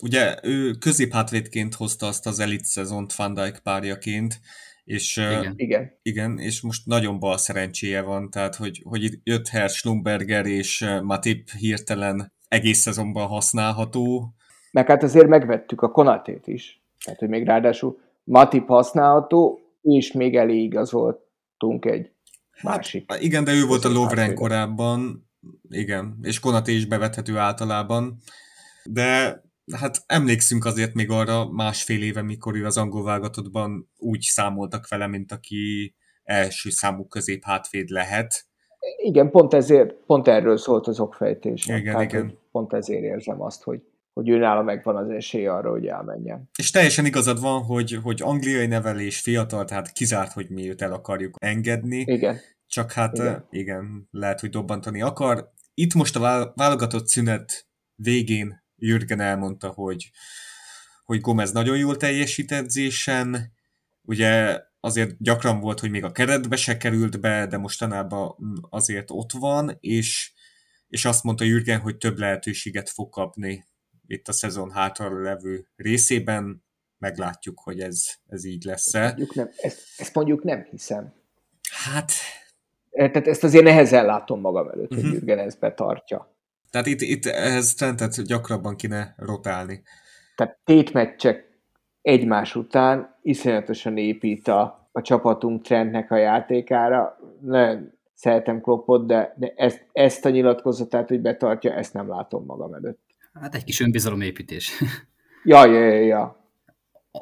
ugye 0.02 0.38
ő 0.44 0.72
középhátvédként 0.72 1.74
hozta 1.74 2.08
azt 2.08 2.26
az 2.26 2.40
elit 2.40 2.64
szezont 2.64 3.16
Van 3.16 3.34
Dijk 3.34 3.60
párjaként, 3.60 4.40
és, 4.84 5.18
igen. 5.18 5.54
igen. 5.56 6.00
igen. 6.02 6.40
és 6.40 6.62
most 6.62 6.86
nagyon 6.86 7.20
bal 7.20 7.38
szerencséje 7.38 8.02
van, 8.02 8.30
tehát 8.30 8.56
hogy, 8.56 8.82
hogy 8.84 9.20
jött 9.24 9.48
Herr 9.48 9.70
Schlumberger 9.70 10.46
és 10.46 10.86
Matip 11.02 11.50
hirtelen 11.50 12.34
egész 12.54 12.80
szezonban 12.80 13.28
használható. 13.28 14.34
Meg 14.72 14.88
hát 14.88 15.04
azért 15.04 15.28
megvettük 15.28 15.82
a 15.82 15.92
Konatét 15.92 16.48
is. 16.48 16.84
Tehát, 17.04 17.20
hogy 17.20 17.30
még 17.30 17.46
ráadásul 17.46 18.00
Matip 18.24 18.68
használható, 18.68 19.60
és 19.82 20.12
még 20.12 20.36
elég 20.36 20.64
igazoltunk 20.64 21.86
egy 21.86 22.12
hát, 22.52 22.76
másik. 22.76 23.12
Igen, 23.20 23.44
de 23.44 23.54
ő 23.54 23.66
volt 23.66 23.86
a 23.86 23.90
Lovren 23.90 24.36
korábban, 24.36 25.30
igen, 25.70 26.18
és 26.22 26.40
Konaté 26.40 26.74
is 26.74 26.86
bevethető 26.86 27.38
általában, 27.38 28.18
de 28.84 29.42
hát 29.72 30.04
emlékszünk 30.06 30.66
azért 30.66 30.94
még 30.94 31.10
arra 31.10 31.52
másfél 31.52 32.04
éve, 32.04 32.22
mikor 32.22 32.56
ő 32.56 32.66
az 32.66 32.78
angol 32.78 33.04
válogatottban 33.04 33.90
úgy 33.98 34.22
számoltak 34.22 34.88
vele, 34.88 35.08
mint 35.08 35.32
aki 35.32 35.96
első 36.24 36.70
számú 36.70 37.08
közép 37.08 37.44
hátvéd 37.44 37.90
lehet. 37.90 38.46
Igen, 38.98 39.32
pont 39.32 39.54
ezért, 39.54 39.94
pont 39.94 40.28
erről 40.28 40.58
szólt 40.58 40.88
az 40.88 41.00
okfejtés. 41.00 41.66
Igen, 41.66 41.84
Tehát, 41.84 42.02
igen. 42.02 42.42
Pont 42.54 42.74
ezért 42.74 43.04
érzem 43.04 43.42
azt, 43.42 43.64
hogy, 43.64 43.82
hogy 44.14 44.30
ő 44.30 44.38
nála 44.38 44.62
megvan 44.62 44.96
az 44.96 45.10
esély 45.10 45.46
arra, 45.46 45.70
hogy 45.70 45.86
elmenjen. 45.86 46.50
És 46.58 46.72
teljesen 46.72 47.06
igazad 47.06 47.42
van, 47.42 47.62
hogy, 47.62 48.00
hogy 48.04 48.22
angliai 48.22 48.66
nevelés 48.66 49.20
fiatal, 49.20 49.66
tehát 49.66 49.92
kizárt, 49.92 50.32
hogy 50.32 50.50
mi 50.50 50.70
őt 50.70 50.82
el 50.82 50.94
akarjuk 50.94 51.36
engedni. 51.40 52.00
Igen. 52.00 52.40
Csak 52.68 52.92
hát 52.92 53.18
igen, 53.18 53.48
igen 53.50 54.08
lehet, 54.12 54.40
hogy 54.40 54.50
dobbantani 54.50 55.02
akar. 55.02 55.52
Itt 55.74 55.94
most 55.94 56.16
a 56.16 56.54
válogatott 56.56 57.08
szünet 57.08 57.68
végén 57.96 58.64
Jürgen 58.76 59.20
elmondta, 59.20 59.68
hogy, 59.68 60.12
hogy 61.06 61.22
Gomez 61.22 61.52
nagyon 61.52 61.78
jól 61.78 61.98
teljesít 61.98 62.52
edzésen, 62.52 63.52
ugye 64.02 64.62
azért 64.80 65.16
gyakran 65.20 65.60
volt, 65.60 65.80
hogy 65.80 65.90
még 65.90 66.04
a 66.04 66.12
keretbe 66.12 66.56
se 66.56 66.78
került 66.78 67.20
be, 67.20 67.48
de 67.48 67.58
mostanában 67.58 68.36
azért 68.70 69.12
ott 69.12 69.32
van, 69.32 69.78
és, 69.80 70.33
és 70.94 71.06
azt 71.06 71.24
mondta 71.24 71.44
Jürgen, 71.44 71.80
hogy 71.80 71.98
több 71.98 72.18
lehetőséget 72.18 72.90
fog 72.90 73.10
kapni 73.10 73.66
itt 74.08 74.28
a 74.28 74.32
szezon 74.32 74.72
hátra 74.72 75.22
levő 75.22 75.68
részében. 75.76 76.64
Meglátjuk, 76.98 77.60
hogy 77.60 77.80
ez, 77.80 78.06
ez 78.28 78.46
így 78.46 78.64
lesz-e. 78.64 79.00
Ezt 79.00 79.16
mondjuk, 79.16 79.36
nem, 79.36 79.50
ezt, 79.58 79.82
ezt 79.98 80.16
mondjuk 80.16 80.44
nem 80.44 80.64
hiszem. 80.70 81.14
Hát... 81.70 82.12
E, 82.92 83.10
tehát 83.10 83.28
ezt 83.28 83.44
azért 83.44 83.64
nehezen 83.64 84.06
látom 84.06 84.40
magam 84.40 84.68
előtt, 84.68 84.92
uh-huh. 84.92 85.00
hogy 85.00 85.06
mhm. 85.06 85.14
Jürgen 85.14 85.46
ezt 85.46 85.60
betartja. 85.60 86.36
Tehát 86.70 86.88
itt, 86.88 87.02
itt 87.02 87.26
ehhez 87.26 87.74
Trentet 87.74 88.24
gyakrabban 88.24 88.76
kéne 88.76 89.16
rotálni. 89.18 89.84
tehát 90.36 90.58
tétmeccsek 90.64 91.60
egymás 92.02 92.56
után 92.56 93.20
iszonyatosan 93.22 93.98
épít 93.98 94.48
a, 94.48 94.90
a 94.92 95.02
csapatunk 95.02 95.62
trendnek 95.62 96.12
a 96.12 96.18
játékára. 96.18 97.18
Nagyon 97.42 98.02
szeretem 98.24 98.62
Kloppot, 98.62 99.08
de, 99.08 99.34
de 99.38 99.54
ezt, 99.56 99.86
ezt 99.92 100.26
a 100.26 100.30
nyilatkozatát, 100.30 101.08
hogy 101.08 101.22
betartja, 101.22 101.74
ezt 101.74 101.94
nem 101.94 102.08
látom 102.08 102.46
magam 102.46 102.74
előtt. 102.74 103.00
Hát 103.34 103.56
egy 103.56 103.64
kis 103.64 103.80
önbizalomépítés. 103.80 104.72
Ja, 105.46 105.66
ja, 105.66 105.80
ja, 105.80 106.04
ja. 106.04 106.50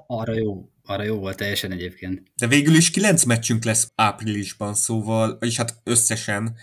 Arra 0.08 0.34
jó, 0.34 0.70
arra 0.84 1.04
jó 1.04 1.20
volt 1.20 1.38
teljesen 1.38 1.72
egyébként. 1.72 2.24
De 2.38 2.47
végül 2.47 2.76
is 2.76 2.91
kilenc 2.91 3.24
meccsünk 3.24 3.64
lesz 3.64 3.91
áprilisban, 3.95 4.74
szóval, 4.74 5.38
és 5.39 5.58
hát 5.58 5.74
összesen. 5.84 6.56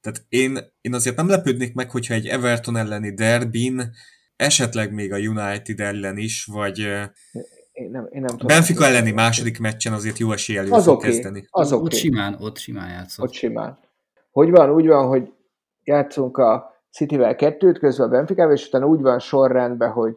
Tehát 0.00 0.24
én, 0.28 0.58
én 0.80 0.94
azért 0.94 1.16
nem 1.16 1.28
lepődnék 1.28 1.74
meg, 1.74 1.90
hogyha 1.90 2.14
egy 2.14 2.26
Everton 2.26 2.76
elleni 2.76 3.14
derbin, 3.14 3.90
esetleg 4.36 4.92
még 4.92 5.12
a 5.12 5.16
United 5.16 5.80
ellen 5.80 6.16
is, 6.16 6.44
vagy 6.44 6.78
én 7.72 7.90
nem, 7.90 8.08
én 8.10 8.20
nem 8.20 8.36
a 8.38 8.44
Benfica 8.44 8.86
elleni 8.86 9.10
második 9.10 9.58
meccsen 9.58 9.92
azért 9.92 10.18
jó 10.18 10.32
eséllyel 10.32 10.72
az 10.72 10.88
okay, 10.88 11.10
kezdeni. 11.10 11.46
Az 11.50 11.72
okay. 11.72 11.84
Ott 11.84 11.94
simán, 11.94 12.36
ott 12.40 12.58
simán 12.58 12.90
játszott. 12.90 13.24
Ott 13.24 13.32
simán. 13.32 13.78
Hogy 14.34 14.50
van, 14.50 14.70
úgy 14.70 14.86
van, 14.86 15.06
hogy 15.06 15.32
játszunk 15.82 16.38
a 16.38 16.72
Cityvel 16.90 17.34
kettőt, 17.34 17.78
közben 17.78 18.06
a 18.06 18.10
Benfica, 18.10 18.52
és 18.52 18.66
utána 18.66 18.86
úgy 18.86 19.00
van 19.00 19.18
sorrendben, 19.18 19.90
hogy 19.90 20.16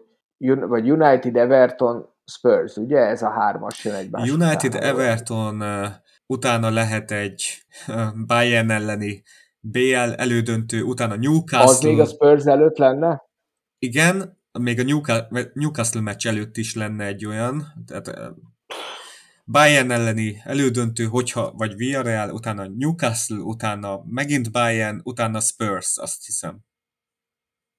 vagy 0.68 0.92
United, 0.92 1.36
Everton, 1.36 2.14
Spurs, 2.26 2.76
ugye? 2.76 2.98
Ez 2.98 3.22
a 3.22 3.30
hármas 3.30 3.86
jön 3.86 3.96
egy 3.96 4.14
United, 4.14 4.74
után, 4.74 4.82
Everton, 4.82 5.62
uh, 5.62 5.88
utána 6.26 6.70
lehet 6.70 7.12
egy 7.12 7.66
uh, 7.88 8.26
Bayern 8.26 8.70
elleni 8.70 9.24
BL 9.60 10.14
elődöntő, 10.16 10.82
utána 10.82 11.16
Newcastle. 11.16 11.70
Az 11.70 11.82
még 11.82 12.00
a 12.00 12.06
Spurs 12.06 12.46
előtt 12.46 12.78
lenne? 12.78 13.24
Igen, 13.80 14.40
még 14.60 14.80
a 14.80 15.14
Newcastle 15.54 16.02
meccs 16.02 16.28
előtt 16.28 16.58
is 16.58 16.76
lenne 16.76 17.06
egy 17.06 17.26
olyan, 17.26 17.64
tehát 17.86 18.08
uh, 18.08 18.16
Bayern 19.52 19.92
elleni 19.92 20.42
elődöntő, 20.44 21.06
hogyha, 21.06 21.52
vagy 21.52 21.76
Villarreal, 21.76 22.34
utána 22.34 22.68
Newcastle, 22.68 23.38
utána 23.38 24.04
megint 24.06 24.52
Bayern, 24.52 25.00
utána 25.04 25.40
Spurs, 25.40 25.98
azt 25.98 26.26
hiszem. 26.26 26.60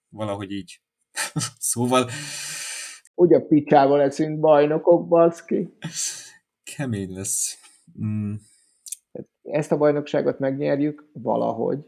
Valahogy 0.08 0.50
így. 0.50 0.80
szóval... 1.72 2.10
Ugye 3.14 3.36
a 3.36 3.46
picsával 3.46 3.98
leszünk 3.98 4.40
bajnokok, 4.40 5.08
baszki. 5.08 5.76
Kemény 6.76 7.12
lesz. 7.12 7.58
Mm. 8.02 8.34
Ezt 9.42 9.72
a 9.72 9.76
bajnokságot 9.76 10.38
megnyerjük 10.38 11.10
valahogy. 11.12 11.78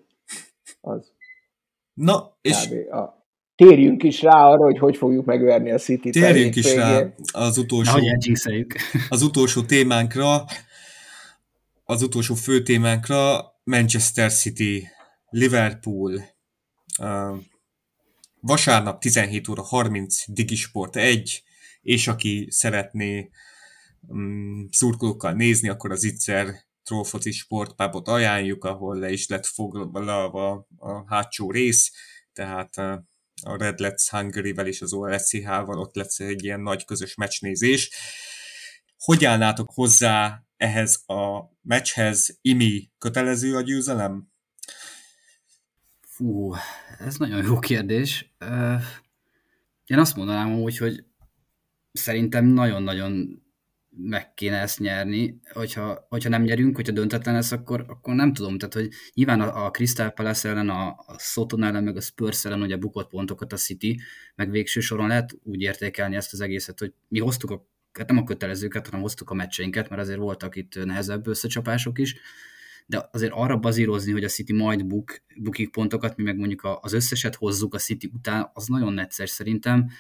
Az. 0.81 1.13
Na, 1.93 2.39
és... 2.41 2.71
A... 2.91 3.20
Térjünk 3.67 4.03
is 4.03 4.23
rá 4.23 4.45
arra, 4.45 4.65
hogy 4.65 4.79
hogy 4.79 4.97
fogjuk 4.97 5.25
megverni 5.25 5.71
a 5.71 5.79
City-t. 5.79 6.13
Térjünk 6.13 6.57
is 6.57 6.75
rá 6.75 7.07
az 7.33 7.59
utolsó, 7.59 7.99
Na, 7.99 8.17
az 9.09 9.23
utolsó 9.23 9.63
témánkra, 9.63 10.45
az 11.85 12.03
utolsó 12.03 12.35
fő 12.35 12.63
témánkra, 12.63 13.53
Manchester 13.65 14.33
City, 14.33 14.89
Liverpool, 15.29 16.21
uh, 16.99 17.37
vasárnap 18.41 19.01
17 19.01 19.49
óra 19.49 19.63
30 19.63 20.25
Digisport 20.27 20.97
1, 20.97 21.43
és 21.83 22.09
aki 22.09 22.47
szeretné 22.51 23.31
um, 24.09 24.69
szurkolókkal 24.71 25.33
nézni, 25.33 25.69
akkor 25.69 25.91
az 25.91 26.05
Itzer 26.05 26.55
Trófoci 26.83 27.31
Sportpábot 27.31 28.09
ajánljuk, 28.09 28.65
ahol 28.65 28.99
le 28.99 29.11
is 29.11 29.29
lett 29.29 29.47
foglalva 29.47 30.67
a 30.79 31.15
hátsó 31.15 31.51
rész, 31.51 31.93
tehát 32.33 32.77
uh, 32.77 33.09
a 33.43 33.57
Red 33.57 33.79
Let's 33.79 34.07
Hungary-vel 34.11 34.67
és 34.67 34.81
az 34.81 34.93
OLSCH-val 34.93 35.79
ott 35.79 35.95
lesz 35.95 36.21
egy 36.21 36.45
ilyen 36.45 36.61
nagy 36.61 36.85
közös 36.85 37.15
meccsnézés. 37.15 37.91
Hogy 38.99 39.25
állnátok 39.25 39.71
hozzá 39.75 40.45
ehhez 40.57 41.03
a 41.07 41.41
meccshez? 41.63 42.39
Imi 42.41 42.91
kötelező 42.99 43.57
a 43.57 43.61
győzelem? 43.61 44.33
Fú, 46.01 46.55
ez 46.99 47.17
nagyon 47.17 47.45
jó 47.45 47.59
kérdés. 47.59 48.35
Én 49.87 49.99
azt 49.99 50.17
mondanám 50.17 50.55
úgy, 50.55 50.77
hogy 50.77 51.05
szerintem 51.93 52.45
nagyon-nagyon 52.45 53.43
meg 53.97 54.35
kéne 54.35 54.61
ezt 54.61 54.79
nyerni, 54.79 55.41
hogyha, 55.53 56.07
hogyha 56.09 56.29
nem 56.29 56.43
nyerünk, 56.43 56.77
hogyha 56.77 56.93
döntetlen 56.93 57.35
lesz, 57.35 57.53
akkor, 57.53 57.85
akkor 57.89 58.15
nem 58.15 58.33
tudom, 58.33 58.59
tehát 58.59 58.75
hogy 58.75 58.89
nyilván 59.15 59.41
a, 59.41 59.65
a 59.65 59.71
Crystal 59.71 60.11
Palace 60.11 60.49
ellen, 60.49 60.69
a, 60.69 60.87
a 60.89 61.17
Soton 61.19 61.63
ellen, 61.63 61.85
meg 61.85 61.97
a 61.97 62.01
Spurs 62.01 62.45
ellen 62.45 62.63
ugye 62.63 62.77
bukott 62.77 63.09
pontokat 63.09 63.53
a 63.53 63.57
City, 63.57 64.01
meg 64.35 64.51
végső 64.51 64.81
soron 64.81 65.09
lehet 65.09 65.39
úgy 65.43 65.61
értékelni 65.61 66.17
ezt 66.17 66.33
az 66.33 66.41
egészet, 66.41 66.79
hogy 66.79 66.93
mi 67.09 67.19
hoztuk 67.19 67.51
a, 67.51 67.67
hát 67.93 68.09
nem 68.09 68.19
a 68.19 68.25
kötelezőket, 68.25 68.85
hanem 68.85 69.01
hoztuk 69.01 69.31
a 69.31 69.35
meccseinket, 69.35 69.89
mert 69.89 70.03
azért 70.03 70.19
voltak 70.19 70.57
itt 70.57 70.85
nehezebb 70.85 71.27
összecsapások 71.27 71.99
is, 71.99 72.17
de 72.87 73.09
azért 73.13 73.33
arra 73.33 73.57
bazírozni, 73.57 74.13
hogy 74.13 74.25
a 74.25 74.29
City 74.29 74.53
majd 74.53 74.87
buk, 74.87 75.23
bukik 75.37 75.71
pontokat, 75.71 76.17
mi 76.17 76.23
meg 76.23 76.37
mondjuk 76.37 76.79
az 76.81 76.93
összeset 76.93 77.35
hozzuk 77.35 77.75
a 77.75 77.79
City 77.79 78.11
után, 78.15 78.51
az 78.53 78.67
nagyon 78.67 78.93
necces 78.93 79.31
szerintem, 79.31 79.91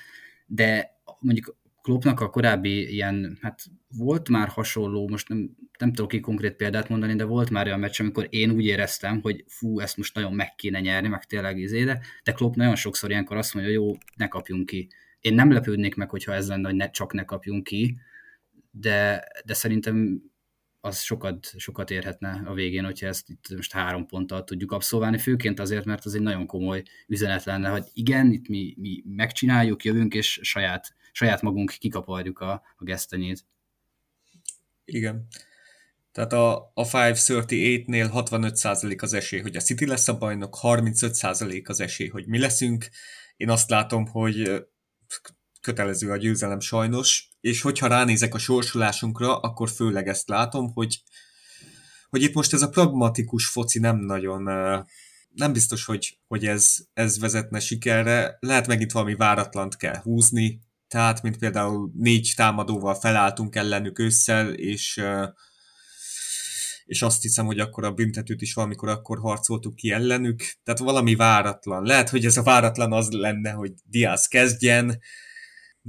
de 0.46 0.98
mondjuk 1.20 1.56
Kloppnak 1.90 2.20
a 2.20 2.30
korábbi 2.30 2.92
ilyen, 2.92 3.38
hát 3.40 3.62
volt 3.96 4.28
már 4.28 4.48
hasonló, 4.48 5.08
most 5.08 5.28
nem, 5.28 5.50
nem 5.78 5.92
tudok 5.92 6.10
ki 6.10 6.20
konkrét 6.20 6.52
példát 6.56 6.88
mondani, 6.88 7.14
de 7.14 7.24
volt 7.24 7.50
már 7.50 7.66
olyan 7.66 7.78
meccs, 7.78 8.00
amikor 8.00 8.26
én 8.30 8.50
úgy 8.50 8.64
éreztem, 8.64 9.20
hogy 9.20 9.44
fú, 9.48 9.80
ezt 9.80 9.96
most 9.96 10.14
nagyon 10.14 10.32
meg 10.32 10.54
kéne 10.54 10.80
nyerni, 10.80 11.08
meg 11.08 11.24
tényleg 11.24 11.58
izé, 11.58 11.84
de, 11.84 12.00
de 12.22 12.32
Klopp 12.32 12.54
nagyon 12.54 12.74
sokszor 12.74 13.10
ilyenkor 13.10 13.36
azt 13.36 13.54
mondja, 13.54 13.72
hogy 13.72 13.82
jó, 13.82 13.92
ne 14.16 14.28
kapjunk 14.28 14.66
ki. 14.66 14.88
Én 15.20 15.34
nem 15.34 15.52
lepődnék 15.52 15.94
meg, 15.94 16.10
hogyha 16.10 16.32
ez 16.32 16.48
lenne, 16.48 16.68
hogy 16.68 16.76
ne, 16.76 16.90
csak 16.90 17.12
ne 17.12 17.24
kapjunk 17.24 17.64
ki, 17.64 17.98
de, 18.70 19.24
de 19.44 19.54
szerintem 19.54 20.22
az 20.80 21.00
sokat, 21.00 21.52
sokat 21.56 21.90
érhetne 21.90 22.42
a 22.46 22.54
végén, 22.54 22.84
hogyha 22.84 23.06
ezt 23.06 23.28
itt 23.28 23.54
most 23.56 23.72
három 23.72 24.06
ponttal 24.06 24.44
tudjuk 24.44 24.72
abszolválni, 24.72 25.18
főként 25.18 25.60
azért, 25.60 25.84
mert 25.84 26.04
az 26.04 26.14
egy 26.14 26.20
nagyon 26.20 26.46
komoly 26.46 26.82
üzenet 27.06 27.44
lenne, 27.44 27.68
hogy 27.68 27.84
igen, 27.92 28.32
itt 28.32 28.48
mi, 28.48 28.74
mi 28.78 29.02
megcsináljuk, 29.06 29.84
jövünk, 29.84 30.14
és 30.14 30.40
saját, 30.42 30.94
saját 31.12 31.42
magunk 31.42 31.74
kikaparjuk 31.78 32.38
a, 32.38 32.52
a 32.76 32.84
gesztenyét. 32.84 33.44
Igen. 34.84 35.26
Tehát 36.12 36.32
a, 36.32 36.72
a 36.74 36.84
538-nél 36.84 38.10
65% 38.14 39.02
az 39.02 39.12
esély, 39.12 39.40
hogy 39.40 39.56
a 39.56 39.60
City 39.60 39.86
lesz 39.86 40.08
a 40.08 40.18
bajnok, 40.18 40.58
35% 40.62 41.68
az 41.68 41.80
esély, 41.80 42.08
hogy 42.08 42.26
mi 42.26 42.38
leszünk. 42.38 42.88
Én 43.36 43.50
azt 43.50 43.70
látom, 43.70 44.06
hogy 44.06 44.66
kötelező 45.60 46.10
a 46.10 46.16
győzelem 46.16 46.60
sajnos, 46.60 47.28
és 47.40 47.60
hogyha 47.62 47.86
ránézek 47.86 48.34
a 48.34 48.38
sorsulásunkra, 48.38 49.38
akkor 49.38 49.70
főleg 49.70 50.08
ezt 50.08 50.28
látom, 50.28 50.72
hogy, 50.72 51.02
hogy 52.08 52.22
itt 52.22 52.34
most 52.34 52.52
ez 52.52 52.62
a 52.62 52.68
pragmatikus 52.68 53.46
foci 53.46 53.78
nem 53.78 53.96
nagyon, 53.96 54.42
nem 55.34 55.52
biztos, 55.52 55.84
hogy, 55.84 56.18
hogy 56.28 56.46
ez, 56.46 56.76
ez 56.92 57.18
vezetne 57.18 57.60
sikerre. 57.60 58.36
Lehet 58.40 58.66
megint 58.66 58.92
valami 58.92 59.14
váratlant 59.14 59.76
kell 59.76 59.96
húzni, 59.96 60.60
tehát, 60.88 61.22
mint 61.22 61.36
például 61.38 61.90
négy 61.94 62.32
támadóval 62.36 62.94
felálltunk 62.94 63.56
ellenük 63.56 63.98
ősszel, 63.98 64.52
és 64.52 65.02
és 66.90 67.02
azt 67.02 67.22
hiszem, 67.22 67.46
hogy 67.46 67.58
akkor 67.58 67.84
a 67.84 67.92
büntetőt 67.92 68.42
is 68.42 68.54
valamikor 68.54 68.88
akkor 68.88 69.18
harcoltuk 69.18 69.74
ki 69.74 69.90
ellenük, 69.90 70.42
tehát 70.62 70.80
valami 70.80 71.14
váratlan. 71.14 71.84
Lehet, 71.84 72.08
hogy 72.08 72.24
ez 72.24 72.36
a 72.36 72.42
váratlan 72.42 72.92
az 72.92 73.10
lenne, 73.10 73.50
hogy 73.50 73.72
Diaz 73.84 74.26
kezdjen, 74.26 75.00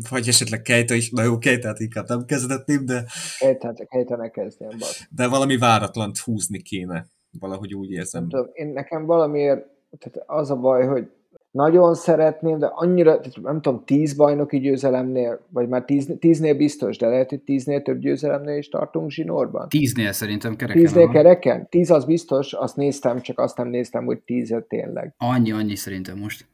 vagy 0.09 0.27
esetleg 0.27 0.61
Kejta 0.61 0.93
is, 0.93 1.09
na 1.09 1.23
jó, 1.23 1.37
Kejtát 1.37 1.79
inkább 1.79 2.07
nem 2.07 2.25
kezdetném, 2.25 2.85
de... 2.85 3.05
Kejtát, 3.39 3.87
Kejta 3.89 4.15
ne 4.15 4.29
kezdjen, 4.29 4.75
bak. 4.79 4.89
De 5.09 5.27
valami 5.27 5.57
váratlant 5.57 6.17
húzni 6.17 6.61
kéne, 6.61 7.05
valahogy 7.39 7.73
úgy 7.73 7.91
érzem. 7.91 8.27
Tudom, 8.29 8.49
én 8.53 8.67
nekem 8.67 9.05
valamiért, 9.05 9.65
tehát 9.99 10.29
az 10.29 10.51
a 10.51 10.55
baj, 10.55 10.87
hogy 10.87 11.09
nagyon 11.51 11.95
szeretném, 11.95 12.59
de 12.59 12.65
annyira, 12.65 13.19
nem 13.41 13.61
tudom, 13.61 13.83
tíz 13.85 14.13
bajnoki 14.13 14.59
győzelemnél, 14.59 15.45
vagy 15.49 15.67
már 15.67 15.83
tíz, 15.83 16.09
tíznél 16.19 16.55
biztos, 16.55 16.97
de 16.97 17.07
lehet, 17.07 17.29
hogy 17.29 17.41
tíznél 17.41 17.81
több 17.81 17.99
győzelemnél 17.99 18.57
is 18.57 18.69
tartunk 18.69 19.09
zsinórban. 19.09 19.69
Tíznél 19.69 20.11
szerintem 20.11 20.55
kereken. 20.55 20.81
Tíznél 20.81 21.03
van. 21.03 21.13
kereken? 21.13 21.69
Tíz 21.69 21.91
az 21.91 22.05
biztos, 22.05 22.53
azt 22.53 22.75
néztem, 22.75 23.21
csak 23.21 23.39
azt 23.39 23.57
nem 23.57 23.67
néztem, 23.67 24.05
hogy 24.05 24.19
tízet 24.19 24.63
tényleg. 24.63 25.13
Annyi, 25.17 25.51
annyi 25.51 25.75
szerintem 25.75 26.17
most. 26.17 26.47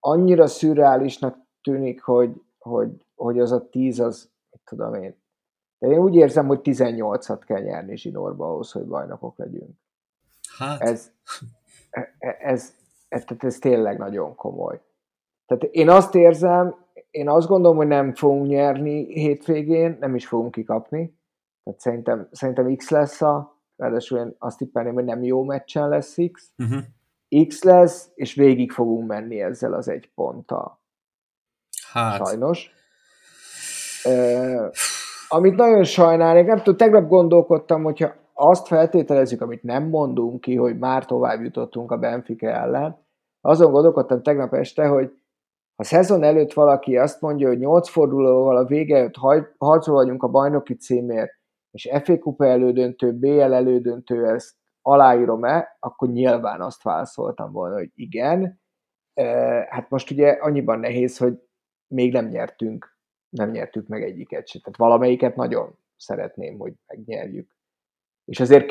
Annyira 0.00 0.46
szürreálisnak 0.46 1.36
tűnik, 1.62 2.00
hogy, 2.02 2.30
hogy, 2.68 3.04
hogy 3.14 3.38
az 3.38 3.52
a 3.52 3.68
tíz 3.68 4.00
az, 4.00 4.30
mit 4.50 4.60
tudom 4.64 4.94
én. 4.94 5.16
De 5.78 5.86
én 5.86 5.98
úgy 5.98 6.14
érzem, 6.14 6.46
hogy 6.46 6.60
18-at 6.62 7.40
kell 7.46 7.60
nyerni 7.60 7.96
zsinórba 7.96 8.46
ahhoz, 8.46 8.72
hogy 8.72 8.84
bajnokok 8.84 9.38
legyünk. 9.38 9.70
Hát... 10.58 10.80
Ez, 10.80 11.10
e, 11.90 12.14
e, 12.18 12.36
ez, 12.40 12.74
ez, 13.08 13.24
ez, 13.28 13.36
ez 13.38 13.58
tényleg 13.58 13.98
nagyon 13.98 14.34
komoly. 14.34 14.80
Tehát 15.46 15.62
én 15.62 15.88
azt 15.88 16.14
érzem, 16.14 16.74
én 17.10 17.28
azt 17.28 17.48
gondolom, 17.48 17.76
hogy 17.76 17.86
nem 17.86 18.14
fogunk 18.14 18.46
nyerni 18.46 19.12
hétvégén, 19.12 19.96
nem 20.00 20.14
is 20.14 20.26
fogunk 20.26 20.50
kikapni. 20.50 21.18
Tehát 21.64 21.80
szerintem, 21.80 22.28
szerintem 22.32 22.76
X 22.76 22.90
lesz 22.90 23.22
a, 23.22 23.60
ráadásul 23.76 24.18
én 24.18 24.34
azt 24.38 24.58
tippelném, 24.58 24.94
hogy 24.94 25.04
nem 25.04 25.22
jó 25.22 25.44
meccsen 25.44 25.88
lesz 25.88 26.16
X. 26.32 26.52
Uh-huh. 26.58 27.46
X 27.46 27.62
lesz, 27.62 28.10
és 28.14 28.34
végig 28.34 28.72
fogunk 28.72 29.08
menni 29.08 29.40
ezzel 29.40 29.72
az 29.72 29.88
egy 29.88 30.10
ponttal. 30.14 30.77
Hát. 31.92 32.26
Sajnos. 32.26 32.72
amit 35.28 35.56
nagyon 35.56 35.84
sajnálnék, 35.84 36.46
nem 36.46 36.56
tudom, 36.56 36.76
tegnap 36.76 37.08
gondolkodtam, 37.08 37.82
hogyha 37.82 38.14
azt 38.34 38.66
feltételezzük, 38.66 39.40
amit 39.40 39.62
nem 39.62 39.88
mondunk 39.88 40.40
ki, 40.40 40.56
hogy 40.56 40.78
már 40.78 41.04
tovább 41.04 41.42
jutottunk 41.42 41.90
a 41.90 41.98
Benfica 41.98 42.46
ellen, 42.46 43.06
azon 43.40 43.72
gondolkodtam 43.72 44.22
tegnap 44.22 44.54
este, 44.54 44.86
hogy 44.86 45.12
ha 45.76 45.84
szezon 45.84 46.22
előtt 46.22 46.52
valaki 46.52 46.96
azt 46.96 47.20
mondja, 47.20 47.48
hogy 47.48 47.58
nyolc 47.58 47.88
fordulóval 47.88 48.56
a 48.56 48.64
vége 48.64 48.96
előtt 48.96 49.16
harcol 49.58 49.94
vagyunk 49.94 50.22
a 50.22 50.28
bajnoki 50.28 50.74
címért, 50.74 51.30
és 51.70 51.88
FA 52.02 52.18
Kupa 52.18 52.46
elődöntő, 52.46 53.12
BL 53.12 53.52
elődöntő, 53.52 54.26
ezt 54.26 54.54
aláírom-e, 54.82 55.76
akkor 55.80 56.08
nyilván 56.08 56.60
azt 56.60 56.82
válaszoltam 56.82 57.52
volna, 57.52 57.74
hogy 57.74 57.90
igen. 57.94 58.60
Hát 59.68 59.90
most 59.90 60.10
ugye 60.10 60.30
annyiban 60.30 60.78
nehéz, 60.78 61.18
hogy 61.18 61.38
még 61.88 62.12
nem 62.12 62.28
nyertünk, 62.28 62.96
nem 63.28 63.50
nyertük 63.50 63.86
meg 63.86 64.02
egyiket 64.02 64.48
se. 64.48 64.58
Tehát 64.58 64.78
valamelyiket 64.78 65.36
nagyon 65.36 65.78
szeretném, 65.96 66.58
hogy 66.58 66.72
megnyerjük. 66.86 67.50
És 68.24 68.40
azért 68.40 68.66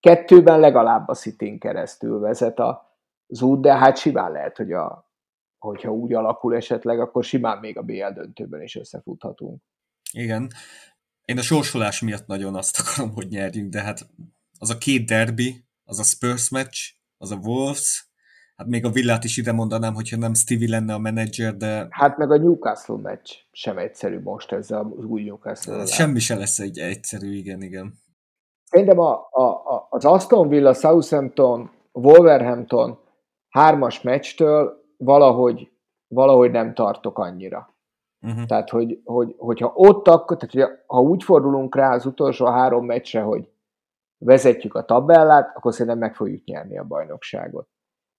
kettőben 0.00 0.60
legalább 0.60 1.08
a 1.08 1.14
City 1.14 1.58
keresztül 1.58 2.18
vezet 2.18 2.58
az 2.58 3.42
út, 3.42 3.60
de 3.60 3.76
hát 3.76 3.96
simán 3.96 4.32
lehet, 4.32 4.56
hogy 4.56 4.72
a, 4.72 5.10
hogyha 5.58 5.92
úgy 5.92 6.14
alakul 6.14 6.56
esetleg, 6.56 7.00
akkor 7.00 7.24
simán 7.24 7.58
még 7.58 7.78
a 7.78 7.82
BL 7.82 8.12
döntőben 8.14 8.62
is 8.62 8.76
összefuthatunk. 8.76 9.62
Igen. 10.12 10.50
Én 11.24 11.38
a 11.38 11.42
sorsolás 11.42 12.00
miatt 12.00 12.26
nagyon 12.26 12.54
azt 12.54 12.80
akarom, 12.80 13.12
hogy 13.14 13.28
nyerjünk, 13.28 13.70
de 13.70 13.82
hát 13.82 14.10
az 14.58 14.70
a 14.70 14.78
két 14.78 15.06
derby, 15.06 15.64
az 15.84 15.98
a 15.98 16.02
Spurs 16.02 16.48
meccs, 16.48 16.78
az 17.16 17.30
a 17.30 17.36
Wolves, 17.36 18.09
hát 18.60 18.68
még 18.68 18.84
a 18.84 18.90
Villát 18.90 19.24
is 19.24 19.36
ide 19.36 19.52
mondanám, 19.52 19.94
hogyha 19.94 20.16
nem 20.16 20.34
Stevie 20.34 20.68
lenne 20.68 20.94
a 20.94 20.98
menedzser, 20.98 21.56
de... 21.56 21.86
Hát 21.90 22.16
meg 22.16 22.30
a 22.30 22.36
Newcastle 22.36 22.96
meccs 22.96 23.30
sem 23.52 23.78
egyszerű 23.78 24.20
most 24.20 24.52
ez 24.52 24.70
az 24.70 25.04
új 25.04 25.22
Newcastle. 25.22 25.76
Hát 25.76 25.88
semmi 25.88 26.18
se 26.18 26.36
lesz 26.36 26.58
egy 26.58 26.78
egyszerű, 26.78 27.32
igen, 27.32 27.62
igen. 27.62 27.92
Szerintem 28.64 28.98
a, 28.98 29.28
a, 29.30 29.42
a, 29.42 29.86
az 29.90 30.04
Aston 30.04 30.48
Villa, 30.48 30.74
Southampton, 30.74 31.70
Wolverhampton 31.92 32.98
hármas 33.48 34.00
meccstől 34.00 34.84
valahogy, 34.96 35.70
valahogy 36.08 36.50
nem 36.50 36.74
tartok 36.74 37.18
annyira. 37.18 37.74
Uh-huh. 38.26 38.44
Tehát, 38.44 38.70
hogy, 38.70 39.00
hogy, 39.04 39.34
hogyha 39.38 39.72
ott 39.74 40.08
akkor, 40.08 40.36
tehát 40.36 40.54
hogy 40.68 40.78
ha 40.86 41.00
úgy 41.00 41.22
fordulunk 41.22 41.76
rá 41.76 41.94
az 41.94 42.06
utolsó 42.06 42.46
három 42.46 42.86
meccsre, 42.86 43.20
hogy 43.20 43.48
vezetjük 44.18 44.74
a 44.74 44.84
tabellát, 44.84 45.56
akkor 45.56 45.72
szerintem 45.72 45.98
meg 45.98 46.14
fogjuk 46.14 46.44
nyerni 46.44 46.78
a 46.78 46.84
bajnokságot. 46.84 47.68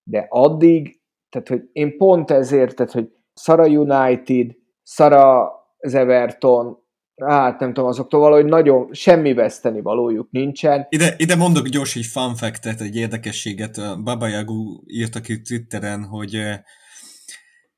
De 0.03 0.25
addig, 0.29 1.01
tehát 1.29 1.47
hogy 1.47 1.61
én 1.71 1.97
pont 1.97 2.31
ezért, 2.31 2.75
tehát 2.75 2.91
hogy 2.91 3.09
Sara 3.33 3.67
United, 3.67 4.51
Sara 4.83 5.51
Everton, 5.77 6.77
hát 7.15 7.59
nem 7.59 7.73
tudom, 7.73 7.89
azoktól 7.89 8.19
valahogy 8.19 8.45
nagyon 8.45 8.93
semmi 8.93 9.33
veszteni 9.33 9.81
valójuk 9.81 10.31
nincsen. 10.31 10.85
Ide, 10.89 11.13
ide 11.17 11.35
mondok 11.35 11.67
gyors 11.67 11.95
egy 11.95 12.05
fun 12.05 12.35
fact 12.35 12.81
egy 12.81 12.95
érdekességet. 12.95 14.03
Baba 14.03 14.27
Yagu 14.27 14.81
írta 14.85 15.21
ki 15.21 15.41
Twitteren, 15.41 16.03
hogy 16.03 16.37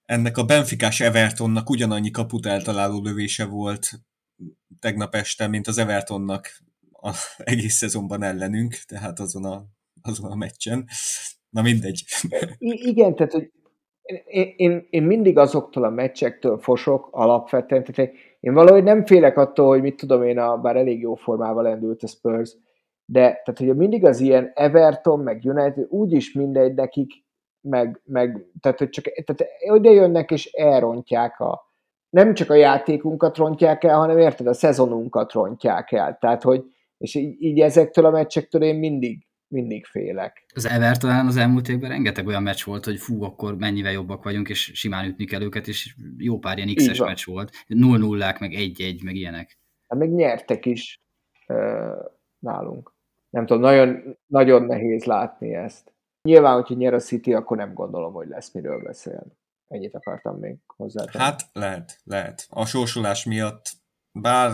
ennek 0.06 0.38
a 0.38 0.44
Benficás 0.44 1.00
Evertonnak 1.00 1.70
ugyanannyi 1.70 2.12
kaput 2.12 2.46
eltaláló 2.46 3.02
lövése 3.02 3.46
volt 3.46 3.90
tegnap 4.80 5.16
este, 5.16 5.48
mint 5.48 5.68
az 5.68 5.78
Evertonnak 5.78 6.64
a 6.92 7.16
egész 7.38 7.76
szezonban 7.76 8.24
ellenünk, 8.24 8.74
tehát 8.74 9.20
azon 9.20 9.46
a, 9.46 9.66
azon 10.02 10.32
a 10.32 10.36
meccsen. 10.36 10.88
Na 11.54 11.62
mindegy. 11.62 12.04
Igen, 12.60 13.16
tehát 13.16 13.32
hogy 13.32 13.52
én, 14.26 14.54
én, 14.56 14.88
én 14.90 15.04
mindig 15.04 15.38
azoktól 15.38 15.84
a 15.84 15.90
meccsektől 15.90 16.58
fosok 16.58 17.08
alapvetően, 17.12 17.84
tehát 17.84 18.14
én 18.40 18.54
valahogy 18.54 18.84
nem 18.84 19.06
félek 19.06 19.38
attól, 19.38 19.68
hogy 19.68 19.82
mit 19.82 19.96
tudom 19.96 20.24
én, 20.24 20.40
a, 20.40 20.58
bár 20.58 20.76
elég 20.76 21.02
jó 21.02 21.16
formával 21.16 21.68
endült 21.68 22.04
a 22.04 22.08
Spurs, 22.08 22.56
de 23.06 23.22
tehát, 23.22 23.58
hogy 23.58 23.76
mindig 23.76 24.06
az 24.06 24.20
ilyen 24.20 24.52
Everton, 24.54 25.20
meg 25.20 25.42
United, 25.44 25.86
úgyis 25.90 26.34
mindegy 26.34 26.74
nekik, 26.74 27.12
meg, 27.62 28.02
meg 28.06 28.46
tehát, 28.60 28.78
hogy 28.78 28.90
csak 28.90 29.06
tehát 29.06 29.52
oda 29.70 29.92
jönnek 29.92 30.32
és 30.32 30.46
elrontják 30.52 31.40
a, 31.40 31.72
nem 32.10 32.34
csak 32.34 32.50
a 32.50 32.56
játékunkat 32.56 33.38
rontják 33.38 33.84
el, 33.84 33.98
hanem 33.98 34.18
érted, 34.18 34.48
a 34.48 34.54
szezonunkat 34.54 35.32
rontják 35.32 35.92
el. 35.92 36.18
Tehát, 36.22 36.44
hogy 36.44 36.64
és 36.98 37.16
így, 37.16 37.42
így 37.42 37.60
ezektől 37.60 38.06
a 38.06 38.12
meccsektől 38.12 38.64
én 38.64 38.76
mindig, 38.76 39.26
mindig 39.54 39.86
félek. 39.86 40.46
Az 40.56 40.66
Everton 40.66 41.28
az 41.28 41.38
elmúlt 41.38 41.68
évben 41.68 41.90
rengeteg 41.90 42.28
olyan 42.28 42.44
meccs 42.44 42.64
volt, 42.64 42.86
hogy 42.86 43.00
fú, 43.00 43.24
akkor 43.24 43.58
mennyivel 43.58 43.92
jobbak 43.92 44.24
vagyunk, 44.24 44.50
és 44.50 44.72
simán 44.74 45.06
ütni 45.06 45.26
kell 45.26 45.42
őket, 45.42 45.68
és 45.68 45.96
jó 46.18 46.40
pár 46.40 46.58
ilyen 46.58 46.76
X-es 46.76 47.00
meccs 47.00 47.26
volt. 47.26 47.52
0 47.68 47.98
0 47.98 48.36
meg 48.40 48.52
1-1, 48.52 49.04
meg 49.04 49.16
ilyenek. 49.16 49.58
Hát 49.88 50.00
meg 50.00 50.14
nyertek 50.14 50.66
is 50.66 51.02
uh, 51.48 51.58
nálunk. 52.40 52.94
Nem 53.30 53.46
tudom, 53.46 53.62
nagyon, 53.62 54.18
nagyon 54.26 54.64
nehéz 54.64 55.04
látni 55.04 55.54
ezt. 55.54 55.94
Nyilván, 56.22 56.54
hogyha 56.54 56.76
nyer 56.76 56.94
a 56.94 57.00
City, 57.00 57.34
akkor 57.34 57.58
nem 57.58 57.74
gondolom, 57.74 58.14
hogy 58.14 58.28
lesz 58.28 58.54
miről 58.54 58.84
beszélni. 58.84 59.38
Ennyit 59.68 59.96
akartam 59.96 60.40
még 60.40 60.56
hozzá. 60.66 61.06
Hát 61.12 61.42
lehet, 61.54 62.00
lehet. 62.04 62.48
A 62.50 62.66
sorsolás 62.66 63.26
miatt, 63.26 63.72
bár 64.12 64.52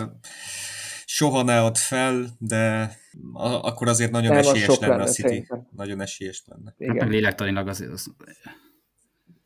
soha 1.12 1.44
ne 1.44 1.62
ad 1.62 1.78
fel, 1.78 2.36
de 2.38 2.92
akkor 3.34 3.88
azért 3.88 4.12
nagyon 4.12 4.32
nem, 4.32 4.40
esélyes 4.40 4.68
lenne, 4.68 4.88
lenne 4.88 5.04
a 5.04 5.08
City. 5.08 5.28
Szerintem. 5.28 5.68
Nagyon 5.76 6.02
esélyes 6.02 6.44
lenne. 6.46 6.76
Igen. 6.78 7.00
Hát 7.00 7.10
lélektanilag 7.10 7.68
azért 7.68 7.92
az... 7.92 8.14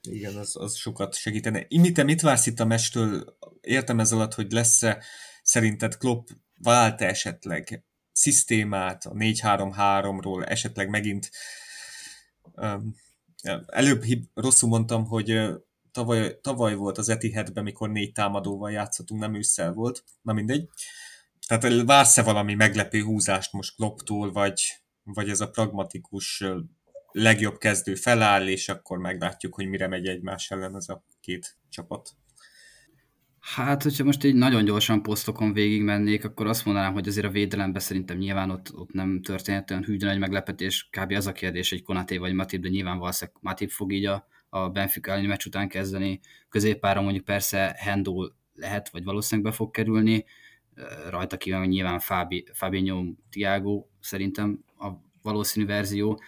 Igen, 0.01 0.35
az, 0.35 0.55
az 0.55 0.75
sokat 0.75 1.15
segítene. 1.15 1.65
Imite, 1.67 2.03
mit 2.03 2.21
vársz 2.21 2.45
itt 2.45 2.59
a 2.59 2.65
mestől? 2.65 3.37
Értem 3.61 3.99
ez 3.99 4.11
alatt, 4.11 4.33
hogy 4.33 4.51
lesz-e 4.51 5.03
szerinted 5.43 5.97
Klopp 5.97 6.27
vált 6.57 7.01
esetleg 7.01 7.83
szisztémát 8.11 9.05
a 9.05 9.13
4-3-3-ról, 9.13 10.49
esetleg 10.49 10.89
megint 10.89 11.31
um, 12.55 12.95
előbb 13.65 14.03
rosszul 14.33 14.69
mondtam, 14.69 15.05
hogy 15.05 15.39
tavaly, 15.91 16.39
tavaly 16.41 16.75
volt 16.75 16.97
az 16.97 17.09
Etihadben, 17.09 17.63
mikor 17.63 17.89
négy 17.89 18.11
támadóval 18.11 18.71
játszottunk, 18.71 19.21
nem 19.21 19.35
ősszel 19.35 19.73
volt, 19.73 20.03
na 20.21 20.33
mindegy. 20.33 20.69
Tehát 21.57 21.83
vársz-e 21.85 22.23
valami 22.23 22.53
meglepő 22.53 23.01
húzást 23.01 23.53
most 23.53 23.75
Klopptól, 23.75 24.31
vagy, 24.31 24.61
vagy 25.03 25.29
ez 25.29 25.41
a 25.41 25.49
pragmatikus 25.49 26.43
legjobb 27.11 27.57
kezdő 27.57 27.95
feláll, 27.95 28.47
és 28.47 28.69
akkor 28.69 28.97
meglátjuk, 28.97 29.55
hogy 29.55 29.67
mire 29.67 29.87
megy 29.87 30.07
egymás 30.07 30.51
ellen 30.51 30.75
ez 30.75 30.89
a 30.89 31.05
két 31.21 31.57
csapat? 31.69 32.09
Hát, 33.39 33.83
hogyha 33.83 34.03
most 34.03 34.23
egy 34.23 34.35
nagyon 34.35 34.65
gyorsan 34.65 35.01
posztokon 35.01 35.53
végigmennék, 35.53 36.25
akkor 36.25 36.47
azt 36.47 36.65
mondanám, 36.65 36.93
hogy 36.93 37.07
azért 37.07 37.25
a 37.25 37.31
védelemben 37.31 37.81
szerintem 37.81 38.17
nyilván 38.17 38.49
ott, 38.49 38.75
ott 38.75 38.91
nem 38.91 39.21
történt 39.21 39.71
olyan 39.71 39.83
hűdön 39.83 40.09
egy 40.09 40.19
meglepetés. 40.19 40.89
Kb. 40.91 41.11
az 41.11 41.27
a 41.27 41.31
kérdés, 41.31 41.69
hogy 41.69 41.83
Konaté 41.83 42.17
vagy 42.17 42.33
Matip, 42.33 42.61
de 42.61 42.69
nyilván 42.69 42.97
valószínűleg 42.97 43.39
Matip 43.41 43.69
fog 43.69 43.93
így 43.93 44.05
a, 44.05 44.27
a 44.49 44.69
Benfica 44.69 45.11
elleni 45.11 45.27
meccs 45.27 45.45
után 45.45 45.67
kezdeni. 45.67 46.19
Középpára 46.49 47.01
mondjuk 47.01 47.25
persze 47.25 47.75
Hendo 47.77 48.29
lehet, 48.53 48.89
vagy 48.89 49.03
valószínűleg 49.03 49.51
be 49.51 49.57
fog 49.57 49.71
kerülni 49.71 50.25
rajta 51.09 51.37
kívül 51.37 51.65
nyilván 51.65 51.99
Fabi, 51.99 52.45
Fabinho, 52.53 53.03
Tiago 53.29 53.85
szerintem 53.99 54.63
a 54.79 54.89
valószínű 55.21 55.65
verzió. 55.65 56.21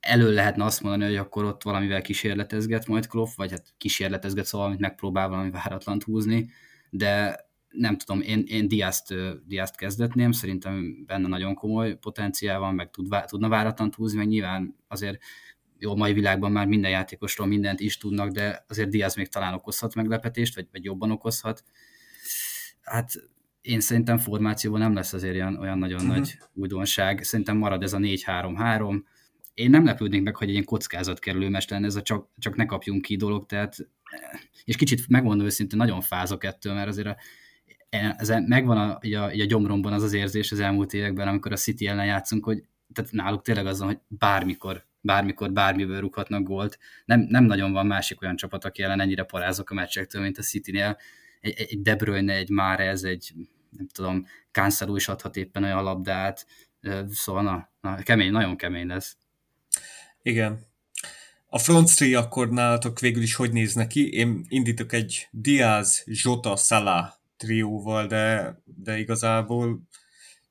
Elő 0.00 0.34
lehetne 0.34 0.64
azt 0.64 0.82
mondani, 0.82 1.04
hogy 1.04 1.16
akkor 1.16 1.44
ott 1.44 1.62
valamivel 1.62 2.02
kísérletezget 2.02 2.86
majd 2.86 3.06
Klopp, 3.06 3.28
vagy 3.36 3.50
hát 3.50 3.74
kísérletezget, 3.78 4.44
szóval 4.44 4.66
amit 4.66 4.80
megpróbál 4.80 5.28
valami 5.28 5.50
váratlant 5.50 6.02
húzni, 6.02 6.50
de 6.90 7.40
nem 7.68 7.96
tudom, 7.96 8.20
én, 8.20 8.44
én 8.46 8.68
Diázt, 8.68 9.14
Diázt 9.46 9.76
kezdetném, 9.76 10.32
szerintem 10.32 11.04
benne 11.06 11.28
nagyon 11.28 11.54
komoly 11.54 11.94
potenciál 11.96 12.58
van, 12.58 12.74
meg 12.74 12.90
tud, 12.90 13.16
tudna 13.26 13.48
váratlant 13.48 13.94
húzni, 13.94 14.18
meg 14.18 14.26
nyilván 14.26 14.76
azért 14.88 15.22
jó, 15.78 15.96
mai 15.96 16.12
világban 16.12 16.52
már 16.52 16.66
minden 16.66 16.90
játékosról 16.90 17.46
mindent 17.46 17.80
is 17.80 17.96
tudnak, 17.96 18.30
de 18.30 18.64
azért 18.68 18.88
Diaz 18.88 19.14
még 19.14 19.28
talán 19.28 19.54
okozhat 19.54 19.94
meglepetést, 19.94 20.54
vagy, 20.54 20.68
vagy 20.72 20.84
jobban 20.84 21.10
okozhat. 21.10 21.64
Hát 22.82 23.12
én 23.62 23.80
szerintem 23.80 24.18
formációban 24.18 24.80
nem 24.80 24.94
lesz 24.94 25.12
azért 25.12 25.34
olyan, 25.34 25.56
olyan 25.56 25.78
nagyon 25.78 26.00
uh-huh. 26.00 26.16
nagy 26.16 26.38
újdonság. 26.54 27.22
Szerintem 27.22 27.56
marad 27.56 27.82
ez 27.82 27.92
a 27.92 27.98
4-3-3. 27.98 29.02
Én 29.54 29.70
nem 29.70 29.84
lepődnék 29.84 30.22
meg, 30.22 30.36
hogy 30.36 30.48
egy 30.48 30.64
ilyen 31.24 31.50
mest 31.50 31.70
lenne 31.70 31.86
ez 31.86 31.96
a 31.96 32.02
csak, 32.02 32.28
csak 32.38 32.56
ne 32.56 32.64
kapjunk 32.64 33.02
ki 33.02 33.16
dolog, 33.16 33.46
tehát 33.46 33.76
és 34.64 34.76
kicsit 34.76 35.08
megmondom 35.08 35.46
őszintén, 35.46 35.78
nagyon 35.78 36.00
fázok 36.00 36.44
ettől, 36.44 36.74
mert 36.74 36.88
azért 36.88 37.06
a, 37.06 37.16
ez 38.16 38.28
megvan 38.28 38.76
a, 38.76 38.98
a, 39.16 39.24
a 39.24 39.44
gyomromban 39.46 39.92
az 39.92 40.02
az 40.02 40.12
érzés 40.12 40.52
az 40.52 40.60
elmúlt 40.60 40.92
években, 40.92 41.28
amikor 41.28 41.52
a 41.52 41.56
City 41.56 41.86
ellen 41.86 42.06
játszunk, 42.06 42.44
hogy 42.44 42.64
tehát 42.92 43.12
náluk 43.12 43.42
tényleg 43.42 43.66
az, 43.66 43.80
hogy 43.80 43.98
bármikor, 44.08 44.86
bármikor, 45.00 45.52
bármiből 45.52 46.00
rúghatnak 46.00 46.42
gólt. 46.42 46.78
Nem, 47.04 47.20
nem 47.20 47.44
nagyon 47.44 47.72
van 47.72 47.86
másik 47.86 48.22
olyan 48.22 48.36
csapat, 48.36 48.64
aki 48.64 48.82
ellen 48.82 49.00
ennyire 49.00 49.22
parázok 49.22 49.70
a 49.70 49.74
meccsektől, 49.74 50.22
mint 50.22 50.38
a 50.38 50.42
City-nél 50.42 50.96
egy, 51.42 51.54
egy 51.68 51.82
De 51.82 51.96
Bruyne, 51.96 52.34
egy 52.34 52.48
Márez, 52.48 53.04
egy 53.04 53.32
nem 53.76 53.88
tudom, 53.88 54.26
Cancelo 54.50 54.96
is 54.96 55.08
adhat 55.08 55.36
éppen 55.36 55.64
olyan 55.64 55.82
labdát, 55.82 56.46
szóval 57.10 57.42
na, 57.42 57.70
na, 57.80 58.02
kemény, 58.02 58.30
nagyon 58.30 58.56
kemény 58.56 58.86
lesz. 58.86 59.16
Igen. 60.22 60.66
A 61.46 61.58
front 61.58 61.94
three 61.94 62.18
akkor 62.18 62.50
nálatok 62.50 63.00
végül 63.00 63.22
is 63.22 63.34
hogy 63.34 63.52
néz 63.52 63.74
neki? 63.74 64.12
Én 64.12 64.44
indítok 64.48 64.92
egy 64.92 65.28
Diaz, 65.30 66.02
Jota, 66.06 66.56
Salah 66.56 67.12
trióval, 67.36 68.06
de, 68.06 68.56
de 68.64 68.98
igazából 68.98 69.82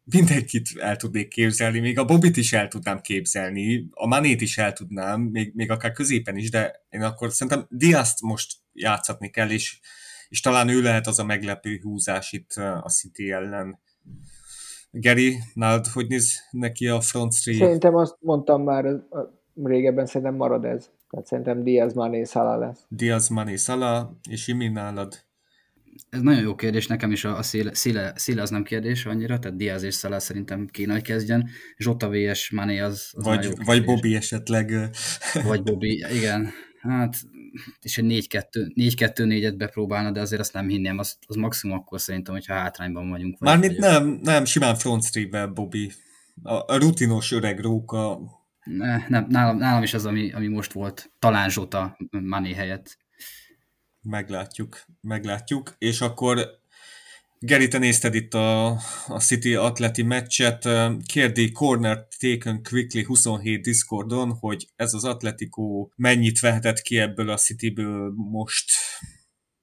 mindenkit 0.03 0.69
el 0.77 0.95
tudnék 0.95 1.27
képzelni, 1.27 1.79
még 1.79 1.99
a 1.99 2.05
Bobit 2.05 2.37
is 2.37 2.53
el 2.53 2.67
tudnám 2.67 3.01
képzelni, 3.01 3.87
a 3.91 4.07
Manét 4.07 4.41
is 4.41 4.57
el 4.57 4.73
tudnám, 4.73 5.21
még, 5.21 5.51
még 5.55 5.71
akár 5.71 5.91
középen 5.91 6.37
is, 6.37 6.49
de 6.49 6.85
én 6.89 7.01
akkor 7.01 7.31
szerintem 7.31 7.65
Diaszt 7.69 8.21
most 8.21 8.53
játszatni 8.73 9.29
kell, 9.29 9.49
és, 9.49 9.79
és 10.32 10.41
talán 10.41 10.69
ő 10.69 10.82
lehet 10.82 11.07
az 11.07 11.19
a 11.19 11.23
meglepő 11.25 11.79
húzás 11.82 12.32
itt 12.32 12.51
a 12.82 12.89
City 12.89 13.32
ellen. 13.32 13.79
Geri, 14.91 15.38
nálad 15.53 15.88
hogy 15.88 16.07
néz 16.07 16.39
neki 16.51 16.88
a 16.88 17.01
front 17.01 17.34
three? 17.34 17.57
Szerintem 17.57 17.95
azt 17.95 18.17
mondtam 18.19 18.63
már 18.63 18.86
régebben, 19.63 20.05
szerintem 20.05 20.36
marad 20.36 20.65
ez. 20.65 20.89
Tehát 21.09 21.25
szerintem 21.25 21.63
Diaz, 21.63 21.93
Mané, 21.93 22.23
Salah 22.23 22.59
lesz. 22.59 22.86
Diaz, 22.89 23.27
Mané, 23.27 23.55
Salah, 23.55 24.09
és 24.29 24.47
Imi 24.47 24.67
nálad? 24.67 25.25
Ez 26.09 26.21
nagyon 26.21 26.41
jó 26.41 26.55
kérdés, 26.55 26.88
nekem 26.88 27.11
is 27.11 27.25
a, 27.25 27.41
széle, 27.43 27.73
széle, 27.73 28.13
széle 28.15 28.41
az 28.41 28.49
nem 28.49 28.63
kérdés 28.63 29.05
annyira, 29.05 29.39
tehát 29.39 29.57
Diaz 29.57 29.84
és 29.84 29.95
Salah 29.95 30.19
szerintem 30.19 30.67
kéne, 30.71 30.93
hogy 30.93 31.01
kezdjen. 31.01 31.49
Zsota 31.77 32.09
VS 32.09 32.51
Mané 32.51 32.79
az, 32.79 33.11
az 33.15 33.23
vagy, 33.23 33.43
jó 33.43 33.51
vagy 33.65 33.86
Bobby 33.86 34.15
esetleg. 34.15 34.89
Vagy 35.43 35.63
Bobby, 35.63 36.05
igen. 36.13 36.49
Hát, 36.82 37.15
és 37.81 37.97
egy 37.97 38.25
4-2-4-et 38.29 39.53
bepróbálna, 39.57 40.11
de 40.11 40.19
azért 40.19 40.41
azt 40.41 40.53
nem 40.53 40.67
hinném, 40.67 40.97
az, 40.97 41.17
az 41.27 41.35
maximum 41.35 41.77
akkor 41.77 42.01
szerintem, 42.01 42.33
hogyha 42.33 42.53
hátrányban 42.53 43.09
vagyunk. 43.09 43.39
Mármint 43.39 43.77
nem, 43.77 44.19
nem, 44.23 44.45
simán 44.45 44.75
front 44.75 45.53
Bobby. 45.53 45.91
A, 46.43 46.53
a 46.53 46.77
rutinos 46.77 47.31
öreg 47.31 47.59
róka. 47.59 48.19
Ne, 48.63 49.07
nem, 49.07 49.25
nálam, 49.29 49.57
nálam 49.57 49.83
is 49.83 49.93
az, 49.93 50.05
ami, 50.05 50.31
ami 50.31 50.47
most 50.47 50.73
volt. 50.73 51.11
Talán 51.19 51.49
Zsota 51.49 51.97
Mané 52.09 52.53
helyett. 52.53 52.97
Meglátjuk, 54.01 54.85
meglátjuk. 55.01 55.75
És 55.77 56.01
akkor 56.01 56.61
Geri, 57.45 57.67
te 57.67 57.77
nézted 57.77 58.13
itt 58.13 58.33
a, 58.33 58.67
a 59.07 59.19
City 59.19 59.55
Atleti 59.55 60.03
meccset. 60.03 60.67
Kérdi 61.05 61.51
Corner 61.51 62.07
Taken 62.19 62.63
Quickly 62.63 63.03
27 63.03 63.63
Discordon, 63.63 64.31
hogy 64.39 64.67
ez 64.75 64.93
az 64.93 65.05
Atletico 65.05 65.89
mennyit 65.95 66.39
vehetett 66.39 66.79
ki 66.81 66.99
ebből 66.99 67.29
a 67.29 67.37
Cityből 67.37 68.13
most? 68.15 68.71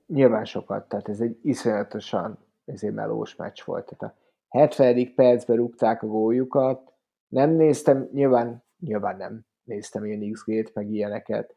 Nyilván 0.06 0.44
sokat, 0.44 0.88
tehát 0.88 1.08
ez 1.08 1.20
egy 1.20 1.38
iszonyatosan 1.42 2.38
ez 2.64 2.82
egy 2.82 2.92
melós 2.92 3.36
meccs 3.36 3.62
volt. 3.64 3.96
Tehát 3.96 4.14
a 4.14 4.18
70. 4.58 5.14
percben 5.14 5.56
rúgták 5.56 6.02
a 6.02 6.06
góljukat, 6.06 6.92
nem 7.28 7.50
néztem, 7.50 8.08
nyilván, 8.12 8.64
nyilván 8.78 9.16
nem 9.16 9.46
néztem 9.62 10.04
ilyen 10.04 10.32
XG-t, 10.32 10.74
meg 10.74 10.90
ilyeneket. 10.90 11.56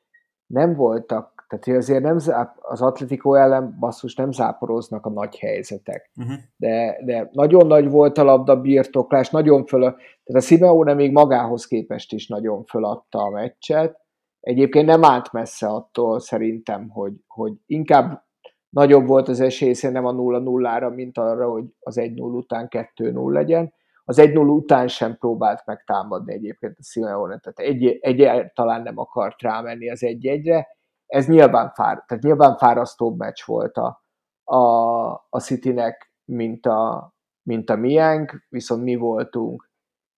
Nem 0.51 0.75
voltak 0.75 1.41
tehát 1.59 1.79
azért 1.79 2.03
nem 2.03 2.17
záp, 2.17 2.57
az 2.61 2.81
Atletico 2.81 3.33
ellen 3.33 3.75
basszus 3.79 4.15
nem 4.15 4.31
záporoznak 4.31 5.05
a 5.05 5.09
nagy 5.09 5.39
helyzetek. 5.39 6.11
Uh-huh. 6.15 6.35
De, 6.57 7.01
de 7.05 7.29
nagyon 7.31 7.67
nagy 7.67 7.89
volt 7.89 8.17
a 8.17 8.23
labda 8.23 8.61
birtoklás, 8.61 9.29
nagyon 9.29 9.65
föl, 9.65 9.81
tehát 9.81 10.01
a 10.33 10.39
Simeone 10.39 10.93
még 10.93 11.11
magához 11.11 11.65
képest 11.65 12.13
is 12.13 12.27
nagyon 12.27 12.63
föladta 12.63 13.19
a 13.19 13.29
meccset. 13.29 13.99
Egyébként 14.39 14.85
nem 14.85 15.03
állt 15.03 15.31
messze 15.31 15.67
attól 15.67 16.19
szerintem, 16.19 16.89
hogy, 16.89 17.13
hogy 17.27 17.53
inkább 17.65 18.23
nagyobb 18.69 19.07
volt 19.07 19.27
az 19.27 19.39
esély 19.39 19.73
szerintem 19.73 20.05
a 20.05 20.13
0-0-ra, 20.13 20.95
mint 20.95 21.17
arra, 21.17 21.49
hogy 21.49 21.65
az 21.79 21.97
1-0 21.99 22.15
után 22.17 22.67
2-0 22.69 23.31
legyen. 23.31 23.73
Az 24.11 24.17
1-0 24.21 24.55
után 24.55 24.87
sem 24.87 25.17
próbált 25.17 25.65
meg 25.65 25.83
támadni 25.83 26.33
egyébként 26.33 26.75
a 26.79 26.83
Simeone, 26.83 27.39
tehát 27.39 27.59
egy, 27.59 27.97
egy, 28.01 28.51
talán 28.53 28.81
nem 28.81 28.97
akart 28.97 29.41
rámenni 29.41 29.89
az 29.89 29.99
1-1-re, 30.03 30.67
ez 31.05 31.27
nyilván, 31.27 31.69
fár, 31.69 32.03
tehát 32.07 32.23
nyilván 32.23 32.57
fárasztóbb 32.57 33.17
meccs 33.17 33.45
volt 33.45 33.77
a, 33.77 34.03
a, 34.43 35.11
a 35.29 35.39
Citynek, 35.39 36.13
mint 36.25 36.65
a, 36.65 37.13
mint 37.43 37.69
a 37.69 37.75
miénk, 37.75 38.45
viszont 38.49 38.83
mi 38.83 38.95
voltunk 38.95 39.69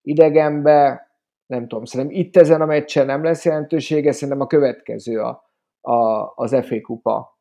idegenbe, 0.01 1.07
nem 1.45 1.67
tudom, 1.67 1.85
szerintem 1.85 2.19
itt 2.19 2.37
ezen 2.37 2.61
a 2.61 2.65
meccsen 2.65 3.05
nem 3.05 3.23
lesz 3.23 3.45
jelentősége, 3.45 4.11
szerintem 4.11 4.41
a 4.41 4.47
következő 4.47 5.19
a, 5.21 5.43
a, 5.81 6.31
az 6.35 6.55
FA 6.61 6.81
kupa 6.81 7.39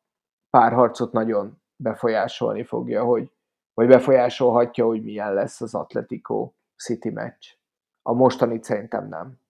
párharcot 0.50 1.12
nagyon 1.12 1.62
befolyásolni 1.76 2.64
fogja, 2.64 3.04
hogy, 3.04 3.30
vagy 3.74 3.86
befolyásolhatja, 3.86 4.84
hogy 4.84 5.02
milyen 5.02 5.34
lesz 5.34 5.60
az 5.60 5.74
Atletico 5.74 6.52
City 6.76 7.10
meccs. 7.10 7.46
A 8.02 8.12
mostani 8.12 8.58
szerintem 8.62 9.08
nem. 9.08 9.40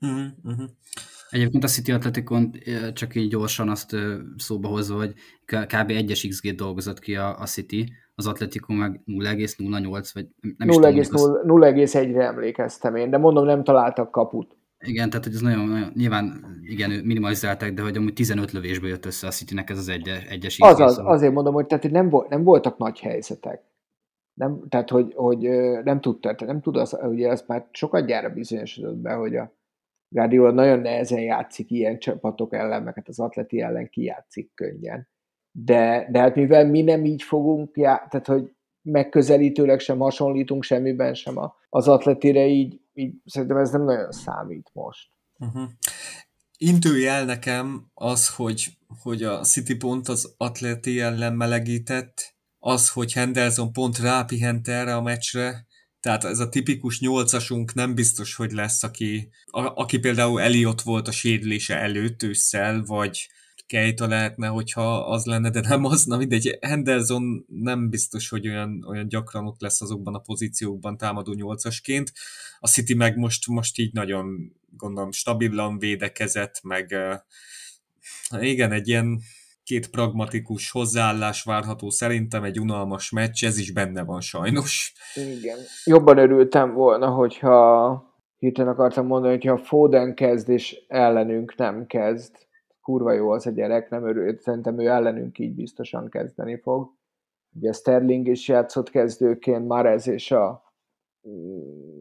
Uh-huh, 0.00 0.26
uh-huh. 0.44 0.68
Egyébként 1.30 1.64
a 1.64 1.68
City 1.68 1.92
Atleticon 1.92 2.52
csak 2.92 3.14
így 3.14 3.30
gyorsan 3.30 3.68
azt 3.68 3.96
szóba 4.36 4.68
hozva, 4.68 4.96
hogy 4.96 5.14
kb. 5.44 5.90
1-es 5.90 6.26
XG 6.28 6.54
dolgozott 6.54 6.98
ki 6.98 7.16
a, 7.16 7.38
a 7.38 7.46
City, 7.46 7.92
az 8.14 8.26
Atletico 8.26 8.72
meg 8.72 9.00
0,08 9.06 10.10
vagy 10.12 10.28
nem 10.56 10.68
0,1-re 10.68 12.24
emlékeztem 12.24 12.96
én, 12.96 13.10
de 13.10 13.18
mondom, 13.18 13.44
nem 13.44 13.64
találtak 13.64 14.10
kaput. 14.10 14.56
Igen, 14.84 15.10
tehát 15.10 15.24
hogy 15.24 15.34
ez 15.34 15.40
nagyon, 15.40 15.68
nagyon 15.68 15.92
nyilván 15.94 16.44
igen, 16.62 16.90
minimalizálták, 16.90 17.74
de 17.74 17.82
hogy 17.82 17.96
amúgy 17.96 18.12
15 18.12 18.52
lövésből 18.52 18.88
jött 18.88 19.06
össze 19.06 19.26
a 19.26 19.30
Citynek 19.30 19.70
ez 19.70 19.78
az 19.78 19.88
egy, 19.88 20.08
egyes 20.28 20.60
az, 20.60 20.80
az, 20.80 21.00
azért 21.04 21.32
mondom, 21.32 21.54
hogy, 21.54 21.66
tehát, 21.66 21.90
nem, 21.90 22.08
volt, 22.08 22.28
nem 22.28 22.42
voltak 22.42 22.78
nagy 22.78 23.00
helyzetek. 23.00 23.62
Nem, 24.34 24.68
tehát, 24.68 24.90
hogy, 24.90 25.12
hogy 25.14 25.38
nem 25.84 26.00
tudta, 26.00 26.34
nem 26.46 26.60
tud, 26.60 26.76
az, 26.76 26.98
ugye 27.02 27.28
az 27.28 27.44
már 27.46 27.66
sokat 27.70 28.06
gyára 28.06 28.28
bizonyosodott 28.28 28.96
be, 28.96 29.12
hogy 29.12 29.36
a, 29.36 29.52
Guardiola 30.14 30.50
nagyon 30.50 30.78
nehezen 30.78 31.20
játszik 31.20 31.70
ilyen 31.70 31.98
csapatok 31.98 32.52
ellen, 32.52 32.82
meg 32.82 32.94
hát 32.94 33.08
az 33.08 33.20
atleti 33.20 33.60
ellen 33.60 33.88
kijátszik 33.88 34.50
könnyen. 34.54 35.08
De, 35.50 36.08
de 36.10 36.18
hát 36.18 36.34
mivel 36.34 36.66
mi 36.66 36.82
nem 36.82 37.04
így 37.04 37.22
fogunk, 37.22 37.76
já, 37.76 38.06
tehát 38.10 38.26
hogy 38.26 38.52
megközelítőleg 38.82 39.78
sem 39.78 39.98
hasonlítunk 39.98 40.62
semmiben 40.62 41.14
sem 41.14 41.34
az 41.68 41.88
atletire, 41.88 42.46
így, 42.46 42.80
így 42.94 43.14
szerintem 43.24 43.56
ez 43.56 43.70
nem 43.70 43.84
nagyon 43.84 44.12
számít 44.12 44.70
most. 44.72 45.08
Uh-huh. 45.38 45.70
Intőjel 46.56 47.24
nekem 47.24 47.90
az, 47.94 48.28
hogy, 48.34 48.78
hogy 49.02 49.22
a 49.22 49.40
City 49.40 49.74
pont 49.74 50.08
az 50.08 50.34
atleti 50.36 51.00
ellen 51.00 51.34
melegített, 51.34 52.34
az, 52.58 52.90
hogy 52.90 53.12
Henderson 53.12 53.72
pont 53.72 53.98
rápihent 53.98 54.68
erre 54.68 54.96
a 54.96 55.02
meccsre, 55.02 55.66
tehát 56.00 56.24
ez 56.24 56.38
a 56.38 56.48
tipikus 56.48 57.00
nyolcasunk 57.00 57.74
nem 57.74 57.94
biztos, 57.94 58.34
hogy 58.34 58.52
lesz, 58.52 58.82
aki, 58.82 59.30
a, 59.44 59.60
aki 59.60 59.98
például 59.98 60.40
Eliott 60.40 60.80
volt 60.80 61.08
a 61.08 61.12
sérülése 61.12 61.76
előtt 61.78 62.22
ősszel, 62.22 62.82
vagy 62.84 63.28
Keita 63.66 64.06
lehetne, 64.06 64.46
hogyha 64.46 64.96
az 64.96 65.24
lenne, 65.24 65.50
de 65.50 65.60
nem 65.68 65.84
az, 65.84 66.04
na 66.04 66.16
mindegy, 66.16 66.58
Henderson 66.60 67.44
nem 67.48 67.90
biztos, 67.90 68.28
hogy 68.28 68.48
olyan, 68.48 68.84
olyan 68.88 69.08
gyakran 69.08 69.46
ott 69.46 69.60
lesz 69.60 69.80
azokban 69.80 70.14
a 70.14 70.18
pozíciókban 70.18 70.96
támadó 70.96 71.32
nyolcasként. 71.32 72.12
A 72.58 72.68
City 72.68 72.94
meg 72.94 73.16
most, 73.16 73.48
most 73.48 73.78
így 73.78 73.92
nagyon 73.92 74.52
gondolom 74.76 75.12
stabilan 75.12 75.78
védekezett, 75.78 76.62
meg 76.62 76.96
igen, 78.40 78.72
egy 78.72 78.88
ilyen 78.88 79.20
két 79.62 79.90
pragmatikus 79.90 80.70
hozzáállás 80.70 81.42
várható 81.42 81.90
szerintem, 81.90 82.44
egy 82.44 82.60
unalmas 82.60 83.10
meccs, 83.10 83.44
ez 83.44 83.58
is 83.58 83.72
benne 83.72 84.02
van 84.02 84.20
sajnos. 84.20 84.92
Igen. 85.14 85.58
Jobban 85.84 86.18
örültem 86.18 86.72
volna, 86.72 87.08
hogyha 87.08 88.02
hirtelen 88.38 88.72
akartam 88.72 89.06
mondani, 89.06 89.32
hogyha 89.32 89.64
Foden 89.64 90.14
kezd 90.14 90.48
és 90.48 90.76
ellenünk 90.88 91.56
nem 91.56 91.86
kezd. 91.86 92.43
Kurva 92.84 93.12
jó 93.12 93.30
az 93.30 93.46
a 93.46 93.50
gyerek, 93.50 93.90
nem 93.90 94.06
örült, 94.06 94.40
szerintem 94.40 94.78
ő 94.78 94.86
ellenünk 94.86 95.38
így 95.38 95.54
biztosan 95.54 96.08
kezdeni 96.08 96.60
fog. 96.60 96.92
Ugye 97.56 97.72
Sterling 97.72 98.28
is 98.28 98.48
játszott 98.48 98.90
kezdőként, 98.90 99.66
Marez 99.66 100.08
és 100.08 100.30
a 100.30 100.72
mm, 101.28 101.98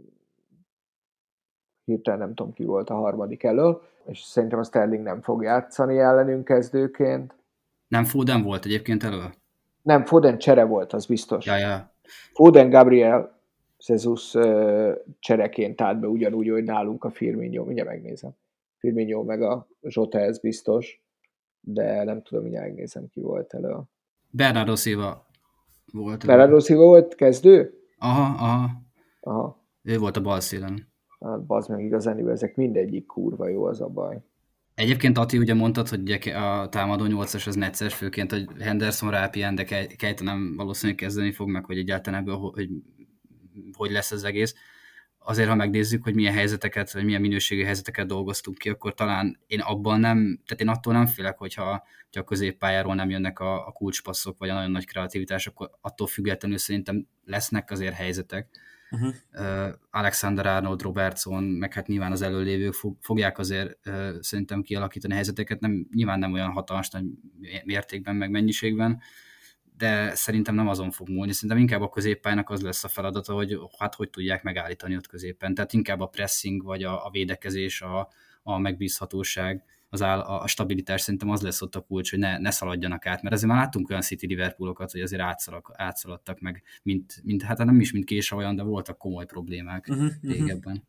hirtelen 1.86 2.20
nem 2.20 2.34
tudom 2.34 2.54
ki 2.54 2.64
volt 2.64 2.90
a 2.90 2.94
harmadik 2.94 3.44
elő, 3.44 3.78
és 4.06 4.20
szerintem 4.20 4.60
a 4.60 4.64
Sterling 4.64 5.04
nem 5.04 5.22
fog 5.22 5.44
játszani 5.44 5.98
ellenünk 5.98 6.46
kezdőként. 6.46 7.34
Nem 7.88 8.04
Foden 8.04 8.44
volt 8.44 8.66
egyébként 8.66 9.04
elő? 9.04 9.34
Nem, 9.82 10.06
Foden 10.06 10.38
csere 10.38 10.64
volt, 10.64 10.94
az 10.94 11.06
biztos. 11.06 11.46
Ja, 11.46 11.58
ja. 11.58 11.92
Foden, 12.34 12.70
Gabriel, 12.70 13.40
Jesus 13.86 14.36
csereként 15.20 15.82
állt 15.82 16.00
be 16.00 16.08
ugyanúgy, 16.08 16.50
hogy 16.50 16.64
nálunk 16.64 17.04
a 17.04 17.10
Firmino, 17.10 17.64
mindjárt 17.64 17.90
megnézem. 17.90 18.32
Firmino 18.84 19.24
meg 19.24 19.42
a 19.42 19.68
Zsota, 19.82 20.20
ez 20.20 20.40
biztos, 20.40 21.04
de 21.60 22.04
nem 22.04 22.22
tudom, 22.22 22.44
hogy 22.44 22.52
megnézem, 22.52 23.08
ki 23.10 23.22
volt 23.22 23.54
elő. 23.54 23.76
Bernardo 24.30 24.76
Silva 24.76 25.28
volt. 25.92 26.26
Bernardo 26.26 26.60
Silva 26.60 26.84
volt 26.84 27.16
kezdő? 27.16 27.74
Aha, 27.98 28.46
aha. 28.46 28.70
aha. 29.20 29.66
Ő 29.82 29.98
volt 29.98 30.18
a 30.18 30.22
bal 30.22 30.40
szélen. 30.40 30.88
Hát 31.20 31.46
bazd 31.46 31.70
meg 31.70 31.84
igazán, 31.84 32.30
ezek 32.30 32.56
mindegyik 32.56 33.06
kurva 33.06 33.48
jó 33.48 33.64
az 33.66 33.82
a 33.82 33.88
baj. 33.88 34.22
Egyébként 34.76 35.18
Ati 35.18 35.38
ugye 35.38 35.54
mondtad, 35.54 35.88
hogy 35.88 36.12
a 36.12 36.70
támadó 36.70 37.06
8-as 37.08 37.48
az 37.48 37.56
necces, 37.56 37.94
főként, 37.94 38.32
hogy 38.32 38.48
Henderson 38.60 39.12
rápien, 39.12 39.56
de 39.56 39.64
Kejta 39.98 40.24
nem 40.24 40.54
valószínűleg 40.56 40.98
kezdeni 40.98 41.32
fog 41.32 41.50
meg, 41.50 41.66
hogy 41.66 41.78
egyáltalán 41.78 42.20
ebből 42.20 42.36
hogy, 42.36 42.70
hogy 43.74 43.92
lesz 43.92 44.12
az 44.12 44.24
egész. 44.24 44.56
Azért, 45.24 45.50
ha 45.50 45.56
megnézzük, 45.56 46.04
hogy 46.04 46.16
milyen 46.16 46.34
helyzeteket, 46.34 46.92
vagy 46.92 47.04
milyen 47.04 47.22
minőségű 47.22 47.64
helyzeteket 47.64 48.08
dolgoztunk 48.08 48.58
ki, 48.58 48.70
akkor 48.70 48.94
talán 48.94 49.40
én 49.48 49.60
abban 49.60 50.00
nem, 50.00 50.40
tehát 50.46 50.62
én 50.62 50.68
attól 50.68 50.94
nem 50.94 51.06
félek, 51.06 51.38
hogyha, 51.38 51.64
hogyha 52.04 52.22
a 52.22 52.24
középpályáról 52.24 52.96
nem 52.96 53.10
jönnek 53.10 53.40
a, 53.40 53.68
a 53.68 53.72
kulcspasszok, 53.72 54.38
vagy 54.38 54.50
a 54.50 54.54
nagyon 54.54 54.72
nagy 54.72 54.86
kreativitás, 54.86 55.48
akkor 55.48 55.70
attól 55.82 56.08
függetlenül 56.08 56.58
szerintem 56.58 57.08
lesznek 57.26 57.72
azért 57.72 57.94
helyzetek. 57.94 58.48
Uh-huh. 58.92 59.14
Uh, 59.34 59.74
Alexander 59.90 60.46
Arnold, 60.46 60.82
Robertson, 60.82 61.44
meg 61.44 61.74
hát 61.74 61.88
nyilván 61.88 62.12
az 62.12 62.22
előlévők 62.22 62.74
fogják 63.00 63.38
azért 63.38 63.78
uh, 63.86 64.10
szerintem 64.20 64.62
kialakítani 64.62 65.14
helyzeteket, 65.14 65.60
nem, 65.60 65.88
nyilván 65.94 66.20
nem 66.20 66.34
olyan 66.34 66.52
hatalmas 66.52 66.90
nagy 66.90 67.06
mértékben, 67.64 68.16
meg 68.16 68.30
mennyiségben, 68.30 69.02
de 69.78 70.16
szerintem 70.16 70.56
nem 70.56 70.68
azon 70.68 70.92
fog 70.92 71.10
múlni, 71.10 71.32
szerintem 71.32 71.58
inkább 71.58 71.82
a 71.82 71.90
középpályának 71.90 72.50
az 72.50 72.62
lesz 72.62 72.84
a 72.84 72.88
feladata, 72.88 73.34
hogy 73.34 73.60
hát 73.78 73.96
hogy 73.96 74.10
tudják 74.10 74.44
megállítani 74.44 74.96
ott 74.96 75.08
középen. 75.08 75.54
Tehát 75.54 75.74
inkább 75.74 76.00
a 76.00 76.06
pressing, 76.06 76.64
vagy 76.64 76.84
a, 76.84 77.06
a 77.06 77.10
védekezés, 77.10 77.82
a, 77.82 78.10
a 78.44 78.58
megbízhatóság, 78.58 79.64
az 79.90 80.02
áll, 80.02 80.20
a 80.20 80.48
stabilitás 80.48 81.02
szerintem 81.02 81.30
az 81.30 81.42
lesz 81.42 81.62
ott 81.62 81.76
a 81.76 81.80
kulcs, 81.80 82.10
hogy 82.10 82.20
ne, 82.20 82.38
ne 82.38 82.52
szaladjanak 82.52 83.06
át, 83.06 83.22
mert 83.22 83.36
azért 83.36 83.52
már 83.52 83.62
láttunk 83.62 83.90
olyan 83.90 84.02
City 84.02 84.28
Liverpoolokat, 84.28 84.92
hogy 84.92 85.02
azért 85.02 85.22
átszalak, 85.22 85.72
átszaladtak 85.74 86.40
meg, 86.40 86.64
mint, 86.84 87.22
mint, 87.24 87.42
hát 87.42 87.58
nem 87.58 87.80
is 87.80 87.92
mint 87.92 88.06
késa 88.06 88.36
olyan, 88.36 88.56
de 88.56 88.64
voltak 88.64 88.98
komoly 88.98 89.26
problémák 89.26 89.88
uh-huh, 89.90 90.12
régebben. 90.22 90.84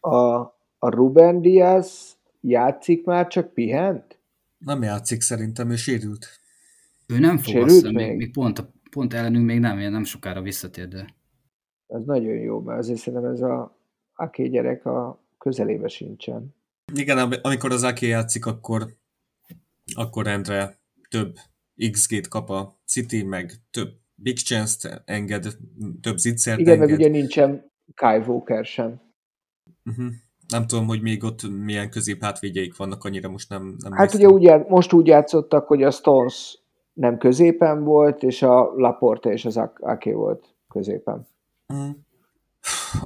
A, 0.00 0.36
a 0.78 0.88
Ruben 0.88 1.40
Diaz 1.40 2.16
játszik 2.40 3.04
már, 3.04 3.26
csak 3.26 3.54
pihent? 3.54 4.18
Nem 4.58 4.82
játszik 4.82 5.20
szerintem, 5.20 5.70
ő 5.70 5.76
sérült. 5.76 6.40
Ő 7.12 7.18
nem 7.18 7.38
fog, 7.38 7.56
azt 7.56 7.82
még? 7.82 7.94
még, 7.94 8.16
még 8.16 8.32
pont, 8.32 8.70
pont 8.90 9.14
ellenünk 9.14 9.46
még 9.46 9.58
nem, 9.58 9.78
nem 9.78 10.04
sokára 10.04 10.42
visszatér, 10.42 10.88
de... 10.88 11.16
Ez 11.86 12.04
nagyon 12.04 12.34
jó, 12.34 12.60
mert 12.60 12.78
azért 12.78 12.98
szerintem 12.98 13.30
ez 13.30 13.40
a 13.40 13.76
Aki 14.14 14.48
gyerek 14.48 14.86
a 14.86 15.24
közelébe 15.38 15.88
sincsen. 15.88 16.54
Igen, 16.94 17.18
amikor 17.18 17.72
az 17.72 17.82
Aki 17.82 18.06
játszik, 18.06 18.46
akkor, 18.46 18.86
akkor 19.94 20.24
rendre 20.24 20.78
több 21.10 21.36
XG-t 21.90 22.28
kap 22.28 22.50
a 22.50 22.80
City, 22.86 23.22
meg 23.22 23.52
több 23.70 23.88
big 24.14 24.36
chance-t 24.36 25.02
enged, 25.04 25.46
több 26.00 26.16
zicsert 26.16 26.58
Igen, 26.58 26.72
enged. 26.72 26.88
meg 26.88 26.98
ugye 26.98 27.08
nincsen 27.08 27.70
Kai 27.94 28.18
Walker 28.18 28.64
sem. 28.64 29.00
Uh-huh. 29.84 30.06
Nem 30.48 30.66
tudom, 30.66 30.86
hogy 30.86 31.02
még 31.02 31.24
ott 31.24 31.48
milyen 31.50 31.90
középhátvédjeik 31.90 32.76
vannak, 32.76 33.04
annyira 33.04 33.28
most 33.28 33.48
nem, 33.48 33.76
nem 33.78 33.92
Hát 33.92 34.12
néztem. 34.12 34.34
ugye 34.34 34.54
úgy, 34.54 34.66
most 34.66 34.92
úgy 34.92 35.06
játszottak, 35.06 35.66
hogy 35.66 35.82
a 35.82 35.90
Stones 35.90 36.58
nem 36.98 37.18
középen 37.18 37.84
volt, 37.84 38.22
és 38.22 38.42
a 38.42 38.72
Laporte 38.76 39.32
és 39.32 39.44
az 39.44 39.56
Ake 39.80 40.12
volt 40.12 40.54
középen. 40.68 41.28
Mm. 41.74 41.90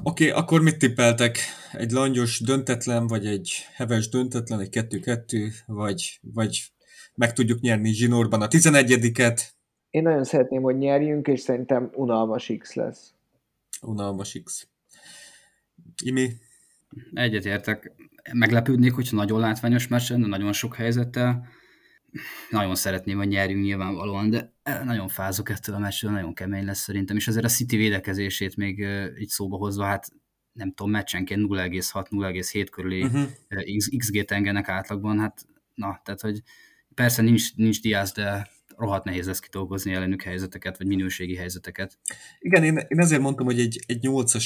Oké, 0.03 0.29
okay, 0.29 0.41
akkor 0.41 0.61
mit 0.61 0.77
tippeltek? 0.77 1.37
Egy 1.71 1.91
langyos 1.91 2.39
döntetlen, 2.39 3.07
vagy 3.07 3.25
egy 3.25 3.51
heves 3.73 4.09
döntetlen, 4.09 4.59
egy 4.59 4.69
kettő-kettő, 4.69 5.49
vagy, 5.65 6.19
vagy 6.33 6.71
meg 7.15 7.33
tudjuk 7.33 7.59
nyerni 7.59 7.91
zsinórban 7.91 8.41
a 8.41 8.47
11-et? 8.47 9.41
Én 9.89 10.01
nagyon 10.01 10.23
szeretném, 10.23 10.61
hogy 10.61 10.77
nyerjünk, 10.77 11.27
és 11.27 11.39
szerintem 11.39 11.91
unalmas 11.95 12.53
X 12.59 12.73
lesz. 12.73 13.13
Unalmas 13.81 14.41
X. 14.43 14.67
Imi? 16.03 16.29
Egyetértek. 17.13 17.91
Meglepődnék, 18.33 18.93
hogyha 18.93 19.15
nagyon 19.15 19.39
látványos 19.39 19.87
meccs 19.87 20.09
lenne, 20.09 20.27
nagyon 20.27 20.53
sok 20.53 20.75
helyzettel 20.75 21.47
nagyon 22.49 22.75
szeretném, 22.75 23.17
hogy 23.17 23.27
nyerjünk 23.27 23.63
nyilvánvalóan, 23.63 24.29
de 24.29 24.53
nagyon 24.83 25.07
fázok 25.07 25.49
ettől 25.49 25.75
a 25.75 25.79
meccsről, 25.79 26.11
nagyon 26.11 26.33
kemény 26.33 26.65
lesz 26.65 26.79
szerintem, 26.79 27.15
és 27.15 27.27
azért 27.27 27.45
a 27.45 27.49
City 27.49 27.77
védekezését 27.77 28.55
még 28.55 28.87
így 29.19 29.27
szóba 29.27 29.57
hozva, 29.57 29.85
hát 29.85 30.07
nem 30.53 30.73
tudom, 30.73 30.91
meccsenként 30.91 31.41
0,6-0,7 31.49 32.67
körüli 32.71 33.03
uh-huh. 33.03 33.29
XG-t 33.97 34.31
engenek 34.31 34.69
átlagban, 34.69 35.19
hát 35.19 35.45
na, 35.73 36.01
tehát 36.03 36.21
hogy 36.21 36.41
persze 36.93 37.21
nincs, 37.21 37.55
nincs 37.55 37.81
Diaz, 37.81 38.11
de 38.11 38.49
rohadt 38.77 39.03
nehéz 39.03 39.27
lesz 39.27 39.39
kidolgozni 39.39 39.93
ellenük 39.93 40.21
helyzeteket, 40.21 40.77
vagy 40.77 40.87
minőségi 40.87 41.35
helyzeteket. 41.35 41.99
Igen, 42.39 42.63
én, 42.63 42.77
én 42.87 42.99
ezért 42.99 43.21
mondtam, 43.21 43.45
hogy 43.45 43.59
egy, 43.59 43.79
egy 43.87 43.99
8-as 44.01 44.45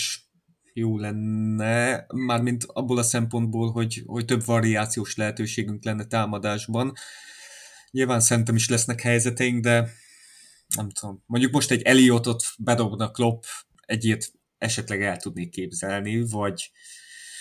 jó 0.73 0.97
lenne, 0.97 2.05
mármint 2.13 2.63
abból 2.67 2.97
a 2.97 3.03
szempontból, 3.03 3.71
hogy, 3.71 4.03
hogy 4.05 4.25
több 4.25 4.45
variációs 4.45 5.15
lehetőségünk 5.15 5.83
lenne 5.83 6.05
támadásban, 6.05 6.93
Nyilván 7.97 8.19
szerintem 8.19 8.55
is 8.55 8.69
lesznek 8.69 9.01
helyzeteink, 9.01 9.63
de 9.63 9.89
nem 10.75 10.89
tudom. 10.89 11.23
Mondjuk 11.25 11.51
most 11.51 11.71
egy 11.71 11.81
Eliotot 11.81 12.43
bedobnak 12.59 13.13
Klopp, 13.13 13.43
egyet 13.85 14.31
esetleg 14.57 15.01
el 15.01 15.17
tudnék 15.17 15.49
képzelni, 15.49 16.29
vagy... 16.29 16.71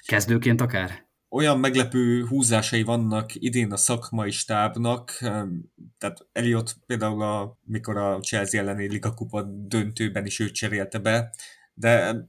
Kezdőként 0.06 0.60
akár? 0.60 1.06
Olyan 1.28 1.58
meglepő 1.58 2.24
húzásai 2.26 2.82
vannak 2.82 3.34
idén 3.34 3.72
a 3.72 3.76
szakmai 3.76 4.30
stábnak, 4.30 5.18
tehát 5.98 6.26
Eliot 6.32 6.76
például, 6.86 7.22
a, 7.22 7.58
mikor 7.62 7.96
a 7.96 8.20
Chelsea 8.20 8.60
elleni 8.60 8.88
Liga 8.88 9.14
Kupa 9.14 9.42
döntőben 9.42 10.26
is 10.26 10.38
őt 10.38 10.54
cserélte 10.54 10.98
be, 10.98 11.34
de 11.74 11.88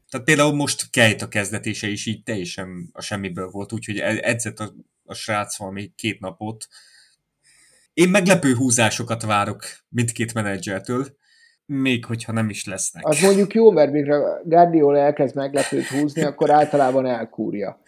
tehát 0.10 0.24
például 0.24 0.54
most 0.54 0.90
Kejt 0.90 1.22
a 1.22 1.28
kezdetése 1.28 1.88
is 1.88 2.06
így 2.06 2.24
teljesen 2.24 2.90
a 2.94 3.02
semmiből 3.02 3.50
volt, 3.50 3.74
úgyhogy 3.74 4.00
edzett 4.00 4.60
a, 4.60 4.74
a 5.04 5.14
srác 5.14 5.58
valami 5.58 5.92
két 5.96 6.20
napot, 6.20 6.68
én 7.98 8.10
meglepő 8.10 8.54
húzásokat 8.54 9.26
várok 9.26 9.64
mindkét 9.90 10.34
menedzsertől, 10.34 11.06
még 11.66 12.06
hogyha 12.06 12.32
nem 12.32 12.50
is 12.50 12.66
lesznek. 12.66 13.08
Az 13.08 13.22
mondjuk 13.22 13.54
jó, 13.54 13.72
mert 13.72 13.92
mikor 13.92 14.42
Guardiola 14.44 14.98
elkezd 14.98 15.36
meglepőt 15.36 15.86
húzni, 15.86 16.24
akkor 16.24 16.52
általában 16.52 17.06
elkúrja. 17.06 17.82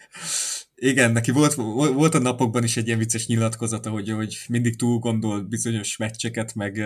Igen, 0.74 1.12
neki 1.12 1.30
volt, 1.30 1.54
volt 1.94 2.14
a 2.14 2.18
napokban 2.18 2.62
is 2.62 2.76
egy 2.76 2.86
ilyen 2.86 2.98
vicces 2.98 3.26
nyilatkozata, 3.26 3.90
hogy, 3.90 4.10
hogy 4.10 4.36
mindig 4.48 4.76
túl 4.76 4.98
gondolt 4.98 5.48
bizonyos 5.48 5.96
meccseket, 5.96 6.54
meg... 6.54 6.84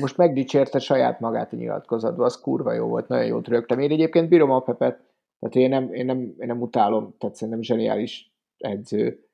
Most 0.00 0.16
megdicsérte 0.16 0.78
saját 0.78 1.20
magát 1.20 1.52
a 1.52 1.56
nyilatkozatban, 1.56 2.26
az 2.26 2.40
kurva 2.40 2.72
jó 2.72 2.86
volt, 2.86 3.08
nagyon 3.08 3.26
jót 3.26 3.48
rögtem. 3.48 3.78
Én 3.78 3.90
egyébként 3.90 4.28
bírom 4.28 4.50
a 4.50 4.60
Pepet, 4.60 5.00
tehát 5.40 5.54
én 5.54 5.68
nem, 5.68 5.92
én 5.92 6.04
nem, 6.04 6.18
én 6.18 6.46
nem 6.46 6.60
utálom, 6.60 7.14
tehát 7.18 7.36
szerintem 7.36 7.62
zseniális 7.62 8.32
edző 8.58 9.27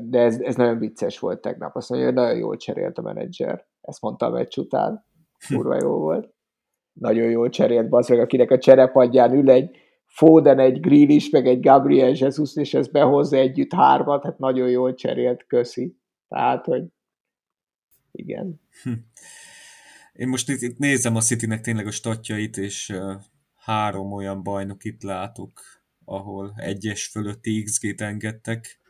de 0.00 0.18
ez, 0.18 0.40
ez 0.40 0.56
nagyon 0.56 0.78
vicces 0.78 1.18
volt 1.18 1.40
tegnap. 1.40 1.76
Azt 1.76 1.88
mondja, 1.88 2.08
hogy 2.08 2.16
nagyon 2.16 2.38
jól 2.38 2.56
cserélt 2.56 2.98
a 2.98 3.02
menedzser. 3.02 3.66
Ezt 3.80 4.00
mondta 4.00 4.26
a 4.26 4.30
meccs 4.30 4.58
után. 4.58 5.04
Kurva 5.48 5.76
jó 5.80 5.98
volt. 5.98 6.34
Nagyon 6.92 7.30
jól 7.30 7.48
cserélt, 7.48 7.86
az 7.90 8.08
meg, 8.08 8.18
akinek 8.18 8.50
a 8.50 8.58
cserepadján 8.58 9.34
ül 9.34 9.50
egy 9.50 9.76
Foden, 10.04 10.58
egy 10.58 10.86
is, 11.10 11.30
meg 11.30 11.46
egy 11.46 11.60
Gabriel 11.60 12.12
Jesus, 12.14 12.56
és 12.56 12.74
ez 12.74 12.88
behozza 12.88 13.36
együtt 13.36 13.72
hármat, 13.72 14.22
hát 14.22 14.38
nagyon 14.38 14.68
jól 14.68 14.94
cserélt, 14.94 15.46
köszi. 15.46 15.96
Tehát, 16.28 16.64
hogy 16.64 16.82
igen. 18.12 18.60
Hm. 18.82 18.92
Én 20.12 20.28
most 20.28 20.48
itt, 20.48 20.60
itt 20.60 20.78
nézem 20.78 21.16
a 21.16 21.20
Citynek 21.20 21.60
tényleg 21.60 21.86
a 21.86 21.90
statjait, 21.90 22.56
és 22.56 22.94
három 23.56 24.12
olyan 24.12 24.42
bajnok 24.42 24.84
itt 24.84 25.02
látok, 25.02 25.60
ahol 26.04 26.54
egyes 26.56 27.06
fölötti 27.06 27.62
XG-t 27.62 28.00
engedtek. 28.00 28.80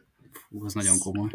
Fú, 0.48 0.64
az 0.64 0.74
nagyon 0.74 0.98
komoly. 0.98 1.28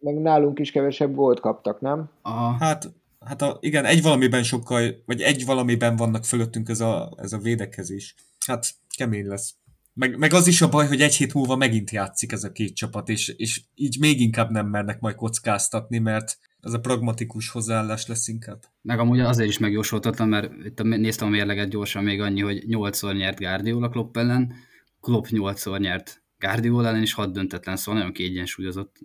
Meg 0.00 0.20
nálunk 0.20 0.58
is 0.58 0.70
kevesebb 0.70 1.14
gólt 1.14 1.40
kaptak, 1.40 1.80
nem? 1.80 2.10
Aha. 2.22 2.56
Hát, 2.64 2.92
hát 3.20 3.42
a, 3.42 3.58
igen, 3.60 3.84
egy 3.84 4.02
valamiben 4.02 4.42
sokkal, 4.42 5.02
vagy 5.06 5.20
egy 5.20 5.44
valamiben 5.44 5.96
vannak 5.96 6.24
fölöttünk 6.24 6.68
ez 6.68 6.80
a, 6.80 7.12
ez 7.16 7.32
a 7.32 7.38
védekezés. 7.38 8.14
Hát 8.46 8.66
kemény 8.96 9.26
lesz. 9.26 9.54
Meg, 9.94 10.18
meg 10.18 10.32
az 10.32 10.46
is 10.46 10.62
a 10.62 10.68
baj, 10.68 10.86
hogy 10.86 11.00
egy 11.00 11.14
hét 11.14 11.34
múlva 11.34 11.56
megint 11.56 11.90
játszik 11.90 12.32
ez 12.32 12.44
a 12.44 12.52
két 12.52 12.74
csapat, 12.74 13.08
és, 13.08 13.28
és 13.28 13.62
így 13.74 13.96
még 14.00 14.20
inkább 14.20 14.50
nem 14.50 14.66
mernek 14.66 15.00
majd 15.00 15.14
kockáztatni, 15.14 15.98
mert 15.98 16.38
ez 16.60 16.72
a 16.72 16.80
pragmatikus 16.80 17.48
hozzáállás 17.48 18.06
lesz 18.06 18.28
inkább. 18.28 18.62
Meg 18.82 18.98
amúgy 18.98 19.20
azért 19.20 19.48
is 19.48 19.58
megjósoltattam, 19.58 20.28
mert 20.28 20.52
itt 20.64 20.82
néztem 20.82 21.28
a 21.28 21.30
mérleget 21.30 21.68
gyorsan 21.68 22.04
még 22.04 22.20
annyi, 22.20 22.40
hogy 22.40 22.64
8-szor 22.68 23.16
nyert 23.16 23.38
Guardiola 23.38 23.88
Klopp 23.88 24.16
ellen, 24.16 24.54
Klopp 25.00 25.24
8-szor 25.28 25.78
nyert 25.78 26.21
Guardiola 26.42 26.88
ellen 26.88 27.02
is 27.02 27.14
hat 27.14 27.32
döntetlen, 27.32 27.76
szóval 27.76 27.94
nagyon 28.00 28.14
kiegyensúlyozott. 28.14 28.96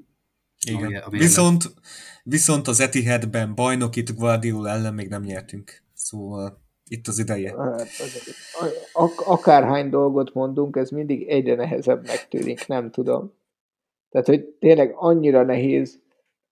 Igen. 0.68 1.02
A, 1.02 1.06
a 1.06 1.10
viszont, 1.10 1.74
viszont 2.24 2.68
az 2.68 2.80
Etihadben 2.80 3.56
bajnokit 3.56 4.16
Guardiola 4.16 4.70
ellen 4.70 4.94
még 4.94 5.08
nem 5.08 5.24
nyertünk. 5.24 5.84
Szóval 5.94 6.62
itt 6.90 7.08
az 7.08 7.20
ideje. 7.20 7.56
Hát, 7.58 7.88
ak- 8.94 9.22
akárhány 9.26 9.90
dolgot 9.90 10.34
mondunk, 10.34 10.76
ez 10.76 10.90
mindig 10.90 11.28
egyre 11.28 11.56
nehezebbnek 11.56 12.28
tűnik, 12.28 12.68
nem 12.68 12.92
tudom. 12.92 13.34
Tehát, 14.10 14.28
hogy 14.28 14.46
tényleg 14.46 14.94
annyira 14.96 15.44
nehéz, 15.44 16.00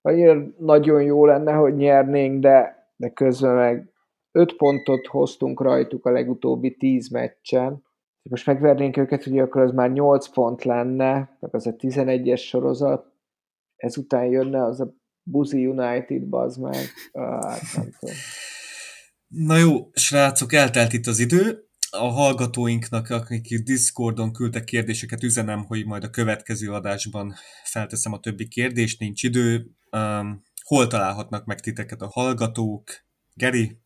annyira 0.02 0.48
nagyon 0.60 1.02
jó 1.02 1.26
lenne, 1.26 1.52
hogy 1.52 1.76
nyernénk, 1.76 2.42
de, 2.42 2.90
de 2.96 3.10
közben 3.10 3.56
meg 3.56 3.94
öt 4.32 4.56
pontot 4.56 5.08
hoztunk 5.08 5.62
rajtuk 5.62 6.06
a 6.06 6.12
legutóbbi 6.12 6.76
tíz 6.76 7.10
meccsen, 7.10 7.84
most 8.30 8.46
megvernénk 8.46 8.98
őket, 8.98 9.26
ugye 9.26 9.42
akkor 9.42 9.62
az 9.62 9.72
már 9.72 9.92
8 9.92 10.28
pont 10.28 10.64
lenne, 10.64 11.38
meg 11.40 11.56
az 11.56 11.68
a 11.68 11.76
11-es 11.76 12.40
sorozat, 12.40 13.12
ezután 13.76 14.26
jönne 14.26 14.64
az 14.64 14.80
a 14.80 14.94
Buzi 15.24 15.68
United, 15.68 16.24
bazd 16.24 16.62
meg, 16.62 16.86
tudom. 17.74 18.16
Na 19.28 19.58
jó, 19.58 19.90
srácok, 19.94 20.54
eltelt 20.54 20.94
itt 20.94 21.08
az 21.08 21.20
idő. 21.20 21.60
a 21.90 22.08
hallgatóinknak, 22.08 23.10
akik 23.10 23.64
Discordon 23.64 24.34
küldtek 24.34 24.64
kérdéseket, 24.64 25.24
üzenem, 25.24 25.64
hogy 25.66 25.86
majd 25.86 26.04
a 26.04 26.10
következő 26.10 26.72
adásban 26.72 27.34
felteszem 27.64 28.14
a 28.14 28.20
többi 28.20 28.48
kérdést, 28.48 29.00
nincs 29.00 29.24
idő. 29.24 29.72
Um, 29.92 30.44
hol 30.64 30.88
találhatnak 30.88 31.46
meg 31.46 31.60
titeket 31.60 32.02
a 32.02 32.10
hallgatók? 32.12 32.84
Geri? 33.34 33.80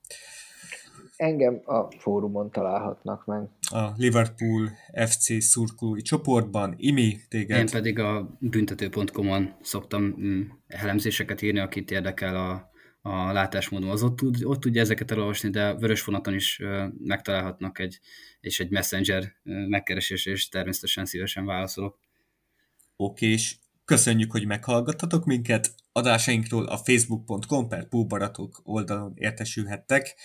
Engem 1.20 1.62
a 1.66 1.92
fórumon 1.98 2.52
találhatnak 2.52 3.26
meg. 3.26 3.48
A 3.70 3.94
Liverpool 3.98 4.70
FC 5.06 5.44
szurkolói 5.44 6.02
csoportban, 6.02 6.76
Imi, 6.78 7.18
téged? 7.30 7.58
Én 7.58 7.66
pedig 7.66 8.00
a 8.00 8.38
büntető.com-on 8.40 9.56
szoktam 9.62 10.04
mm, 10.04 10.42
elemzéseket 10.68 11.42
írni, 11.42 11.60
akit 11.60 11.92
érdekel 11.92 12.36
a, 12.36 12.72
a 13.10 13.32
látásmódom, 13.32 13.90
az 13.90 14.04
ott, 14.04 14.16
tud, 14.16 14.44
ott 14.44 14.60
tudja 14.60 14.82
ezeket 14.82 15.12
elolvasni, 15.12 15.50
de 15.50 15.74
vörös 15.74 16.02
fonaton 16.02 16.34
is 16.34 16.62
megtalálhatnak 16.98 17.80
egy, 17.80 18.00
és 18.40 18.60
egy 18.60 18.70
messenger 18.70 19.24
megkeresés, 19.44 20.26
és 20.26 20.50
természetesen 20.50 21.06
szívesen 21.06 21.46
válaszolok. 21.46 22.00
Oké, 22.96 23.28
és 23.28 23.56
köszönjük, 23.86 24.32
hogy 24.32 24.46
meghallgattatok 24.46 25.26
minket. 25.26 25.70
Adásainkról 25.92 26.66
a 26.66 26.78
facebook.com 26.78 27.68
per 27.68 27.88
Púbaratok 27.88 28.62
oldalon 28.64 29.14
értesülhettek. 29.16 30.16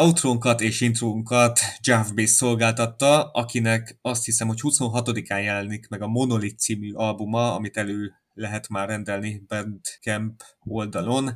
Outrónkat 0.00 0.60
és 0.60 0.80
intrónkat 0.80 1.60
Jeff 1.82 2.10
Bass 2.10 2.30
szolgáltatta, 2.30 3.30
akinek 3.30 3.98
azt 4.02 4.24
hiszem, 4.24 4.46
hogy 4.46 4.58
26-án 4.62 5.42
jelenik 5.42 5.88
meg 5.88 6.02
a 6.02 6.06
Monolith 6.06 6.56
című 6.56 6.92
albuma, 6.92 7.54
amit 7.54 7.76
elő 7.76 8.12
lehet 8.34 8.68
már 8.68 8.88
rendelni 8.88 9.42
Bandcamp 9.48 10.42
oldalon 10.60 11.34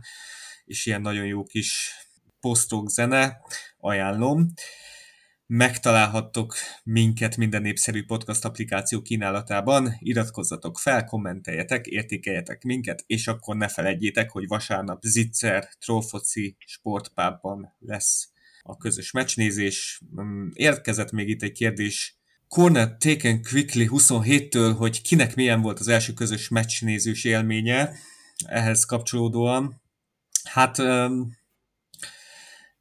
és 0.64 0.86
ilyen 0.86 1.00
nagyon 1.00 1.26
jó 1.26 1.42
kis 1.42 1.92
posztok 2.40 2.90
zene, 2.90 3.40
ajánlom. 3.78 4.52
Megtalálhattok 5.46 6.54
minket 6.84 7.36
minden 7.36 7.62
népszerű 7.62 8.04
podcast 8.04 8.44
applikáció 8.44 9.02
kínálatában, 9.02 9.96
iratkozzatok 9.98 10.78
fel, 10.78 11.04
kommenteljetek, 11.04 11.86
értékeljetek 11.86 12.62
minket, 12.62 13.04
és 13.06 13.26
akkor 13.26 13.56
ne 13.56 13.68
felejtjétek, 13.68 14.30
hogy 14.30 14.46
vasárnap 14.46 15.02
Zitzer 15.02 15.68
Trófoci 15.78 16.56
sportpábban 16.58 17.74
lesz 17.78 18.32
a 18.66 18.76
közös 18.76 19.10
meccsnézés. 19.10 20.00
Mm, 20.20 20.48
érkezett 20.52 21.10
még 21.10 21.28
itt 21.28 21.42
egy 21.42 21.52
kérdés 21.52 22.18
Corner 22.48 22.96
Taken 22.96 23.42
Quickly 23.42 23.84
27-től, 23.88 24.74
hogy 24.76 25.02
kinek 25.02 25.34
milyen 25.34 25.60
volt 25.60 25.78
az 25.78 25.88
első 25.88 26.12
közös 26.12 26.48
meccsnézős 26.48 27.24
élménye 27.24 27.94
ehhez 28.46 28.84
kapcsolódóan. 28.84 29.82
Hát 30.44 30.78
um, 30.78 31.36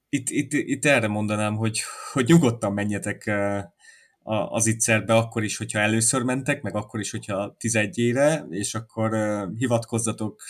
itt, 0.09 0.29
itt, 0.29 0.53
itt 0.53 0.85
erre 0.85 1.07
mondanám, 1.07 1.55
hogy, 1.55 1.81
hogy 2.11 2.25
nyugodtan 2.25 2.73
menjetek 2.73 3.23
uh, 3.27 4.53
az 4.53 4.67
ittszerbe 4.67 5.15
akkor 5.15 5.43
is, 5.43 5.57
hogyha 5.57 5.79
először 5.79 6.23
mentek, 6.23 6.61
meg 6.61 6.75
akkor 6.75 6.99
is, 6.99 7.11
hogyha 7.11 7.55
11-ére, 7.59 8.49
és 8.49 8.75
akkor 8.75 9.13
uh, 9.13 9.57
hivatkozzatok 9.57 10.43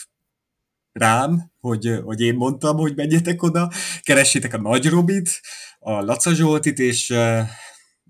rám, 0.94 1.50
hogy, 1.60 2.00
hogy 2.04 2.20
én 2.20 2.34
mondtam, 2.34 2.76
hogy 2.76 2.96
menjetek 2.96 3.42
oda, 3.42 3.70
keressétek 4.02 4.54
a 4.54 4.60
Nagy 4.60 4.88
Robit, 4.88 5.28
a 5.78 5.90
Laca 5.90 6.34
Zsoltit, 6.34 6.78
és, 6.78 7.14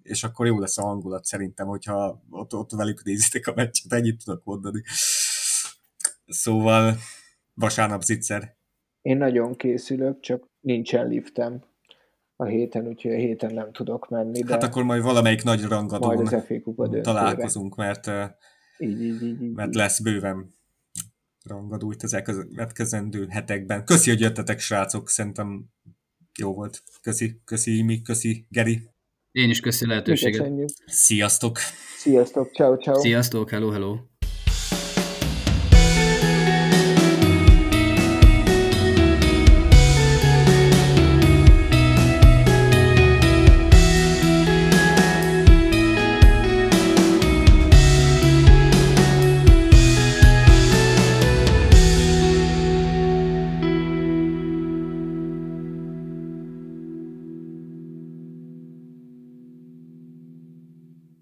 és 0.03 0.24
akkor 0.24 0.47
jó 0.47 0.59
lesz 0.59 0.78
a 0.78 0.82
hangulat 0.82 1.24
szerintem, 1.24 1.66
hogyha 1.66 2.22
ott, 2.30 2.55
ott 2.55 2.70
velük 2.70 3.05
nézitek 3.05 3.47
a 3.47 3.53
meccset, 3.57 3.93
ennyit 3.93 4.24
tudok 4.24 4.45
mondani. 4.45 4.82
Szóval 6.26 6.97
vasárnap 7.55 8.03
zicser. 8.03 8.57
Én 9.03 9.16
nagyon 9.16 9.57
készülök, 9.57 10.20
csak 10.20 10.49
nincsen 10.61 11.09
liftem 11.09 11.62
a 12.37 12.45
héten, 12.45 12.87
úgyhogy 12.87 13.12
a 13.12 13.16
héten 13.16 13.55
nem 13.55 13.72
tudok 13.72 14.09
menni. 14.09 14.43
De 14.43 14.53
hát 14.53 14.62
akkor 14.62 14.82
majd 14.82 15.03
valamelyik 15.03 15.43
nagy 15.43 15.64
rangadón 15.64 16.14
majd 16.14 16.32
az 16.76 17.01
találkozunk, 17.03 17.76
mert, 17.76 18.11
így, 18.78 19.03
így, 19.03 19.22
így, 19.22 19.43
így, 19.43 19.53
mert 19.53 19.74
lesz 19.74 20.01
bőven 20.01 20.55
rangadó 21.45 21.92
itt 21.92 22.03
az 22.03 22.14
elkövetkezendő 22.14 23.26
hetekben. 23.28 23.84
Köszi, 23.84 24.11
hogy 24.11 24.20
jöttetek, 24.20 24.61
srácok, 24.61 25.09
szerintem 25.09 25.64
jó 26.38 26.55
volt. 26.55 26.82
Köszi, 27.03 27.40
köszi 27.45 27.76
Imi, 27.76 28.03
köszi 28.03 28.47
Geri. 28.49 28.88
Én 29.32 29.51
is 29.51 29.61
köszi 29.61 29.86
lehetőséget. 29.86 30.53
Sziasztok! 30.86 31.59
Sziasztok, 31.97 32.53
ciao, 32.53 32.76
ciao. 32.76 33.01
Sziasztok, 33.01 33.51
hello, 33.51 33.70
hello. 33.70 33.97